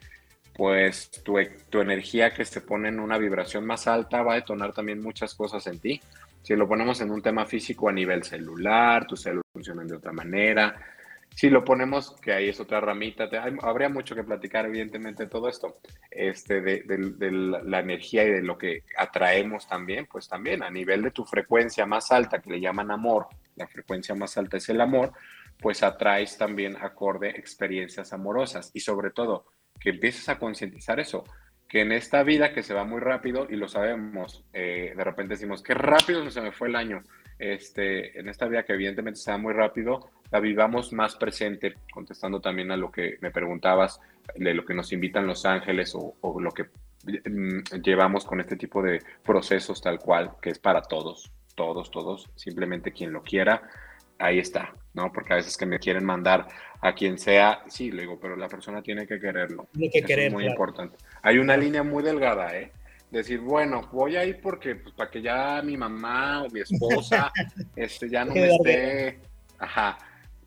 pues 0.56 1.12
tu, 1.24 1.36
tu, 1.70 1.80
energía 1.80 2.34
que 2.34 2.44
se 2.44 2.62
pone 2.62 2.90
en 2.90 3.00
una 3.00 3.18
vibración 3.18 3.66
más 3.66 3.88
alta 3.88 4.24
va 4.24 4.34
a 4.34 4.36
detonar 4.36 4.74
también 4.74 5.02
muchas 5.02 5.36
cosas 5.36 5.66
en 5.68 5.80
ti. 5.80 6.02
Si 6.42 6.56
lo 6.56 6.68
ponemos 6.68 7.00
en 7.02 7.12
un 7.12 7.22
tema 7.22 7.46
físico 7.46 7.90
a 7.90 7.94
nivel 7.94 8.24
celular, 8.24 9.06
tus 9.06 9.22
células 9.22 9.46
funcionan 9.54 9.88
de 9.88 9.96
otra 9.96 10.12
manera. 10.12 10.76
Si 11.38 11.52
lo 11.52 11.64
ponemos, 11.64 12.20
que 12.20 12.34
ahí 12.34 12.50
es 12.50 12.60
otra 12.60 12.82
ramita, 12.82 13.30
habría 13.62 13.90
mucho 13.90 14.16
que 14.16 14.24
platicar, 14.24 14.66
evidentemente, 14.66 15.26
de 15.26 15.30
todo 15.30 15.48
esto, 15.48 15.78
este, 16.10 16.62
de, 16.62 16.82
de, 16.82 17.32
la 17.32 17.80
energía 17.80 18.24
y 18.24 18.32
de 18.32 18.42
lo 18.42 18.58
que 18.58 18.82
atraemos 18.98 19.68
también, 19.68 20.08
pues 20.08 20.28
también 20.28 20.64
a 20.64 20.72
nivel 20.72 21.04
de 21.04 21.12
tu 21.12 21.26
frecuencia 21.26 21.86
más 21.86 22.12
alta, 22.12 22.42
que 22.42 22.50
le 22.50 22.60
llaman 22.60 22.90
amor, 22.90 23.28
la 23.56 23.68
frecuencia 23.68 24.16
más 24.16 24.36
alta 24.36 24.58
es 24.58 24.68
el 24.70 24.82
amor, 24.82 25.14
pues 25.60 25.84
atraes 25.84 26.40
también 26.40 26.76
acorde 26.76 27.30
experiencias 27.30 28.14
amorosas. 28.14 28.72
Y 28.74 28.80
sobre 28.80 29.12
todo, 29.12 29.46
que 29.80 29.92
empieces 29.92 30.28
a 30.30 30.40
concientizar 30.40 31.00
eso, 31.00 31.24
que 31.70 31.82
en 31.82 31.92
esta 31.92 32.24
vida 32.24 32.52
que 32.52 32.64
se 32.64 32.74
va 32.74 32.84
muy 32.84 33.00
rápido, 33.00 33.46
y 33.48 33.58
lo 33.58 33.68
sabemos, 33.68 34.44
eh, 34.54 34.92
de 34.98 35.04
repente 35.04 35.36
decimos, 35.36 35.62
qué 35.62 35.76
rápido 35.76 36.32
se 36.32 36.42
me 36.42 36.52
fue 36.52 36.70
el 36.70 36.76
año, 36.76 37.04
este, 37.40 38.20
en 38.20 38.30
esta 38.30 38.48
vida 38.48 38.64
que 38.64 38.74
evidentemente 38.74 39.20
se 39.20 39.36
muy 39.38 39.54
rápido, 39.54 40.10
la 40.32 40.40
vivamos 40.40 40.92
más 40.94 41.16
presente, 41.16 41.76
contestando 41.92 42.40
también 42.42 42.72
a 42.72 42.78
lo 42.78 42.92
que 42.92 43.18
me 43.22 43.32
preguntabas, 43.32 44.00
de 44.36 44.54
lo 44.54 44.66
que 44.66 44.74
nos 44.74 44.92
invitan 44.92 45.28
los 45.28 45.46
ángeles 45.46 45.96
o, 45.96 46.16
o 46.22 46.40
lo 46.40 46.52
que 46.52 46.64
mm, 46.64 47.82
llevamos 47.82 48.26
con 48.26 48.42
este 48.42 48.58
tipo 48.58 48.82
de 48.82 49.02
procesos 49.24 49.82
tal 49.82 50.00
cual, 50.00 50.32
que 50.42 50.50
es 50.50 50.60
para 50.60 50.82
todos, 50.82 51.32
todos, 51.56 51.92
todos, 51.92 52.30
simplemente 52.36 52.92
quien 52.92 53.14
lo 53.14 53.24
quiera, 53.24 53.70
ahí 54.20 54.40
está, 54.40 54.74
¿no? 54.94 55.12
Porque 55.12 55.34
a 55.34 55.38
veces 55.38 55.58
que 55.58 55.66
me 55.66 55.80
quieren 55.80 56.04
mandar 56.04 56.48
a 56.82 56.94
quien 56.94 57.18
sea, 57.18 57.64
sí, 57.68 57.92
le 57.92 58.02
digo, 58.02 58.20
pero 58.20 58.36
la 58.36 58.48
persona 58.48 58.82
tiene 58.82 59.08
que 59.08 59.20
quererlo. 59.20 59.68
Tiene 59.72 59.92
que 59.92 60.02
querer, 60.02 60.28
es 60.28 60.34
muy 60.34 60.46
importante. 60.46 60.98
Hay 61.22 61.38
una 61.38 61.58
línea 61.58 61.84
muy 61.84 62.04
delgada, 62.04 62.56
¿eh? 62.58 62.72
Decir, 63.12 63.40
bueno, 63.40 63.90
voy 63.92 64.18
a 64.18 64.26
ir 64.26 64.42
porque, 64.42 64.76
pues, 64.76 64.94
para 64.94 65.10
que 65.10 65.22
ya 65.22 65.62
mi 65.64 65.78
mamá 65.78 66.44
o 66.44 66.50
mi 66.50 66.60
esposa, 66.60 67.32
este, 67.76 68.10
ya 68.10 68.26
no 68.26 68.34
me 68.34 68.56
esté, 68.56 69.20
ajá. 69.58 69.98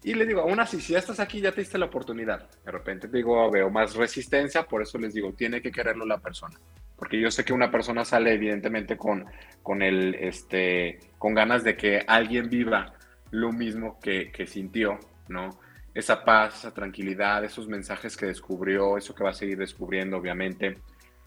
Y 0.02 0.14
le 0.14 0.24
digo, 0.24 0.40
aún 0.40 0.60
así, 0.60 0.80
si 0.80 0.94
ya 0.94 0.98
estás 0.98 1.20
aquí, 1.20 1.40
ya 1.40 1.52
te 1.52 1.60
diste 1.60 1.76
la 1.76 1.86
oportunidad. 1.86 2.48
De 2.64 2.70
repente 2.70 3.08
digo, 3.08 3.50
veo 3.50 3.70
más 3.70 3.94
resistencia, 3.94 4.62
por 4.62 4.82
eso 4.82 4.98
les 4.98 5.12
digo, 5.12 5.32
tiene 5.34 5.60
que 5.60 5.70
quererlo 5.70 6.06
la 6.06 6.18
persona. 6.18 6.58
Porque 6.96 7.20
yo 7.20 7.30
sé 7.30 7.44
que 7.44 7.52
una 7.52 7.70
persona 7.70 8.04
sale 8.04 8.32
evidentemente 8.32 8.96
con, 8.96 9.26
con 9.62 9.82
el, 9.82 10.14
este, 10.14 11.00
con 11.18 11.34
ganas 11.34 11.64
de 11.64 11.76
que 11.76 12.04
alguien 12.06 12.48
viva 12.48 12.94
lo 13.30 13.52
mismo 13.52 13.98
que, 14.00 14.32
sintió, 14.46 14.98
¿no? 15.28 15.60
Esa 15.94 16.24
paz, 16.24 16.58
esa 16.58 16.74
tranquilidad, 16.74 17.44
esos 17.44 17.68
mensajes 17.68 18.16
que 18.16 18.26
descubrió, 18.26 18.96
eso 18.96 19.14
que 19.14 19.24
va 19.24 19.30
a 19.30 19.34
seguir 19.34 19.58
descubriendo, 19.58 20.16
obviamente. 20.16 20.78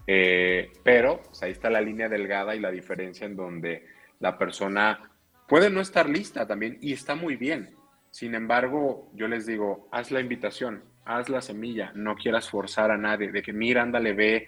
Eh, 0.05 0.71
pero 0.83 1.21
pues, 1.23 1.41
ahí 1.43 1.51
está 1.51 1.69
la 1.69 1.81
línea 1.81 2.09
delgada 2.09 2.55
y 2.55 2.59
la 2.59 2.71
diferencia 2.71 3.25
en 3.25 3.35
donde 3.35 3.85
la 4.19 4.37
persona 4.37 5.11
puede 5.47 5.69
no 5.69 5.81
estar 5.81 6.09
lista 6.09 6.47
también 6.47 6.77
y 6.81 6.93
está 6.93 7.15
muy 7.15 7.35
bien. 7.35 7.75
Sin 8.11 8.35
embargo, 8.35 9.09
yo 9.13 9.27
les 9.27 9.45
digo, 9.45 9.87
haz 9.91 10.11
la 10.11 10.19
invitación, 10.19 10.83
haz 11.05 11.29
la 11.29 11.41
semilla, 11.41 11.91
no 11.95 12.15
quieras 12.15 12.49
forzar 12.49 12.91
a 12.91 12.97
nadie, 12.97 13.31
de 13.31 13.41
que 13.41 13.53
mira, 13.53 13.81
ándale, 13.81 14.13
ve, 14.13 14.47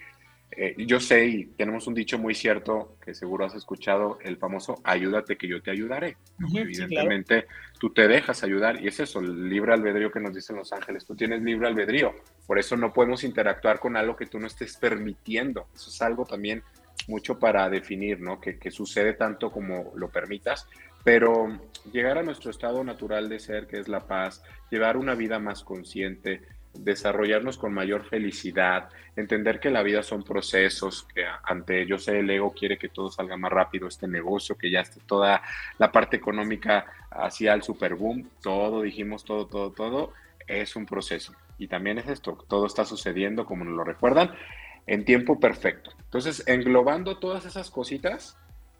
eh, 0.52 0.74
yo 0.78 1.00
sé 1.00 1.26
y 1.26 1.44
tenemos 1.46 1.86
un 1.86 1.94
dicho 1.94 2.18
muy 2.18 2.34
cierto 2.34 2.96
que 3.04 3.14
seguro 3.14 3.44
has 3.44 3.54
escuchado, 3.54 4.18
el 4.22 4.36
famoso 4.36 4.80
ayúdate 4.84 5.36
que 5.36 5.48
yo 5.48 5.60
te 5.60 5.72
ayudaré. 5.72 6.16
Evidentemente 6.54 7.46
tú 7.78 7.90
te 7.90 8.08
dejas 8.08 8.42
ayudar 8.42 8.82
y 8.82 8.88
es 8.88 9.00
eso, 9.00 9.20
el 9.20 9.48
libre 9.48 9.72
albedrío 9.72 10.10
que 10.10 10.20
nos 10.20 10.34
dicen 10.34 10.56
los 10.56 10.72
ángeles, 10.72 11.04
tú 11.04 11.14
tienes 11.14 11.42
libre 11.42 11.68
albedrío, 11.68 12.14
por 12.46 12.58
eso 12.58 12.76
no 12.76 12.92
podemos 12.92 13.24
interactuar 13.24 13.78
con 13.78 13.96
algo 13.96 14.16
que 14.16 14.26
tú 14.26 14.38
no 14.38 14.46
estés 14.46 14.76
permitiendo. 14.76 15.66
Eso 15.74 15.90
es 15.90 16.02
algo 16.02 16.24
también 16.24 16.62
mucho 17.08 17.38
para 17.38 17.68
definir, 17.68 18.20
¿no? 18.20 18.40
Que, 18.40 18.58
que 18.58 18.70
sucede 18.70 19.12
tanto 19.12 19.50
como 19.50 19.92
lo 19.96 20.08
permitas, 20.08 20.66
pero 21.04 21.60
llegar 21.92 22.18
a 22.18 22.22
nuestro 22.22 22.50
estado 22.50 22.82
natural 22.82 23.28
de 23.28 23.38
ser, 23.38 23.66
que 23.66 23.78
es 23.78 23.88
la 23.88 24.06
paz, 24.06 24.42
llevar 24.70 24.96
una 24.96 25.14
vida 25.14 25.38
más 25.38 25.62
consciente, 25.62 26.42
desarrollarnos 26.84 27.58
con 27.58 27.72
mayor 27.72 28.04
felicidad, 28.04 28.88
entender 29.16 29.60
que 29.60 29.70
la 29.70 29.82
vida 29.82 30.02
son 30.02 30.22
procesos, 30.22 31.06
que 31.14 31.24
ante 31.44 31.82
ellos 31.82 32.06
el 32.08 32.28
ego 32.30 32.52
quiere 32.52 32.78
que 32.78 32.88
todo 32.88 33.10
salga 33.10 33.36
más 33.36 33.52
rápido, 33.52 33.88
este 33.88 34.08
negocio, 34.08 34.56
que 34.56 34.70
ya 34.70 34.80
esté 34.80 35.00
toda 35.06 35.42
la 35.78 35.92
parte 35.92 36.16
económica 36.16 36.86
hacia 37.10 37.54
el 37.54 37.62
super 37.62 37.94
boom, 37.94 38.30
todo, 38.42 38.82
dijimos 38.82 39.24
todo, 39.24 39.46
todo, 39.46 39.70
todo, 39.72 40.12
es 40.46 40.76
un 40.76 40.86
proceso. 40.86 41.34
Y 41.58 41.68
también 41.68 41.98
es 41.98 42.08
esto, 42.08 42.44
todo 42.48 42.66
está 42.66 42.84
sucediendo, 42.84 43.46
como 43.46 43.64
nos 43.64 43.74
lo 43.74 43.84
recuerdan, 43.84 44.32
en 44.86 45.04
tiempo 45.04 45.40
perfecto. 45.40 45.90
Entonces, 46.04 46.42
englobando 46.46 47.18
todas 47.18 47.44
esas 47.46 47.70
cositas, 47.70 48.36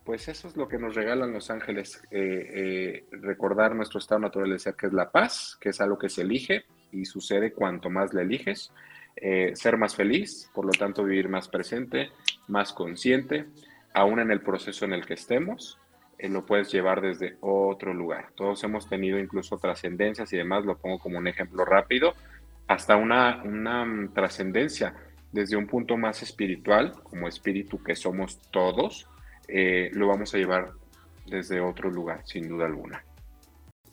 pues 0.06 0.28
eso 0.28 0.46
es 0.46 0.56
lo 0.56 0.68
que 0.68 0.78
nos 0.78 0.94
regalan 0.94 1.32
los 1.32 1.50
ángeles, 1.50 2.00
eh, 2.12 2.50
eh, 2.54 3.04
recordar 3.10 3.74
nuestro 3.74 3.98
estado 3.98 4.20
natural 4.20 4.50
de 4.50 4.58
ser, 4.60 4.74
que 4.74 4.86
es 4.86 4.92
la 4.92 5.10
paz, 5.10 5.58
que 5.60 5.70
es 5.70 5.80
algo 5.80 5.98
que 5.98 6.08
se 6.08 6.22
elige, 6.22 6.64
y 7.00 7.04
sucede 7.04 7.52
cuanto 7.52 7.90
más 7.90 8.12
le 8.14 8.22
eliges. 8.22 8.72
Eh, 9.16 9.52
ser 9.54 9.78
más 9.78 9.96
feliz, 9.96 10.50
por 10.54 10.66
lo 10.66 10.72
tanto 10.72 11.02
vivir 11.02 11.30
más 11.30 11.48
presente, 11.48 12.10
más 12.48 12.74
consciente, 12.74 13.46
aún 13.94 14.20
en 14.20 14.30
el 14.30 14.42
proceso 14.42 14.84
en 14.84 14.92
el 14.92 15.06
que 15.06 15.14
estemos, 15.14 15.78
eh, 16.18 16.28
lo 16.28 16.44
puedes 16.44 16.70
llevar 16.70 17.00
desde 17.00 17.38
otro 17.40 17.94
lugar. 17.94 18.28
Todos 18.34 18.62
hemos 18.64 18.88
tenido 18.90 19.18
incluso 19.18 19.56
trascendencias 19.56 20.30
y 20.34 20.36
demás, 20.36 20.66
lo 20.66 20.76
pongo 20.76 20.98
como 20.98 21.16
un 21.16 21.28
ejemplo 21.28 21.64
rápido, 21.64 22.14
hasta 22.68 22.96
una, 22.96 23.42
una 23.42 23.86
mm, 23.86 24.12
trascendencia 24.12 24.94
desde 25.32 25.56
un 25.56 25.66
punto 25.66 25.96
más 25.96 26.22
espiritual, 26.22 26.92
como 27.02 27.26
espíritu 27.26 27.82
que 27.82 27.96
somos 27.96 28.38
todos, 28.50 29.08
eh, 29.48 29.90
lo 29.94 30.08
vamos 30.08 30.34
a 30.34 30.38
llevar 30.38 30.72
desde 31.24 31.60
otro 31.60 31.90
lugar, 31.90 32.20
sin 32.26 32.48
duda 32.48 32.66
alguna. 32.66 33.02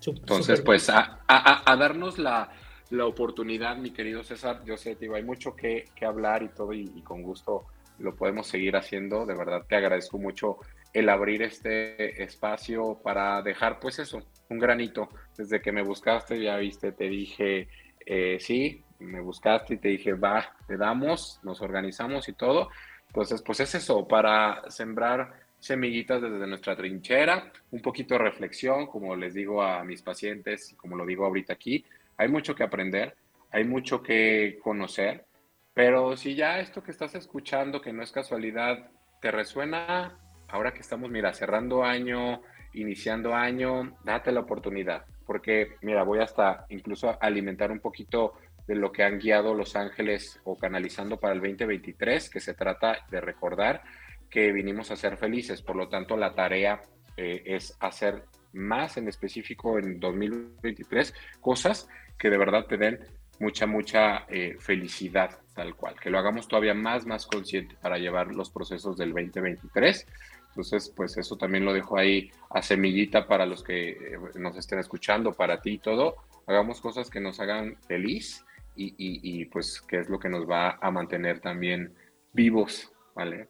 Entonces, 0.06 0.60
pues 0.60 0.90
a, 0.90 1.22
a 1.28 1.76
darnos 1.78 2.18
la, 2.18 2.52
la 2.94 3.08
oportunidad, 3.08 3.76
mi 3.78 3.92
querido 3.92 4.24
César. 4.24 4.64
Yo 4.66 4.78
sé, 4.78 4.96
digo, 4.96 5.16
hay 5.16 5.24
mucho 5.24 5.56
que, 5.56 5.86
hablar 6.06 6.44
y 6.44 6.50
todo, 6.50 6.74
y, 6.74 7.02
con 7.02 7.24
gusto 7.24 7.66
lo 7.98 8.16
podemos 8.16 8.48
seguir 8.48 8.76
haciendo. 8.76 9.26
De 9.26 9.36
verdad, 9.36 9.64
te 9.68 9.76
agradezco 9.76 10.20
mucho 10.20 10.58
el 10.94 11.10
abrir 11.10 11.42
este 11.42 12.22
espacio 12.22 13.00
para 13.04 13.42
dejar, 13.42 13.80
pues 13.80 13.98
eso, 13.98 14.22
un 14.50 14.60
granito. 14.60 15.10
Desde 15.36 15.60
que 15.60 15.72
me 15.72 15.82
buscaste, 15.82 16.40
ya 16.40 16.58
viste, 16.58 16.92
te 16.92 17.10
dije, 17.10 17.68
eh, 18.06 18.38
sí, 18.40 18.84
me 19.00 19.22
buscaste 19.22 19.74
y 19.74 19.78
te 19.78 19.90
dije, 19.90 20.14
va, 20.14 20.56
te 20.68 20.78
damos, 20.78 21.40
nos 21.42 21.62
organizamos 21.62 22.30
y 22.30 22.34
todo. 22.34 22.70
Entonces, 23.08 23.42
pues 23.42 23.60
es 23.60 23.74
eso, 23.74 24.08
para 24.08 24.70
sembrar 24.70 25.34
semillitas 25.58 26.22
desde 26.22 26.46
nuestra 26.46 26.76
trinchera, 26.76 27.52
un 27.72 27.82
poquito 27.82 28.14
de 28.14 28.20
reflexión, 28.20 28.86
como 28.86 29.16
les 29.16 29.34
digo 29.34 29.64
a 29.64 29.84
mis 29.84 30.04
pacientes 30.04 30.76
como 30.78 30.96
lo 30.96 31.06
digo 31.06 31.26
ahorita 31.26 31.54
aquí, 31.54 31.86
hay 32.18 32.28
mucho 32.28 32.56
que 32.56 32.64
aprender, 32.64 33.16
hay 33.52 33.64
mucho 33.64 34.02
que 34.02 34.60
conocer, 34.64 35.26
pero 35.74 36.16
si 36.16 36.36
ya 36.36 36.60
esto 36.60 36.84
que 36.84 36.92
estás 36.92 37.16
escuchando, 37.16 37.82
que 37.82 37.94
no 37.94 38.04
es 38.04 38.12
casualidad, 38.12 38.92
te 39.22 39.32
resuena, 39.32 40.18
ahora 40.48 40.74
que 40.74 40.82
estamos, 40.82 41.10
mira, 41.10 41.34
cerrando 41.34 41.84
año, 41.84 42.42
iniciando 42.74 43.34
año, 43.34 43.98
date 44.04 44.32
la 44.32 44.42
oportunidad, 44.42 45.06
porque, 45.26 45.76
mira, 45.82 46.04
voy 46.04 46.20
hasta 46.20 46.66
incluso 46.70 47.18
alimentar 47.22 47.72
un 47.72 47.80
poquito 47.80 48.34
de 48.68 48.76
lo 48.76 48.92
que 48.92 49.04
han 49.04 49.20
guiado 49.20 49.54
los 49.54 49.76
ángeles 49.76 50.40
o 50.44 50.58
canalizando 50.58 51.20
para 51.20 51.34
el 51.34 51.42
2023, 51.42 52.30
que 52.30 52.40
se 52.40 52.54
trata 52.54 53.06
de 53.10 53.20
recordar 53.20 53.82
que 54.30 54.52
vinimos 54.52 54.90
a 54.90 54.96
ser 54.96 55.18
felices. 55.18 55.62
Por 55.62 55.76
lo 55.76 55.90
tanto, 55.90 56.16
la 56.18 56.34
tarea 56.34 56.82
eh, 57.18 57.44
es 57.46 57.76
hacer 57.80 58.24
más 58.54 58.98
en 58.98 59.08
específico 59.08 59.78
en 59.80 60.00
2023 60.00 61.14
cosas 61.42 61.88
que 62.18 62.30
de 62.30 62.38
verdad 62.38 62.66
te 62.66 62.78
den 62.78 63.00
mucha, 63.40 63.66
mucha 63.66 64.26
eh, 64.30 64.56
felicidad 64.60 65.40
tal 65.54 65.76
cual, 65.76 65.96
que 66.00 66.10
lo 66.10 66.18
hagamos 66.18 66.48
todavía 66.48 66.74
más, 66.74 67.06
más 67.06 67.28
consciente 67.28 67.76
para 67.82 67.98
llevar 67.98 68.34
los 68.34 68.50
procesos 68.50 68.98
del 68.98 69.14
2023. 69.14 70.08
Entonces, 70.50 70.92
pues 70.96 71.18
eso 71.18 71.36
también 71.36 71.66
lo 71.66 71.74
dejo 71.74 71.98
ahí 71.98 72.32
a 72.50 72.62
semillita 72.62 73.28
para 73.28 73.46
los 73.46 73.64
que 73.64 73.90
eh, 73.90 74.18
nos 74.36 74.58
estén 74.58 74.80
escuchando, 74.80 75.34
para 75.34 75.62
ti 75.62 75.74
y 75.74 75.78
todo. 75.80 76.16
Hagamos 76.48 76.82
cosas 76.82 77.10
que 77.10 77.20
nos 77.20 77.40
hagan 77.40 77.78
feliz 77.88 78.44
y, 78.76 78.96
y 78.98 79.46
pues 79.46 79.82
que 79.82 80.00
es 80.00 80.10
lo 80.10 80.20
que 80.20 80.30
nos 80.30 80.50
va 80.50 80.80
a 80.82 80.90
mantener 80.90 81.40
también 81.40 81.94
vivos, 82.34 82.92
¿vale? 83.16 83.48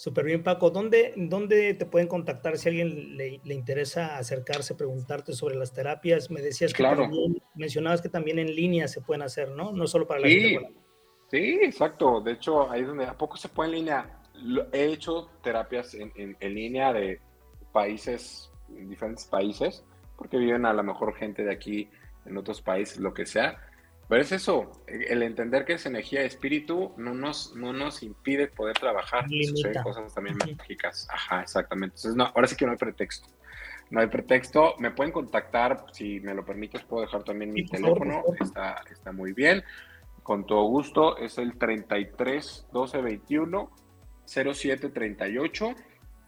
Súper 0.00 0.24
bien, 0.24 0.42
Paco. 0.42 0.70
¿Dónde, 0.70 1.12
¿Dónde 1.14 1.74
te 1.74 1.84
pueden 1.84 2.08
contactar 2.08 2.56
si 2.56 2.66
a 2.66 2.70
alguien 2.70 3.18
le, 3.18 3.38
interesa 3.52 4.16
acercarse, 4.16 4.74
preguntarte 4.74 5.34
sobre 5.34 5.56
las 5.56 5.74
terapias? 5.74 6.30
Me 6.30 6.40
decías 6.40 6.72
que 6.72 6.82
también, 6.82 7.36
mencionabas 7.54 8.00
que 8.00 8.08
también 8.08 8.38
en 8.38 8.46
línea 8.46 8.88
se 8.88 9.02
pueden 9.02 9.20
hacer, 9.20 9.50
¿no? 9.50 9.72
No 9.72 9.86
solo 9.86 10.06
para 10.06 10.20
la 10.20 10.28
sí, 10.28 10.56
Sí, 11.30 11.58
exacto. 11.60 12.22
De 12.22 12.32
hecho, 12.32 12.70
ahí 12.70 12.80
es 12.80 12.86
donde 12.86 13.04
a 13.04 13.12
poco 13.12 13.36
se 13.36 13.50
puede 13.50 13.68
en 13.68 13.76
línea. 13.76 14.20
He 14.72 14.86
hecho 14.86 15.28
terapias 15.42 15.92
en, 15.92 16.10
en 16.16 16.54
línea 16.54 16.94
de 16.94 17.20
países, 17.70 18.50
diferentes 18.70 19.26
países, 19.26 19.84
porque 20.16 20.38
viven 20.38 20.64
a 20.64 20.72
lo 20.72 20.82
mejor 20.82 21.14
gente 21.14 21.44
de 21.44 21.52
aquí 21.52 21.90
en 22.24 22.38
otros 22.38 22.62
países, 22.62 22.96
lo 22.96 23.12
que 23.12 23.26
sea 23.26 23.69
pero 24.10 24.22
es 24.22 24.32
eso, 24.32 24.72
el 24.88 25.22
entender 25.22 25.64
que 25.64 25.74
es 25.74 25.86
energía 25.86 26.18
de 26.18 26.26
espíritu 26.26 26.92
no 26.96 27.14
nos, 27.14 27.54
no 27.54 27.72
nos 27.72 28.02
impide 28.02 28.48
poder 28.48 28.76
trabajar 28.76 29.24
suceden 29.30 29.80
cosas 29.84 30.12
también 30.12 30.36
mágicas. 30.36 31.06
Ajá, 31.08 31.42
exactamente. 31.42 31.94
Entonces, 31.94 32.16
no, 32.16 32.24
ahora 32.24 32.48
sí 32.48 32.56
que 32.56 32.66
no 32.66 32.72
hay 32.72 32.76
pretexto. 32.76 33.28
No 33.88 34.00
hay 34.00 34.08
pretexto. 34.08 34.74
Me 34.80 34.90
pueden 34.90 35.12
contactar, 35.12 35.86
si 35.92 36.18
me 36.18 36.34
lo 36.34 36.44
permites, 36.44 36.82
puedo 36.82 37.04
dejar 37.04 37.22
también 37.22 37.52
mi 37.52 37.64
teléfono. 37.64 38.24
Está, 38.40 38.82
está 38.90 39.12
muy 39.12 39.32
bien. 39.32 39.62
Con 40.24 40.44
todo 40.44 40.64
gusto, 40.64 41.16
es 41.16 41.38
el 41.38 41.56
33 41.56 42.66
12 42.72 43.02
21 43.02 43.70
07 44.24 44.88
38 44.88 45.74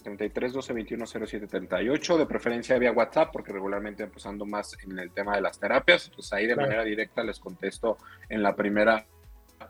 33 0.03 0.53
12 0.53 0.73
21 0.73 1.07
07 1.07 1.47
38, 1.47 2.19
de 2.19 2.27
preferencia 2.27 2.79
vía 2.79 2.93
WhatsApp, 2.93 3.31
porque 3.33 3.53
regularmente 3.53 4.03
empezando 4.03 4.45
más 4.45 4.77
en 4.85 4.99
el 4.99 5.11
tema 5.13 5.37
de 5.37 5.43
las 5.43 5.59
terapias, 5.59 6.07
entonces 6.07 6.33
ahí 6.33 6.47
de 6.47 6.57
manera 6.57 6.85
directa 6.85 7.23
les 7.23 7.39
contesto 7.39 7.99
en 8.29 8.43
la 8.43 8.55
primera 8.55 9.07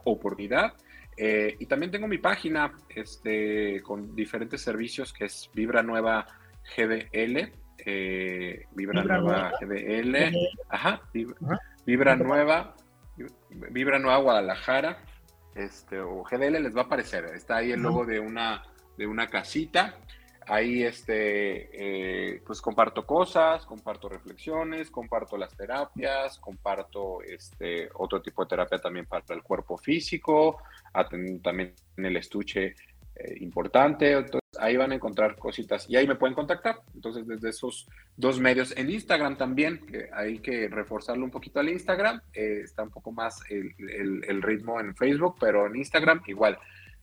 oportunidad. 0.05 0.74
Eh, 1.16 1.57
y 1.59 1.66
también 1.66 1.93
tengo 1.93 2.09
mi 2.09 2.18
página 2.18 2.72
este, 2.89 3.83
con 3.83 4.14
diferentes 4.16 4.62
servicios 4.62 5.12
que 5.12 5.26
es 5.26 5.51
Vibra 5.53 5.83
Nueva 5.83 6.26
GDL, 6.76 7.53
eh, 7.85 8.66
Vibra, 8.72 9.03
Nueva, 9.03 9.53
GDL, 9.61 10.33
ajá, 10.68 11.03
Vibra, 11.85 12.16
Nueva, 12.16 12.76
Vibra 13.70 13.99
Nueva 13.99 14.18
Guadalajara, 14.18 14.99
este, 15.55 16.01
o 16.01 16.22
GDL 16.22 16.62
les 16.62 16.74
va 16.74 16.83
a 16.83 16.85
aparecer, 16.85 17.24
está 17.35 17.57
ahí 17.57 17.72
el 17.72 17.83
logo 17.83 18.07
de 18.07 18.20
una, 18.20 18.62
de 18.97 19.07
una 19.07 19.28
casita. 19.28 19.97
Ahí 20.53 20.82
este, 20.82 21.70
eh, 21.72 22.42
pues 22.44 22.61
comparto 22.61 23.07
cosas, 23.07 23.64
comparto 23.64 24.11
reflexiones, 24.11 24.90
comparto 24.90 25.38
las 25.38 25.57
terapias, 25.57 26.38
comparto 26.38 27.22
este, 27.22 27.88
otro 27.94 28.20
tipo 28.20 28.44
de 28.44 28.50
terapia 28.50 28.78
también 28.78 29.07
para 29.07 29.24
el 29.30 29.42
cuerpo 29.42 29.78
físico, 29.78 30.59
también 31.42 31.72
el 31.96 32.16
estuche 32.18 32.74
eh, 33.16 33.36
importante. 33.40 34.12
Entonces, 34.12 34.42
ahí 34.61 34.76
van 34.76 34.92
a 34.92 34.96
encontrar 34.96 35.36
cositas 35.36 35.88
y 35.88 35.96
ahí 35.96 36.07
me 36.07 36.16
pueden 36.16 36.34
contactar. 36.34 36.82
Entonces, 36.94 37.26
desde 37.26 37.48
esos 37.48 37.88
dos 38.14 38.38
medios, 38.38 38.76
en 38.76 38.90
Instagram 38.90 39.38
también, 39.38 39.78
que 39.86 40.11
hay 40.12 40.40
que 40.40 40.68
reforzarlo 40.68 41.24
un 41.24 41.30
poquito 41.30 41.61
al 41.61 41.70
Instagram, 41.70 42.20
eh, 42.34 42.61
está 42.62 42.82
un 42.82 42.90
poco 42.90 43.11
más 43.11 43.40
el 43.48 44.42
ritmo 44.42 44.78
en 44.80 44.94
Facebook, 44.96 45.36
pero 45.40 45.66
en 45.66 45.76
Instagram 45.76 46.20
igual 46.26 46.59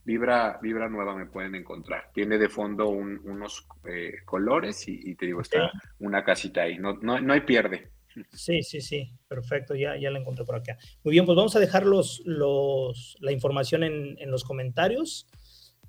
Vibra, 0.05 0.59
Vibra 0.61 0.89
Nueva 0.89 1.15
me 1.15 1.25
pueden 1.25 1.55
encontrar. 1.55 2.09
Tiene 2.13 2.37
de 2.37 2.49
fondo 2.49 2.89
unos 2.89 3.67
eh, 3.87 4.15
colores 4.25 4.87
y, 4.87 5.15
te 5.15 5.27
digo, 5.27 5.41
está 5.41 5.71
una 5.99 6.23
casita 6.23 6.63
ahí. 6.63 6.77
No, 6.77 6.97
no, 7.01 7.33
hay 7.33 7.41
pierde. 7.41 7.91
Sí, 8.31 8.63
sí, 8.63 8.81
sí, 8.81 9.11
perfecto, 9.27 9.75
ya, 9.75 9.95
ya 9.95 10.09
la 10.09 10.19
encontré 10.19 10.43
por 10.43 10.55
acá. 10.55 10.77
Muy 11.03 11.13
bien, 11.13 11.25
pues 11.25 11.35
vamos 11.35 11.55
a 11.55 11.59
dejar 11.59 11.85
los, 11.85 12.21
los, 12.25 13.17
la 13.19 13.31
información 13.31 13.83
en, 13.83 14.17
en 14.19 14.31
los 14.31 14.43
comentarios. 14.43 15.27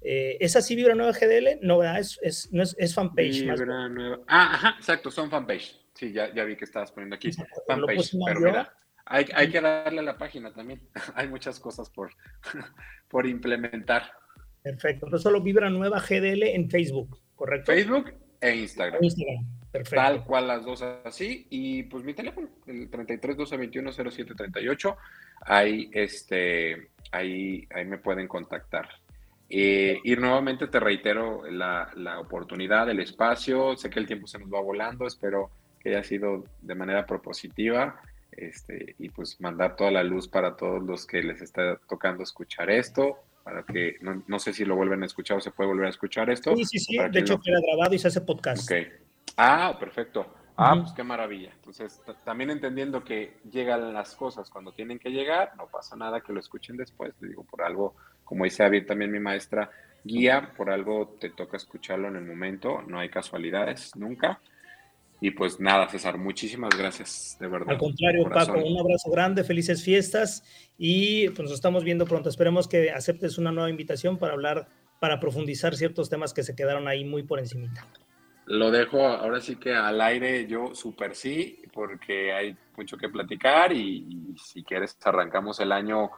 Eh, 0.02 0.38
¿Es 0.40 0.56
así 0.56 0.76
Vibra 0.76 0.94
Nueva 0.94 1.12
GDL? 1.12 1.58
No, 1.62 1.82
es, 1.82 2.18
es, 2.22 2.52
no 2.52 2.62
es, 2.62 2.74
es 2.78 2.94
fanpage. 2.94 3.42
Vibra 3.42 3.88
Nueva. 3.88 4.20
Ah, 4.26 4.54
ajá, 4.54 4.74
exacto, 4.78 5.10
son 5.10 5.30
fanpage. 5.30 5.78
Sí, 5.94 6.12
ya, 6.12 6.32
ya 6.34 6.44
vi 6.44 6.56
que 6.56 6.64
estabas 6.64 6.92
poniendo 6.92 7.16
aquí. 7.16 7.30
Fanpage, 7.66 8.12
pero 8.24 8.66
hay, 9.10 9.50
que 9.50 9.60
darle 9.60 10.00
a 10.00 10.04
la 10.04 10.16
página 10.16 10.52
también. 10.52 10.80
hay 11.14 11.28
muchas 11.28 11.58
cosas 11.58 11.90
por, 11.90 12.12
por 13.08 13.26
implementar. 13.26 14.04
Perfecto. 14.62 15.06
Entonces 15.06 15.22
solo 15.22 15.40
Vibra 15.40 15.68
Nueva 15.68 16.00
GDL 16.00 16.44
en 16.44 16.70
Facebook, 16.70 17.18
¿correcto? 17.34 17.72
Facebook 17.72 18.14
e 18.40 18.54
Instagram. 18.54 19.02
Instagram. 19.02 19.44
Perfecto. 19.72 19.96
Tal 19.96 20.24
cual 20.24 20.46
las 20.46 20.64
dos 20.64 20.82
así. 20.82 21.46
Y 21.50 21.84
pues 21.84 22.04
mi 22.04 22.14
teléfono, 22.14 22.48
el 22.66 22.88
33 22.88 23.36
12 23.36 23.56
21 23.56 23.92
07 23.92 24.34
38. 24.36 24.96
Ahí, 25.42 25.90
este, 25.92 26.90
ahí, 27.10 27.66
ahí 27.74 27.84
me 27.84 27.98
pueden 27.98 28.28
contactar. 28.28 28.88
Eh, 29.48 29.98
y 30.04 30.14
nuevamente 30.14 30.68
te 30.68 30.78
reitero 30.78 31.50
la, 31.50 31.90
la, 31.96 32.20
oportunidad, 32.20 32.88
el 32.88 33.00
espacio. 33.00 33.76
Sé 33.76 33.90
que 33.90 33.98
el 33.98 34.06
tiempo 34.06 34.28
se 34.28 34.38
nos 34.38 34.52
va 34.52 34.60
volando. 34.60 35.06
Espero 35.06 35.50
que 35.80 35.88
haya 35.88 36.04
sido 36.04 36.44
de 36.60 36.74
manera 36.74 37.06
propositiva 37.06 38.00
este, 38.32 38.94
y 38.98 39.08
pues 39.08 39.40
mandar 39.40 39.76
toda 39.76 39.90
la 39.90 40.02
luz 40.02 40.28
para 40.28 40.56
todos 40.56 40.82
los 40.82 41.06
que 41.06 41.22
les 41.22 41.42
está 41.42 41.76
tocando 41.88 42.22
escuchar 42.22 42.70
esto, 42.70 43.18
para 43.42 43.62
que 43.62 43.96
no, 44.00 44.38
sé 44.38 44.52
si 44.52 44.64
lo 44.64 44.76
vuelven 44.76 45.02
a 45.02 45.06
escuchar 45.06 45.38
o 45.38 45.40
se 45.40 45.50
puede 45.50 45.68
volver 45.68 45.86
a 45.86 45.90
escuchar 45.90 46.30
esto. 46.30 46.54
Sí, 46.56 46.64
sí, 46.64 46.78
sí, 46.78 46.98
de 46.98 47.20
hecho 47.20 47.40
queda 47.40 47.58
grabado 47.60 47.94
y 47.94 47.98
se 47.98 48.08
hace 48.08 48.20
podcast. 48.20 48.70
Ah, 49.36 49.76
perfecto. 49.78 50.26
Ah, 50.62 50.76
pues 50.78 50.92
qué 50.92 51.02
maravilla. 51.02 51.50
Entonces, 51.54 52.02
también 52.22 52.50
entendiendo 52.50 53.02
que 53.02 53.38
llegan 53.50 53.94
las 53.94 54.14
cosas 54.14 54.50
cuando 54.50 54.72
tienen 54.72 54.98
que 54.98 55.08
llegar, 55.08 55.52
no 55.56 55.68
pasa 55.68 55.96
nada 55.96 56.20
que 56.20 56.34
lo 56.34 56.40
escuchen 56.40 56.76
después. 56.76 57.14
Le 57.20 57.28
digo, 57.28 57.44
por 57.44 57.62
algo, 57.62 57.94
como 58.24 58.44
dice 58.44 58.62
David 58.62 58.86
también 58.86 59.10
mi 59.10 59.20
maestra, 59.20 59.70
guía, 60.04 60.52
por 60.54 60.70
algo 60.70 61.16
te 61.18 61.30
toca 61.30 61.56
escucharlo 61.56 62.08
en 62.08 62.16
el 62.16 62.26
momento, 62.26 62.82
no 62.82 62.98
hay 62.98 63.08
casualidades 63.08 63.96
nunca. 63.96 64.38
Y 65.20 65.32
pues 65.32 65.60
nada, 65.60 65.88
César, 65.88 66.16
muchísimas 66.16 66.76
gracias, 66.76 67.36
de 67.38 67.46
verdad. 67.46 67.70
Al 67.70 67.78
contrario, 67.78 68.24
Paco, 68.30 68.58
un 68.58 68.78
abrazo 68.78 69.10
grande, 69.10 69.44
felices 69.44 69.84
fiestas 69.84 70.42
y 70.78 71.28
pues 71.28 71.40
nos 71.40 71.52
estamos 71.52 71.84
viendo 71.84 72.06
pronto. 72.06 72.30
Esperemos 72.30 72.66
que 72.66 72.90
aceptes 72.90 73.36
una 73.36 73.52
nueva 73.52 73.68
invitación 73.68 74.18
para 74.18 74.32
hablar, 74.32 74.68
para 74.98 75.20
profundizar 75.20 75.76
ciertos 75.76 76.08
temas 76.08 76.32
que 76.32 76.42
se 76.42 76.56
quedaron 76.56 76.88
ahí 76.88 77.04
muy 77.04 77.22
por 77.22 77.38
encimita. 77.38 77.86
Lo 78.46 78.70
dejo 78.70 79.06
ahora 79.06 79.40
sí 79.40 79.56
que 79.56 79.74
al 79.74 80.00
aire 80.00 80.46
yo 80.46 80.74
súper 80.74 81.14
sí, 81.14 81.62
porque 81.72 82.32
hay 82.32 82.56
mucho 82.76 82.96
que 82.96 83.10
platicar 83.10 83.72
y, 83.72 84.34
si 84.42 84.64
quieres 84.64 84.96
arrancamos 85.04 85.60
el 85.60 85.70
año 85.70 86.10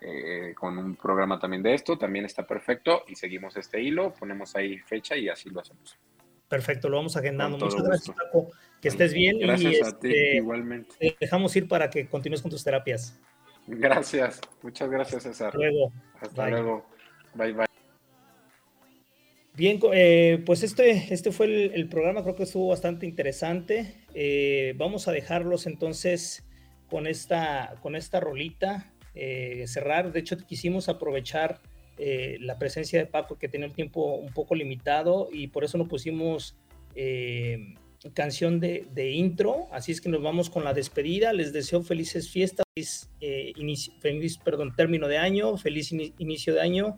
eh, 0.00 0.54
con 0.58 0.78
un 0.78 0.96
programa 0.96 1.38
también 1.38 1.62
de 1.62 1.74
esto, 1.74 1.98
también 1.98 2.24
está 2.24 2.46
perfecto 2.46 3.04
y 3.06 3.14
seguimos 3.14 3.56
este 3.58 3.80
hilo, 3.80 4.14
ponemos 4.14 4.56
ahí 4.56 4.78
fecha 4.78 5.16
y 5.16 5.28
así 5.28 5.50
lo 5.50 5.60
hacemos. 5.60 5.98
Perfecto, 6.52 6.90
lo 6.90 6.98
vamos 6.98 7.16
agendando. 7.16 7.56
Muchas 7.56 7.82
gracias, 7.82 8.14
Paco. 8.14 8.50
Que 8.78 8.88
estés 8.88 9.14
bien. 9.14 9.38
Gracias 9.38 9.72
y, 9.72 9.76
a 9.80 9.98
ti, 9.98 10.08
este, 10.08 10.36
igualmente. 10.36 10.94
Te 10.98 11.16
dejamos 11.18 11.56
ir 11.56 11.66
para 11.66 11.88
que 11.88 12.06
continúes 12.06 12.42
con 12.42 12.50
tus 12.50 12.62
terapias. 12.62 13.18
Gracias, 13.66 14.38
muchas 14.60 14.90
gracias, 14.90 15.22
César. 15.22 15.46
Hasta 15.46 15.58
luego. 15.58 15.92
Hasta 16.20 16.48
luego. 16.50 16.86
Bye, 17.32 17.52
bye. 17.54 17.66
Bien, 19.54 19.80
eh, 19.94 20.42
pues 20.44 20.62
este, 20.62 21.14
este 21.14 21.32
fue 21.32 21.74
el, 21.74 21.88
programa, 21.88 22.22
creo 22.22 22.36
que 22.36 22.42
estuvo 22.42 22.68
bastante 22.68 23.06
interesante. 23.06 24.04
Eh, 24.12 24.74
vamos 24.76 25.08
a 25.08 25.12
dejarlos 25.12 25.66
entonces 25.66 26.44
con 26.90 27.06
esta, 27.06 27.76
con 27.80 27.96
esta 27.96 28.20
rolita, 28.20 28.92
eh, 29.14 29.64
cerrar. 29.68 30.12
De 30.12 30.20
hecho, 30.20 30.36
quisimos 30.36 30.90
aprovechar 30.90 31.62
eh, 32.04 32.38
la 32.40 32.58
presencia 32.58 32.98
de 32.98 33.06
Paco 33.06 33.38
que 33.38 33.46
tenía 33.46 33.68
el 33.68 33.74
tiempo 33.74 34.16
un 34.16 34.32
poco 34.32 34.56
limitado 34.56 35.28
y 35.32 35.46
por 35.46 35.62
eso 35.62 35.78
no 35.78 35.86
pusimos 35.86 36.56
eh, 36.96 37.76
canción 38.12 38.58
de, 38.58 39.10
intro, 39.12 39.68
así 39.70 39.92
es 39.92 40.00
que 40.00 40.08
nos 40.08 40.20
vamos 40.20 40.50
con 40.50 40.64
la 40.64 40.74
despedida, 40.74 41.32
les 41.32 41.52
deseo 41.52 41.80
felices 41.80 42.28
fiestas, 42.28 42.66
feliz, 42.74 43.08
eh, 43.20 44.40
perdón, 44.44 44.74
término 44.74 45.06
de 45.06 45.18
año, 45.18 45.56
feliz 45.56 45.92
inicio 45.92 46.54
de 46.54 46.60
año, 46.60 46.96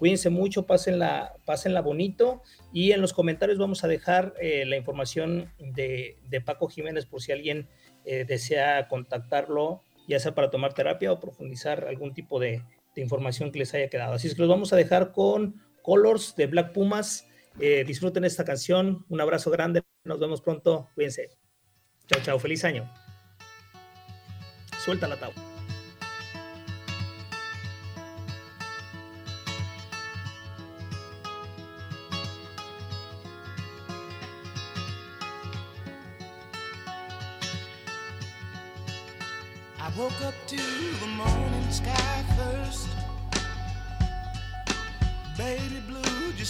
cuídense 0.00 0.28
mucho, 0.28 0.66
pásenla, 0.66 1.34
pásenla 1.44 1.80
bonito. 1.80 2.42
Y 2.72 2.90
en 2.90 3.00
los 3.00 3.12
comentarios 3.12 3.58
vamos 3.58 3.84
a 3.84 3.88
dejar 3.88 4.34
la 4.40 4.76
información 4.76 5.52
de, 5.60 6.16
de, 6.28 6.40
Paco 6.40 6.66
Jiménez 6.66 7.06
por 7.06 7.22
si 7.22 7.30
alguien 7.30 7.68
desea 8.04 8.88
contactarlo, 8.88 9.82
ya 10.08 10.18
sea 10.18 10.34
para 10.34 10.50
tomar 10.50 10.74
terapia 10.74 11.12
o 11.12 11.20
profundizar 11.20 11.86
algún 11.86 12.12
tipo 12.14 12.40
de, 12.40 12.62
de 12.94 13.02
información 13.02 13.50
que 13.52 13.58
les 13.58 13.74
haya 13.74 13.88
quedado. 13.88 14.14
Así 14.14 14.28
es 14.28 14.34
que 14.34 14.42
los 14.42 14.48
vamos 14.48 14.72
a 14.72 14.76
dejar 14.76 15.12
con 15.12 15.60
Colors 15.82 16.34
de 16.36 16.46
Black 16.46 16.72
Pumas. 16.72 17.26
Eh, 17.60 17.84
disfruten 17.86 18.24
esta 18.24 18.44
canción. 18.44 19.04
Un 19.08 19.20
abrazo 19.20 19.50
grande. 19.50 19.82
Nos 20.04 20.18
vemos 20.18 20.40
pronto. 20.40 20.88
Cuídense. 20.94 21.30
Chao, 22.06 22.20
chao. 22.22 22.38
Feliz 22.38 22.64
año. 22.64 22.90
Suelta 24.78 25.06
la 25.06 25.16
tabla. 25.18 25.51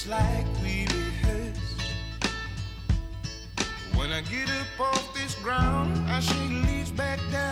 like 0.06 0.46
we 0.62 0.86
rehearsed. 0.86 1.82
When 3.94 4.10
I 4.10 4.20
get 4.22 4.48
up 4.48 4.80
off 4.80 5.14
this 5.14 5.34
ground, 5.36 5.96
I 6.10 6.20
shake 6.20 6.66
leaves 6.66 6.90
back 6.90 7.20
down. 7.30 7.51